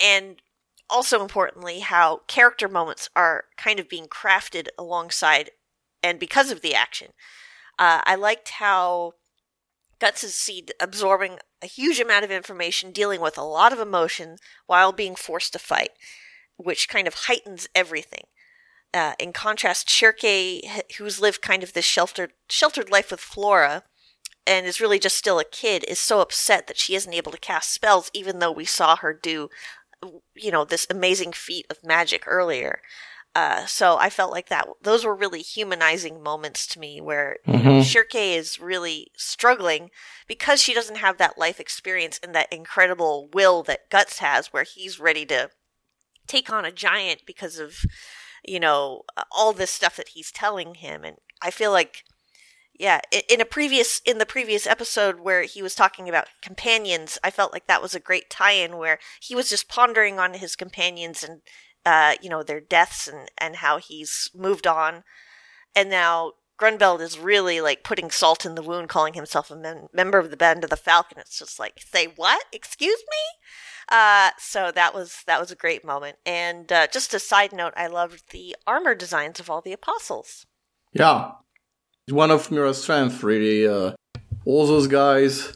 And 0.00 0.40
also 0.88 1.20
importantly, 1.20 1.80
how 1.80 2.22
character 2.28 2.68
moments 2.68 3.10
are 3.14 3.44
kind 3.56 3.78
of 3.78 3.88
being 3.88 4.06
crafted 4.06 4.68
alongside 4.78 5.50
and 6.02 6.18
because 6.18 6.50
of 6.50 6.60
the 6.60 6.74
action. 6.74 7.08
Uh, 7.78 8.00
I 8.04 8.14
liked 8.16 8.48
how 8.50 9.14
Guts 10.00 10.22
is 10.22 10.34
seen 10.34 10.66
absorbing 10.80 11.38
a 11.62 11.66
huge 11.66 12.00
amount 12.00 12.24
of 12.24 12.30
information, 12.30 12.92
dealing 12.92 13.20
with 13.20 13.36
a 13.36 13.42
lot 13.42 13.72
of 13.72 13.80
emotion 13.80 14.36
while 14.66 14.92
being 14.92 15.16
forced 15.16 15.52
to 15.52 15.58
fight, 15.58 15.90
which 16.56 16.88
kind 16.88 17.08
of 17.08 17.14
heightens 17.26 17.68
everything. 17.74 18.24
Uh, 18.94 19.12
in 19.18 19.32
contrast, 19.32 19.88
Schierke, 19.88 20.62
who's 20.98 21.20
lived 21.20 21.42
kind 21.42 21.62
of 21.62 21.72
this 21.72 21.84
sheltered 21.84 22.32
sheltered 22.48 22.90
life 22.90 23.10
with 23.10 23.20
Flora, 23.20 23.82
and 24.46 24.66
is 24.66 24.80
really 24.80 24.98
just 24.98 25.16
still 25.16 25.38
a 25.38 25.44
kid, 25.44 25.84
is 25.86 25.98
so 25.98 26.20
upset 26.20 26.66
that 26.66 26.78
she 26.78 26.94
isn't 26.94 27.12
able 27.12 27.32
to 27.32 27.38
cast 27.38 27.72
spells, 27.72 28.10
even 28.14 28.38
though 28.38 28.52
we 28.52 28.64
saw 28.64 28.96
her 28.96 29.12
do, 29.12 29.50
you 30.34 30.50
know, 30.50 30.64
this 30.64 30.86
amazing 30.88 31.32
feat 31.32 31.66
of 31.68 31.84
magic 31.84 32.22
earlier. 32.26 32.80
Uh, 33.34 33.66
so 33.66 33.96
I 33.98 34.10
felt 34.10 34.32
like 34.32 34.48
that 34.48 34.66
those 34.82 35.04
were 35.04 35.14
really 35.14 35.42
humanizing 35.42 36.22
moments 36.22 36.66
to 36.68 36.80
me 36.80 37.00
where 37.00 37.36
mm-hmm. 37.46 37.80
Schierke 37.80 38.36
is 38.36 38.58
really 38.58 39.12
struggling 39.16 39.90
because 40.26 40.60
she 40.60 40.74
doesn't 40.74 40.96
have 40.96 41.18
that 41.18 41.38
life 41.38 41.60
experience 41.60 42.18
and 42.22 42.34
that 42.34 42.52
incredible 42.52 43.28
will 43.32 43.62
that 43.64 43.90
Guts 43.90 44.18
has 44.18 44.48
where 44.48 44.64
he's 44.64 44.98
ready 44.98 45.24
to 45.26 45.50
take 46.26 46.50
on 46.50 46.64
a 46.64 46.72
giant 46.72 47.22
because 47.26 47.58
of 47.58 47.78
you 48.44 48.58
know 48.58 49.02
all 49.30 49.52
this 49.52 49.70
stuff 49.70 49.96
that 49.96 50.08
he's 50.08 50.32
telling 50.32 50.74
him 50.74 51.04
and 51.04 51.18
I 51.42 51.50
feel 51.50 51.70
like 51.70 52.04
yeah 52.78 53.00
in 53.28 53.40
a 53.40 53.44
previous 53.44 54.00
in 54.04 54.18
the 54.18 54.26
previous 54.26 54.66
episode 54.66 55.20
where 55.20 55.42
he 55.42 55.62
was 55.62 55.74
talking 55.74 56.08
about 56.08 56.28
companions 56.40 57.18
i 57.24 57.30
felt 57.30 57.52
like 57.52 57.66
that 57.66 57.82
was 57.82 57.94
a 57.94 58.00
great 58.00 58.30
tie-in 58.30 58.76
where 58.76 58.98
he 59.20 59.34
was 59.34 59.48
just 59.48 59.68
pondering 59.68 60.18
on 60.18 60.34
his 60.34 60.54
companions 60.54 61.24
and 61.24 61.40
uh, 61.88 62.12
you 62.20 62.28
know, 62.28 62.42
their 62.42 62.60
deaths 62.60 63.08
and, 63.08 63.30
and 63.38 63.56
how 63.56 63.78
he's 63.78 64.30
moved 64.34 64.66
on. 64.66 65.04
And 65.74 65.88
now 65.88 66.32
Grunbeld 66.60 67.00
is 67.00 67.18
really 67.18 67.62
like 67.62 67.82
putting 67.82 68.10
salt 68.10 68.44
in 68.44 68.56
the 68.56 68.62
wound, 68.62 68.90
calling 68.90 69.14
himself 69.14 69.50
a 69.50 69.56
mem- 69.56 69.88
member 69.94 70.18
of 70.18 70.30
the 70.30 70.36
Band 70.36 70.64
of 70.64 70.70
the 70.70 70.76
Falcon. 70.76 71.18
It's 71.18 71.38
just 71.38 71.58
like, 71.58 71.80
say 71.80 72.08
what? 72.14 72.44
Excuse 72.52 73.02
me? 73.10 73.40
Uh, 73.90 74.32
so 74.36 74.70
that 74.70 74.94
was 74.94 75.22
that 75.26 75.40
was 75.40 75.50
a 75.50 75.56
great 75.56 75.82
moment. 75.82 76.18
And 76.26 76.70
uh, 76.70 76.88
just 76.88 77.14
a 77.14 77.18
side 77.18 77.54
note, 77.54 77.72
I 77.74 77.86
loved 77.86 78.32
the 78.32 78.54
armor 78.66 78.94
designs 78.94 79.40
of 79.40 79.48
all 79.48 79.62
the 79.62 79.72
apostles. 79.72 80.44
Yeah, 80.92 81.30
one 82.10 82.30
of 82.30 82.50
Miura's 82.50 82.82
strength, 82.82 83.22
really. 83.22 83.66
Uh, 83.66 83.92
all 84.44 84.66
those 84.66 84.88
guys. 84.88 85.54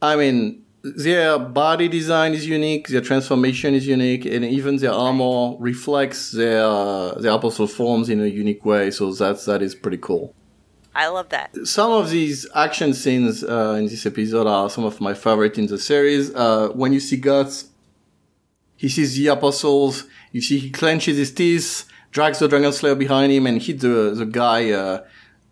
I 0.00 0.14
mean, 0.14 0.63
their 0.84 1.38
body 1.38 1.88
design 1.88 2.34
is 2.34 2.46
unique, 2.46 2.88
their 2.88 3.00
transformation 3.00 3.74
is 3.74 3.86
unique, 3.86 4.26
and 4.26 4.44
even 4.44 4.76
their 4.76 4.92
armor 4.92 5.56
reflects 5.58 6.32
their 6.32 7.12
their 7.14 7.32
apostle 7.32 7.66
forms 7.66 8.10
in 8.10 8.20
a 8.20 8.26
unique 8.26 8.64
way. 8.66 8.90
So 8.90 9.12
that's 9.12 9.46
that 9.46 9.62
is 9.62 9.74
pretty 9.74 9.96
cool. 9.96 10.34
I 10.94 11.08
love 11.08 11.30
that. 11.30 11.56
Some 11.64 11.90
of 11.90 12.10
these 12.10 12.46
action 12.54 12.92
scenes 12.92 13.42
uh, 13.42 13.76
in 13.78 13.86
this 13.86 14.04
episode 14.04 14.46
are 14.46 14.68
some 14.68 14.84
of 14.84 15.00
my 15.00 15.14
favorite 15.14 15.58
in 15.58 15.66
the 15.66 15.78
series. 15.78 16.32
Uh, 16.34 16.68
when 16.68 16.92
you 16.92 17.00
see 17.00 17.16
Guts, 17.16 17.70
he 18.76 18.88
sees 18.90 19.16
the 19.16 19.28
apostles. 19.28 20.04
You 20.32 20.42
see 20.42 20.58
he 20.58 20.70
clenches 20.70 21.16
his 21.16 21.32
teeth, 21.32 21.86
drags 22.10 22.40
the 22.40 22.46
Dragon 22.46 22.72
Slayer 22.72 22.94
behind 22.94 23.32
him, 23.32 23.46
and 23.46 23.60
hits 23.60 23.80
the 23.80 24.12
the 24.14 24.26
guy 24.26 24.70
uh, 24.70 25.02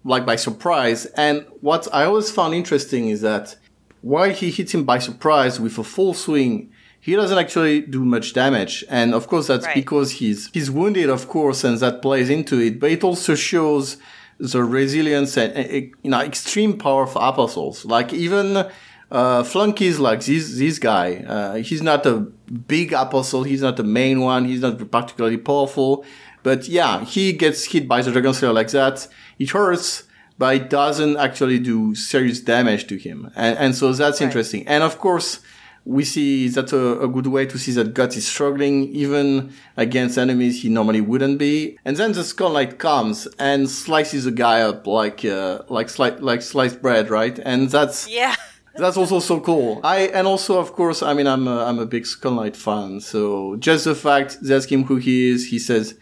like 0.05 0.26
by 0.26 0.37
surprise. 0.37 1.07
And 1.07 1.47
what 1.62 1.89
I 1.91 2.05
always 2.05 2.30
found 2.30 2.53
interesting 2.53 3.09
is 3.09 3.22
that 3.22 3.57
while 4.03 4.30
he 4.30 4.50
hits 4.50 4.74
him 4.74 4.84
by 4.84 4.98
surprise 4.98 5.59
with 5.59 5.78
a 5.78 5.84
full 5.84 6.12
swing, 6.12 6.70
he 7.00 7.16
doesn't 7.16 7.38
actually 7.38 7.80
do 7.80 8.05
much 8.05 8.32
damage. 8.32 8.84
And 8.88 9.14
of 9.14 9.26
course, 9.26 9.46
that's 9.46 9.66
right. 9.66 9.74
because 9.74 10.12
he's, 10.12 10.50
he's 10.53 10.70
wounded, 10.70 11.09
of 11.09 11.28
course, 11.28 11.64
and 11.64 11.78
that 11.78 12.03
plays 12.03 12.28
into 12.30 12.61
it. 12.61 12.78
But 12.78 12.90
it 12.90 13.03
also 13.03 13.34
shows 13.34 13.96
the 14.38 14.62
resilience 14.62 15.36
and, 15.36 15.92
you 16.03 16.11
know, 16.11 16.20
extreme 16.20 16.78
power 16.78 17.05
of 17.05 17.16
apostles. 17.16 17.84
Like 17.84 18.12
even, 18.12 18.68
uh, 19.11 19.42
flunkies 19.42 19.98
like 19.98 20.24
this, 20.24 20.59
this 20.59 20.78
guy, 20.78 21.16
uh, 21.26 21.55
he's 21.57 21.82
not 21.82 22.07
a 22.07 22.16
big 22.16 22.92
apostle. 22.92 23.42
He's 23.42 23.62
not 23.62 23.76
the 23.76 23.84
main 23.84 24.20
one. 24.20 24.44
He's 24.44 24.61
not 24.61 24.90
particularly 24.90 25.38
powerful. 25.38 26.05
But 26.42 26.68
yeah, 26.68 27.05
he 27.05 27.32
gets 27.32 27.64
hit 27.66 27.86
by 27.86 28.03
the 28.03 28.11
Dragon 28.11 28.34
Slayer 28.34 28.53
like 28.53 28.70
that. 28.70 29.07
It 29.38 29.50
hurts 29.50 30.05
but 30.43 30.57
it 30.57 30.68
doesn't 30.68 31.16
actually 31.18 31.61
do 31.61 31.95
serious 31.95 32.40
damage 32.40 32.88
to 32.88 32.99
him. 32.99 33.30
And, 33.36 33.57
and 33.59 33.76
so 33.76 33.93
that's 33.93 34.20
right. 34.20 34.26
interesting. 34.26 34.66
And 34.66 34.82
of 34.82 34.99
course, 34.99 35.38
we 35.84 36.03
see 36.03 36.49
that's 36.49 36.72
a, 36.72 36.99
a, 37.03 37.07
good 37.07 37.28
way 37.28 37.47
to 37.47 37.57
see 37.57 37.70
that 37.74 37.95
Guts 37.95 38.16
is 38.16 38.26
struggling 38.26 38.93
even 38.93 39.53
against 39.76 40.18
enemies 40.18 40.62
he 40.62 40.68
normally 40.68 41.01
wouldn't 41.01 41.38
be. 41.38 41.78
And 41.84 41.97
then 41.97 42.11
the 42.11 42.24
Skull 42.24 42.55
Knight 42.55 42.80
comes 42.80 43.28
and 43.38 43.70
slices 43.70 44.26
a 44.26 44.32
guy 44.32 44.62
up 44.62 44.84
like, 44.84 45.24
uh, 45.24 45.62
like, 45.68 45.86
sli- 45.86 46.20
like 46.20 46.43
sliced 46.43 46.82
bread, 46.82 47.09
right? 47.09 47.38
And 47.38 47.70
that's, 47.70 48.09
yeah. 48.09 48.34
that's 48.74 48.97
also 48.97 49.20
so 49.20 49.38
cool. 49.38 49.80
I, 49.84 50.09
and 50.09 50.26
also, 50.26 50.59
of 50.59 50.72
course, 50.72 51.05
I 51.05 51.14
mean, 51.14 51.28
I'm 51.28 51.47
a, 51.47 51.66
I'm 51.66 51.78
a 51.78 51.86
big 51.86 52.05
Skull 52.05 52.34
Knight 52.34 52.57
fan. 52.57 52.99
So 52.99 53.55
just 53.61 53.84
the 53.84 53.95
fact 53.95 54.38
they 54.43 54.57
ask 54.57 54.72
him 54.72 54.82
who 54.82 54.97
he 54.97 55.30
is, 55.30 55.51
he 55.51 55.61
says, 55.61 55.97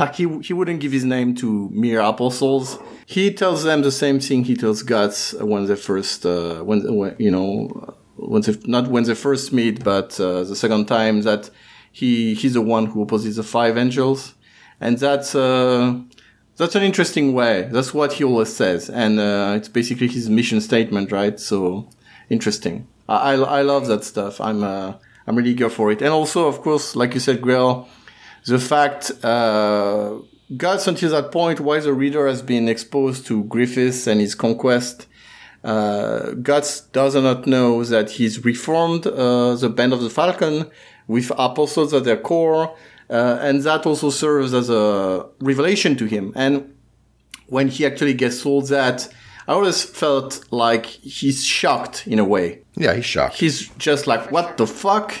like 0.00 0.16
he, 0.16 0.26
he 0.40 0.52
wouldn't 0.52 0.80
give 0.80 0.90
his 0.90 1.04
name 1.04 1.36
to 1.36 1.70
mere 1.70 2.00
apostles. 2.00 2.76
He 3.06 3.32
tells 3.32 3.64
them 3.64 3.82
the 3.82 3.92
same 3.92 4.20
thing 4.20 4.44
he 4.44 4.56
tells 4.56 4.82
Guts 4.82 5.34
when 5.34 5.66
they 5.66 5.76
first, 5.76 6.24
uh, 6.24 6.62
when, 6.62 6.96
when, 6.96 7.16
you 7.18 7.30
know, 7.30 7.96
when 8.16 8.42
they, 8.42 8.56
not 8.66 8.88
when 8.88 9.04
they 9.04 9.14
first 9.14 9.52
meet, 9.52 9.82
but 9.82 10.18
uh, 10.20 10.44
the 10.44 10.56
second 10.56 10.86
time 10.86 11.22
that 11.22 11.50
he 11.90 12.34
he's 12.34 12.54
the 12.54 12.62
one 12.62 12.86
who 12.86 13.02
opposes 13.02 13.36
the 13.36 13.42
five 13.42 13.76
angels, 13.76 14.34
and 14.80 14.98
that's 14.98 15.34
uh, 15.34 15.98
that's 16.56 16.74
an 16.74 16.82
interesting 16.82 17.34
way. 17.34 17.68
That's 17.70 17.92
what 17.92 18.14
he 18.14 18.24
always 18.24 18.54
says, 18.54 18.88
and 18.88 19.18
uh, 19.18 19.54
it's 19.56 19.68
basically 19.68 20.08
his 20.08 20.30
mission 20.30 20.60
statement, 20.60 21.12
right? 21.12 21.38
So 21.38 21.88
interesting. 22.30 22.86
I, 23.08 23.34
I, 23.34 23.58
I 23.58 23.62
love 23.62 23.86
that 23.88 24.04
stuff. 24.04 24.40
I'm 24.40 24.62
uh, 24.62 24.94
I'm 25.26 25.36
really 25.36 25.50
eager 25.50 25.68
for 25.68 25.90
it. 25.92 26.00
And 26.00 26.10
also, 26.10 26.46
of 26.46 26.60
course, 26.62 26.96
like 26.96 27.14
you 27.14 27.20
said, 27.20 27.42
Grail, 27.42 27.88
the 28.46 28.58
fact 28.58 29.12
uh, 29.24 30.18
Guts 30.56 30.86
until 30.86 31.10
that 31.10 31.30
point, 31.30 31.60
while 31.60 31.80
the 31.80 31.92
reader 31.92 32.26
has 32.26 32.42
been 32.42 32.68
exposed 32.68 33.26
to 33.26 33.44
Griffiths 33.44 34.06
and 34.06 34.20
his 34.20 34.34
conquest, 34.34 35.06
uh, 35.64 36.32
Guts 36.32 36.80
does 36.80 37.14
not 37.14 37.46
know 37.46 37.84
that 37.84 38.10
he's 38.10 38.44
reformed 38.44 39.06
uh, 39.06 39.54
the 39.54 39.68
Band 39.68 39.92
of 39.92 40.02
the 40.02 40.10
Falcon 40.10 40.70
with 41.06 41.30
apostles 41.38 41.94
at 41.94 42.04
their 42.04 42.16
core, 42.16 42.74
uh, 43.08 43.38
and 43.40 43.62
that 43.62 43.86
also 43.86 44.10
serves 44.10 44.52
as 44.54 44.68
a 44.68 45.26
revelation 45.40 45.96
to 45.96 46.06
him. 46.06 46.32
And 46.34 46.74
when 47.46 47.68
he 47.68 47.86
actually 47.86 48.14
gets 48.14 48.42
told 48.42 48.68
that, 48.68 49.08
I 49.46 49.52
always 49.52 49.82
felt 49.82 50.44
like 50.50 50.86
he's 50.86 51.44
shocked 51.44 52.06
in 52.06 52.18
a 52.18 52.24
way. 52.24 52.62
Yeah, 52.76 52.94
he's 52.94 53.04
shocked. 53.04 53.36
He's 53.36 53.68
just 53.78 54.06
like, 54.06 54.30
what 54.30 54.56
the 54.56 54.66
fuck? 54.66 55.14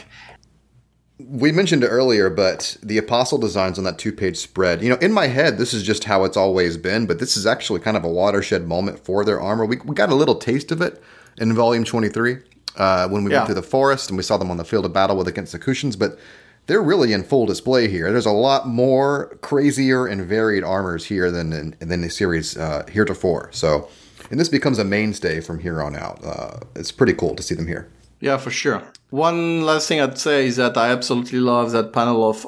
We 1.28 1.52
mentioned 1.52 1.84
it 1.84 1.88
earlier, 1.88 2.30
but 2.30 2.76
the 2.82 2.98
apostle 2.98 3.38
designs 3.38 3.78
on 3.78 3.84
that 3.84 3.98
two 3.98 4.12
page 4.12 4.36
spread, 4.38 4.82
you 4.82 4.88
know, 4.90 4.96
in 4.96 5.12
my 5.12 5.26
head, 5.26 5.58
this 5.58 5.72
is 5.74 5.82
just 5.82 6.04
how 6.04 6.24
it's 6.24 6.36
always 6.36 6.76
been, 6.76 7.06
but 7.06 7.18
this 7.18 7.36
is 7.36 7.46
actually 7.46 7.80
kind 7.80 7.96
of 7.96 8.04
a 8.04 8.08
watershed 8.08 8.66
moment 8.66 8.98
for 8.98 9.24
their 9.24 9.40
armor. 9.40 9.64
We, 9.66 9.76
we 9.84 9.94
got 9.94 10.10
a 10.10 10.14
little 10.14 10.36
taste 10.36 10.72
of 10.72 10.80
it 10.80 11.02
in 11.38 11.54
volume 11.54 11.84
23 11.84 12.38
uh, 12.76 13.08
when 13.08 13.24
we 13.24 13.30
Yeah. 13.30 13.38
went 13.38 13.46
through 13.46 13.54
the 13.56 13.62
forest 13.62 14.10
and 14.10 14.16
we 14.16 14.22
saw 14.22 14.36
them 14.36 14.50
on 14.50 14.56
the 14.56 14.64
field 14.64 14.84
of 14.84 14.92
battle 14.92 15.16
with 15.16 15.28
against 15.28 15.52
the 15.52 15.58
Kushans, 15.58 15.98
but 15.98 16.18
they're 16.66 16.82
really 16.82 17.12
in 17.12 17.24
full 17.24 17.46
display 17.46 17.88
here. 17.88 18.10
There's 18.12 18.26
a 18.26 18.30
lot 18.30 18.68
more 18.68 19.36
crazier 19.42 20.06
and 20.06 20.24
varied 20.24 20.62
armors 20.64 21.06
here 21.06 21.30
than 21.30 21.52
in, 21.52 21.76
than 21.80 22.02
the 22.02 22.08
series 22.10 22.56
uh, 22.56 22.84
heretofore. 22.90 23.48
So, 23.52 23.88
and 24.30 24.38
this 24.38 24.48
becomes 24.48 24.78
a 24.78 24.84
mainstay 24.84 25.40
from 25.40 25.58
here 25.58 25.82
on 25.82 25.96
out. 25.96 26.24
Uh, 26.24 26.58
it's 26.76 26.92
pretty 26.92 27.14
cool 27.14 27.34
to 27.34 27.42
see 27.42 27.54
them 27.54 27.66
here. 27.66 27.88
Yeah, 28.20 28.36
for 28.36 28.50
sure. 28.52 28.82
One 29.12 29.60
last 29.60 29.88
thing 29.88 30.00
I'd 30.00 30.16
say 30.16 30.46
is 30.46 30.56
that 30.56 30.78
I 30.78 30.88
absolutely 30.88 31.38
love 31.38 31.72
that 31.72 31.92
panel 31.92 32.30
of, 32.30 32.46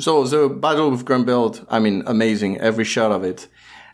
so 0.00 0.22
the 0.22 0.48
battle 0.48 0.92
with 0.92 1.04
Grunbeld, 1.04 1.66
I 1.68 1.80
mean, 1.80 2.04
amazing, 2.06 2.60
every 2.60 2.84
shot 2.84 3.10
of 3.10 3.24
it. 3.24 3.48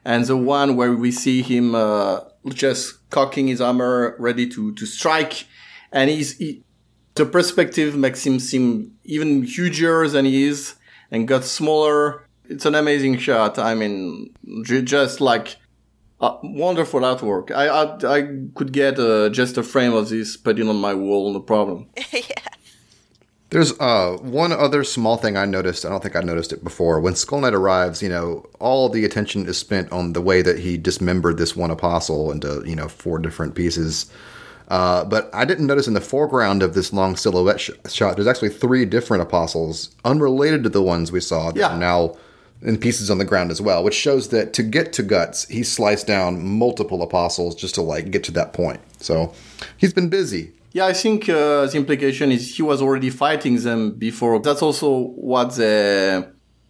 And 0.04 0.26
the 0.26 0.36
one 0.36 0.76
where 0.76 0.92
we 0.92 1.12
see 1.12 1.40
him, 1.40 1.74
uh, 1.74 2.20
just 2.48 3.08
cocking 3.08 3.48
his 3.48 3.62
armor, 3.62 4.16
ready 4.18 4.46
to, 4.50 4.74
to 4.74 4.84
strike. 4.84 5.46
And 5.92 6.10
he's, 6.10 6.36
he, 6.36 6.62
the 7.14 7.24
perspective 7.24 7.96
makes 7.96 8.26
him 8.26 8.38
seem 8.38 8.98
even 9.04 9.44
huger 9.44 10.06
than 10.06 10.26
he 10.26 10.44
is 10.44 10.74
and 11.10 11.26
got 11.26 11.44
smaller. 11.44 12.28
It's 12.50 12.66
an 12.66 12.74
amazing 12.74 13.16
shot. 13.16 13.58
I 13.58 13.74
mean, 13.74 14.34
just 14.64 15.22
like 15.22 15.56
uh, 16.20 16.36
wonderful 16.42 17.00
artwork. 17.00 17.50
I, 17.50 17.66
I 17.68 18.18
I 18.18 18.22
could 18.54 18.72
get 18.72 18.98
uh, 18.98 19.28
just 19.30 19.56
a 19.58 19.62
frame 19.62 19.92
of 19.94 20.08
this, 20.08 20.36
put 20.36 20.58
it 20.58 20.68
on 20.68 20.76
my 20.76 20.94
wall, 20.94 21.32
no 21.32 21.40
problem. 21.40 21.88
yeah. 22.12 22.20
There's 23.50 23.72
uh, 23.80 24.16
one 24.22 24.52
other 24.52 24.84
small 24.84 25.16
thing 25.16 25.36
I 25.36 25.44
noticed. 25.44 25.84
I 25.84 25.88
don't 25.88 26.00
think 26.00 26.14
I 26.14 26.20
noticed 26.20 26.52
it 26.52 26.62
before. 26.62 27.00
When 27.00 27.16
Skull 27.16 27.40
Knight 27.40 27.52
arrives, 27.54 28.00
you 28.00 28.08
know, 28.08 28.46
all 28.60 28.88
the 28.88 29.04
attention 29.04 29.46
is 29.48 29.58
spent 29.58 29.90
on 29.90 30.12
the 30.12 30.20
way 30.20 30.40
that 30.40 30.60
he 30.60 30.76
dismembered 30.78 31.36
this 31.36 31.56
one 31.56 31.72
apostle 31.72 32.30
into, 32.30 32.62
you 32.64 32.76
know, 32.76 32.86
four 32.86 33.18
different 33.18 33.56
pieces. 33.56 34.08
Uh, 34.68 35.04
but 35.04 35.28
I 35.34 35.44
didn't 35.44 35.66
notice 35.66 35.88
in 35.88 35.94
the 35.94 36.00
foreground 36.00 36.62
of 36.62 36.74
this 36.74 36.92
long 36.92 37.16
silhouette 37.16 37.58
sh- 37.60 37.70
shot, 37.88 38.14
there's 38.14 38.28
actually 38.28 38.50
three 38.50 38.84
different 38.84 39.24
apostles, 39.24 39.96
unrelated 40.04 40.62
to 40.62 40.68
the 40.68 40.80
ones 40.82 41.10
we 41.10 41.18
saw, 41.18 41.50
that 41.50 41.58
Yeah. 41.58 41.74
are 41.74 41.76
now 41.78 42.14
in 42.62 42.78
pieces 42.78 43.11
on 43.11 43.18
the 43.18 43.24
ground 43.24 43.50
as 43.50 43.61
well, 43.61 43.82
which 43.82 43.94
shows 43.94 44.28
that 44.28 44.52
to 44.54 44.62
get 44.62 44.92
to 44.94 45.02
Guts, 45.02 45.46
he 45.48 45.62
sliced 45.62 46.06
down 46.06 46.46
multiple 46.46 47.02
apostles 47.02 47.54
just 47.54 47.74
to, 47.76 47.82
like, 47.82 48.11
get 48.11 48.22
to 48.24 48.32
that 48.32 48.52
point. 48.52 48.80
So 48.98 49.32
he's 49.78 49.94
been 49.94 50.08
busy. 50.08 50.52
Yeah, 50.72 50.86
I 50.86 50.92
think 50.92 51.28
uh, 51.28 51.66
the 51.66 51.76
implication 51.76 52.30
is 52.30 52.56
he 52.56 52.62
was 52.62 52.80
already 52.80 53.11
fighting 53.11 53.56
them 53.56 53.92
before. 53.92 54.38
That's 54.38 54.62
also 54.62 55.08
what 55.16 55.56
they 55.56 56.24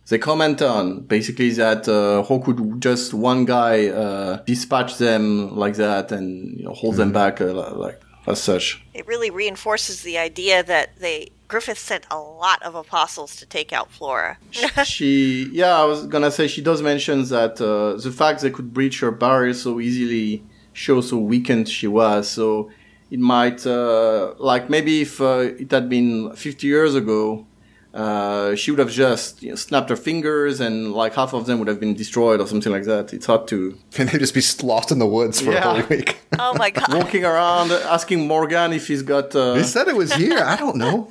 they 0.09 0.19
comment 0.19 0.63
on. 0.63 1.01
Basically, 1.01 1.51
that 1.51 1.87
uh, 1.87 2.23
how 2.23 2.39
could 2.39 2.81
just 2.81 3.13
one 3.13 3.45
guy 3.45 3.89
uh, 3.89 4.43
dispatch 4.47 4.97
them 4.97 5.55
like 5.55 5.75
that 5.75 6.13
and 6.13 6.59
you 6.59 6.65
know, 6.65 6.73
hold 6.73 6.97
them 6.97 7.13
back 7.13 7.43
uh, 7.43 7.75
like 7.77 8.01
as 8.27 8.43
such? 8.43 8.83
It 8.95 9.07
really 9.07 9.31
reinforces 9.31 10.03
the 10.03 10.17
idea 10.17 10.63
that 10.63 10.99
they 10.99 11.31
Griffith 11.51 11.79
sent 11.79 12.05
a 12.13 12.19
lot 12.45 12.63
of 12.63 12.75
apostles 12.77 13.35
to 13.41 13.45
take 13.57 13.73
out 13.73 13.91
Flora. 13.91 14.39
she, 14.85 15.49
yeah, 15.53 15.75
I 15.83 15.85
was 15.85 16.07
gonna 16.07 16.31
say 16.31 16.47
she 16.47 16.63
does 16.63 16.81
mention 16.81 17.25
that 17.37 17.61
uh, 17.61 18.01
the 18.01 18.13
fact 18.13 18.41
they 18.43 18.51
could 18.51 18.73
breach 18.73 19.01
her 19.01 19.11
barrier 19.11 19.53
so 19.55 19.81
easily 19.81 20.45
shows 20.73 21.11
how 21.11 21.17
weakened 21.17 21.69
she 21.69 21.89
was. 21.89 22.31
So 22.31 22.71
it 23.11 23.19
might, 23.19 23.67
uh, 23.67 24.35
like 24.39 24.71
maybe 24.71 25.03
if 25.03 25.21
uh, 25.21 25.49
it 25.63 25.71
had 25.73 25.89
been 25.89 26.33
50 26.37 26.67
years 26.69 26.95
ago, 26.95 27.47
uh, 27.93 28.55
she 28.55 28.71
would 28.71 28.79
have 28.79 28.93
just 28.93 29.43
you 29.43 29.49
know, 29.51 29.57
snapped 29.57 29.91
her 29.91 29.97
fingers 29.97 30.61
and 30.61 30.93
like 30.93 31.15
half 31.15 31.33
of 31.35 31.47
them 31.47 31.59
would 31.59 31.67
have 31.67 31.81
been 31.81 31.95
destroyed 31.95 32.41
or 32.41 32.47
something 32.47 32.71
like 32.71 32.85
that. 32.85 33.13
It's 33.13 33.27
hard 33.27 33.49
to 33.49 33.77
And 33.99 34.09
they'd 34.09 34.21
just 34.21 34.35
be 34.35 34.43
lost 34.65 34.93
in 34.93 35.01
the 35.01 35.07
woods 35.07 35.41
for 35.41 35.51
Yeah. 35.51 35.59
a 35.59 35.81
whole 35.81 35.89
week. 35.97 36.21
oh 36.39 36.55
my 36.55 36.71
god. 36.79 36.95
walking 36.95 37.25
around 37.25 37.73
asking 37.73 38.29
Morgan 38.29 38.73
if 38.73 38.87
he's 38.87 39.03
got. 39.03 39.35
Uh, 39.35 39.55
They 39.55 39.65
said 39.65 39.89
it 39.89 39.97
was 39.97 40.13
here. 40.13 40.39
I 40.39 40.55
don't 40.55 40.77
know. 40.77 41.11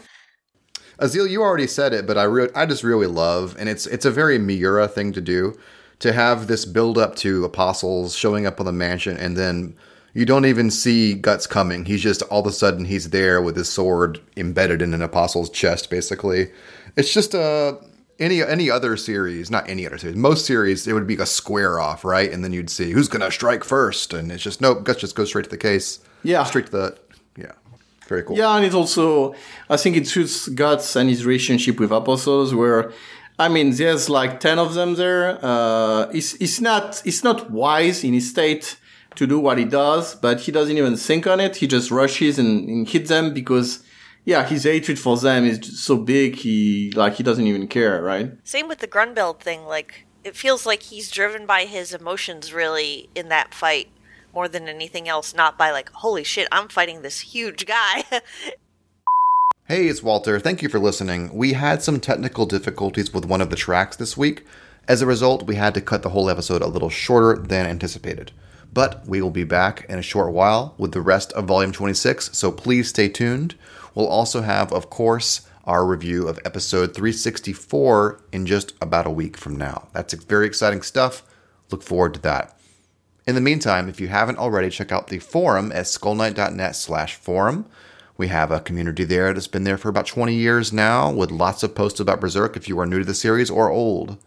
Azil, 1.02 1.30
you 1.30 1.42
already 1.42 1.68
said 1.68 1.94
it, 1.94 2.06
but 2.06 2.18
I 2.18 2.24
re- 2.24 2.50
I 2.56 2.66
just 2.66 2.84
really 2.84 3.08
love, 3.08 3.56
and 3.60 3.70
it's 3.70 3.86
it's 3.88 4.06
a 4.06 4.12
very 4.12 4.38
Miura 4.38 4.88
thing 4.88 5.12
to 5.14 5.22
do, 5.22 5.58
to 6.00 6.14
have 6.14 6.48
this 6.48 6.66
build 6.66 6.98
up 6.98 7.16
to 7.18 7.46
apostles 7.46 8.16
showing 8.16 8.46
up 8.46 8.60
on 8.60 8.66
the 8.66 8.72
mansion, 8.72 9.18
and 9.18 9.38
then 9.38 9.76
you 10.14 10.26
don't 10.26 10.46
even 10.46 10.72
see 10.72 11.14
Guts 11.14 11.48
coming. 11.48 11.86
He's 11.86 12.02
just 12.02 12.22
all 12.24 12.42
of 12.42 12.48
a 12.48 12.52
sudden 12.52 12.86
he's 12.86 13.12
there 13.12 13.42
with 13.42 13.56
his 13.56 13.70
sword 13.70 14.20
embedded 14.36 14.82
in 14.82 14.94
an 14.94 15.02
apostle's 15.02 15.50
chest. 15.50 15.90
Basically, 15.90 16.52
it's 16.96 17.14
just 17.14 17.36
uh, 17.36 17.76
any 18.20 18.42
any 18.42 18.70
other 18.70 18.98
series, 18.98 19.50
not 19.50 19.70
any 19.70 19.86
other 19.86 19.98
series. 19.98 20.18
Most 20.18 20.46
series 20.46 20.88
it 20.88 20.94
would 20.94 21.08
be 21.08 21.16
a 21.16 21.26
square 21.26 21.80
off, 21.80 22.04
right? 22.04 22.32
And 22.32 22.44
then 22.44 22.54
you'd 22.54 22.70
see 22.70 22.92
who's 22.92 23.08
gonna 23.08 23.32
strike 23.32 23.64
first, 23.64 24.14
and 24.14 24.32
it's 24.32 24.44
just 24.44 24.62
nope. 24.62 24.84
Guts 24.84 25.00
just 25.00 25.16
goes 25.16 25.30
straight 25.30 25.46
to 25.46 25.50
the 25.50 25.58
case. 25.58 26.00
Yeah. 26.24 26.44
straight 26.44 26.66
to 26.68 26.72
the 26.72 26.98
yeah. 27.38 27.54
Very 28.10 28.24
cool. 28.24 28.36
Yeah, 28.36 28.56
and 28.58 28.66
it 28.66 28.74
also, 28.74 29.36
I 29.70 29.78
think 29.78 29.96
it 29.96 30.08
suits 30.08 30.50
Guts 30.50 30.96
and 30.96 31.08
his 31.10 31.26
relationship 31.26 31.80
with 31.80 31.92
apostles, 31.92 32.54
where, 32.54 32.92
I 33.38 33.48
mean, 33.48 33.70
there's 33.72 34.10
like 34.10 34.40
ten 34.40 34.58
of 34.58 34.74
them 34.74 34.96
there. 34.96 35.38
Uh, 35.42 36.10
it's 36.12 36.34
he's 36.34 36.60
not, 36.60 37.02
it's 37.06 37.24
not 37.24 37.52
wise 37.52 38.04
in 38.04 38.14
his 38.14 38.30
state 38.30 38.78
to 39.16 39.28
do 39.28 39.40
what 39.40 39.58
he 39.58 39.66
does, 39.66 40.16
but 40.16 40.42
he 40.42 40.52
doesn't 40.52 40.78
even 40.78 40.96
think 40.98 41.28
on 41.28 41.40
it. 41.40 41.58
He 41.58 41.68
just 41.68 41.92
rushes 41.92 42.40
and, 42.40 42.68
and 42.68 42.90
hits 42.90 43.10
them 43.10 43.34
because, 43.34 43.84
yeah, 44.26 44.46
his 44.46 44.64
hatred 44.64 44.98
for 44.98 45.16
them 45.18 45.46
is 45.46 45.60
so 45.80 45.96
big. 45.98 46.36
He 46.36 46.92
like 46.96 47.14
he 47.16 47.24
doesn't 47.24 47.46
even 47.46 47.68
care, 47.68 48.02
right? 48.02 48.32
Same 48.44 48.68
with 48.68 48.80
the 48.80 48.88
Grunbeld 48.88 49.40
thing. 49.40 49.66
Like 49.66 50.06
it 50.24 50.36
feels 50.36 50.66
like 50.66 50.84
he's 50.84 51.12
driven 51.12 51.46
by 51.46 51.66
his 51.66 51.94
emotions 51.94 52.54
really 52.54 53.10
in 53.14 53.30
that 53.30 53.54
fight 53.54 53.90
more 54.34 54.48
than 54.48 54.68
anything 54.68 55.08
else. 55.08 55.34
Not 55.34 55.58
by 55.58 55.72
like, 55.72 55.90
holy 55.92 56.24
shit, 56.24 56.48
I'm 56.52 56.68
fighting 56.68 57.02
this 57.02 57.20
huge 57.20 57.66
guy. 57.66 58.04
Hey, 59.72 59.86
it's 59.86 60.02
Walter. 60.02 60.40
Thank 60.40 60.64
you 60.64 60.70
for 60.70 60.80
listening. 60.80 61.32
We 61.32 61.54
had 61.54 61.84
some 61.84 62.00
technical 62.00 62.48
difficulties 62.48 63.14
with 63.14 63.26
one 63.26 63.40
of 63.40 63.52
the 63.52 63.56
tracks 63.56 63.96
this 63.96 64.18
week. 64.18 64.44
As 64.88 65.04
a 65.04 65.06
result, 65.06 65.44
we 65.44 65.58
had 65.58 65.76
to 65.76 65.82
cut 65.82 66.02
the 66.02 66.10
whole 66.10 66.28
episode 66.28 66.64
a 66.64 66.68
little 66.68 66.90
shorter 66.90 67.40
than 67.40 67.68
anticipated. 67.68 68.32
But 68.74 69.08
we 69.08 69.22
will 69.22 69.30
be 69.30 69.44
back 69.44 69.86
in 69.88 70.00
a 70.00 70.02
short 70.02 70.34
while 70.34 70.74
with 70.80 70.94
the 70.94 71.02
rest 71.02 71.32
of 71.34 71.46
Volume 71.46 71.72
26, 71.72 72.36
so 72.36 72.52
please 72.52 72.90
stay 72.90 73.10
tuned. 73.10 73.54
We'll 73.94 74.08
also 74.08 74.42
have, 74.42 74.74
of 74.74 74.90
course, 74.90 75.42
our 75.66 75.86
review 75.86 76.28
of 76.28 76.40
episode 76.46 76.96
364 76.96 78.22
in 78.32 78.48
just 78.48 78.74
about 78.82 79.06
a 79.06 79.12
week 79.12 79.38
from 79.38 79.56
now. 79.56 79.90
That's 79.94 80.16
very 80.16 80.48
exciting 80.48 80.82
stuff. 80.82 81.22
Look 81.70 81.84
forward 81.84 82.16
to 82.16 82.22
that. 82.22 82.59
In 83.30 83.36
the 83.36 83.42
meantime, 83.42 83.88
if 83.88 84.02
you 84.02 84.08
haven't 84.08 84.40
already, 84.40 84.72
check 84.72 84.92
out 84.92 85.10
the 85.10 85.20
forum 85.20 85.72
at 85.72 85.86
skullknight.net 85.86 86.76
slash 86.76 87.14
forum. 87.14 87.68
We 88.18 88.30
have 88.30 88.50
a 88.50 88.60
community 88.60 89.04
there 89.04 89.32
that's 89.32 89.46
been 89.46 89.66
there 89.66 89.78
for 89.78 89.88
about 89.88 90.08
20 90.08 90.34
years 90.34 90.74
now 90.74 91.12
with 91.12 91.30
lots 91.30 91.62
of 91.62 91.76
posts 91.76 92.00
about 92.00 92.20
Berserk 92.20 92.58
if 92.58 92.68
you 92.68 92.80
are 92.80 92.88
new 92.88 92.98
to 92.98 93.06
the 93.06 93.14
series 93.14 93.52
or 93.52 93.70
old. 93.70 94.18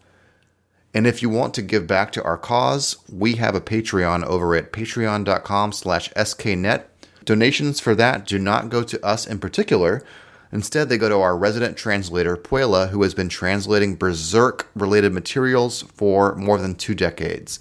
And 0.93 1.05
if 1.05 1.21
you 1.21 1.27
want 1.27 1.53
to 1.55 1.61
give 1.61 1.85
back 1.85 2.13
to 2.13 2.23
our 2.23 2.37
cause, 2.37 2.95
we 3.11 3.33
have 3.33 3.55
a 3.55 3.59
Patreon 3.59 4.23
over 4.23 4.55
at 4.55 4.71
patreon.com 4.71 5.73
slash 5.73 6.09
sknet. 6.11 6.85
Donations 7.25 7.81
for 7.81 7.95
that 7.95 8.25
do 8.25 8.39
not 8.39 8.69
go 8.69 8.83
to 8.83 9.05
us 9.05 9.27
in 9.27 9.37
particular. 9.37 10.01
Instead, 10.49 10.87
they 10.87 10.97
go 10.97 11.09
to 11.09 11.19
our 11.19 11.35
resident 11.35 11.75
translator, 11.75 12.37
Puela, 12.37 12.87
who 12.87 13.03
has 13.03 13.13
been 13.13 13.27
translating 13.27 13.97
Berserk 13.97 14.69
related 14.73 15.11
materials 15.11 15.81
for 15.93 16.35
more 16.35 16.57
than 16.57 16.73
two 16.73 16.95
decades. 16.95 17.59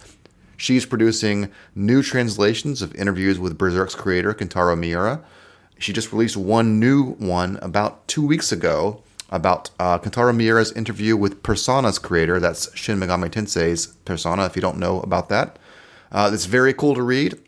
She's 0.62 0.86
producing 0.86 1.50
new 1.74 2.04
translations 2.04 2.82
of 2.82 2.94
interviews 2.94 3.36
with 3.36 3.58
Berserk's 3.58 3.96
creator, 3.96 4.32
Kentaro 4.32 4.78
Miura. 4.78 5.20
She 5.76 5.92
just 5.92 6.12
released 6.12 6.36
one 6.36 6.78
new 6.78 7.14
one 7.14 7.58
about 7.60 8.06
two 8.06 8.24
weeks 8.24 8.52
ago 8.52 9.02
about 9.28 9.70
uh, 9.80 9.98
Kentaro 9.98 10.32
Miura's 10.32 10.70
interview 10.70 11.16
with 11.16 11.42
Persona's 11.42 11.98
creator. 11.98 12.38
That's 12.38 12.72
Shin 12.76 13.00
Megami 13.00 13.28
Tensei's 13.28 13.88
Persona, 14.04 14.44
if 14.46 14.54
you 14.54 14.62
don't 14.62 14.78
know 14.78 15.00
about 15.00 15.28
that. 15.30 15.58
Uh, 16.12 16.30
it's 16.32 16.44
very 16.44 16.72
cool 16.72 16.94
to 16.94 17.02
read. 17.02 17.40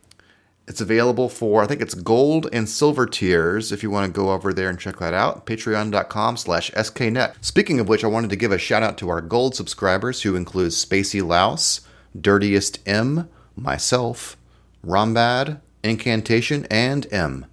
It's 0.67 0.81
available 0.81 1.29
for, 1.29 1.63
I 1.63 1.69
think 1.69 1.83
it's 1.83 1.95
gold 1.95 2.49
and 2.53 2.69
silver 2.69 3.07
tiers 3.07 3.71
if 3.71 3.85
you 3.85 3.93
want 3.93 4.13
to 4.13 4.21
go 4.21 4.33
over 4.33 4.53
there 4.53 4.71
and 4.71 4.81
check 4.81 4.99
that 4.99 5.15
out. 5.15 5.47
Patreon.com 5.47 6.37
slash 6.37 6.73
sknet. 6.73 7.37
Speaking 7.41 7.79
of 7.79 7.89
which, 7.89 8.03
I 8.03 8.09
wanted 8.09 8.31
to 8.31 8.37
give 8.37 8.51
a 8.51 8.59
shout 8.59 8.83
out 8.83 8.99
to 8.99 9.09
our 9.09 9.21
gold 9.21 9.55
subscribers 9.55 10.23
who 10.23 10.35
include 10.35 10.73
Spacey 10.73 11.25
Louse, 11.25 11.83
Dirtiest 12.19 12.81
M, 12.87 13.29
myself, 13.57 14.37
Rombad, 14.85 15.61
Incantation, 15.83 16.67
and 16.71 17.07
M. 17.13 17.47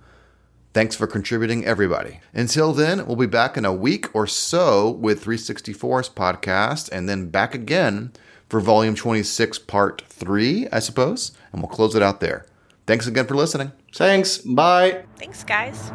Thanks 0.73 0.95
for 0.95 1.05
contributing, 1.05 1.65
everybody. 1.65 2.21
Until 2.33 2.71
then, 2.71 3.05
we'll 3.05 3.17
be 3.17 3.25
back 3.25 3.57
in 3.57 3.65
a 3.65 3.73
week 3.73 4.13
or 4.15 4.25
so 4.25 4.89
with 4.89 5.23
364's 5.23 6.09
podcast, 6.09 6.89
and 6.91 7.09
then 7.09 7.29
back 7.29 7.53
again 7.53 8.13
for 8.47 8.61
Volume 8.61 8.95
26, 8.95 9.59
Part 9.59 10.01
3, 10.07 10.69
I 10.71 10.79
suppose, 10.79 11.33
and 11.51 11.61
we'll 11.61 11.69
close 11.69 11.95
it 11.95 12.01
out 12.01 12.21
there. 12.21 12.45
Thanks 12.87 13.07
again 13.07 13.27
for 13.27 13.35
listening. 13.35 13.73
Thanks. 13.93 14.37
Bye. 14.37 15.03
Thanks, 15.17 15.43
guys. 15.43 15.91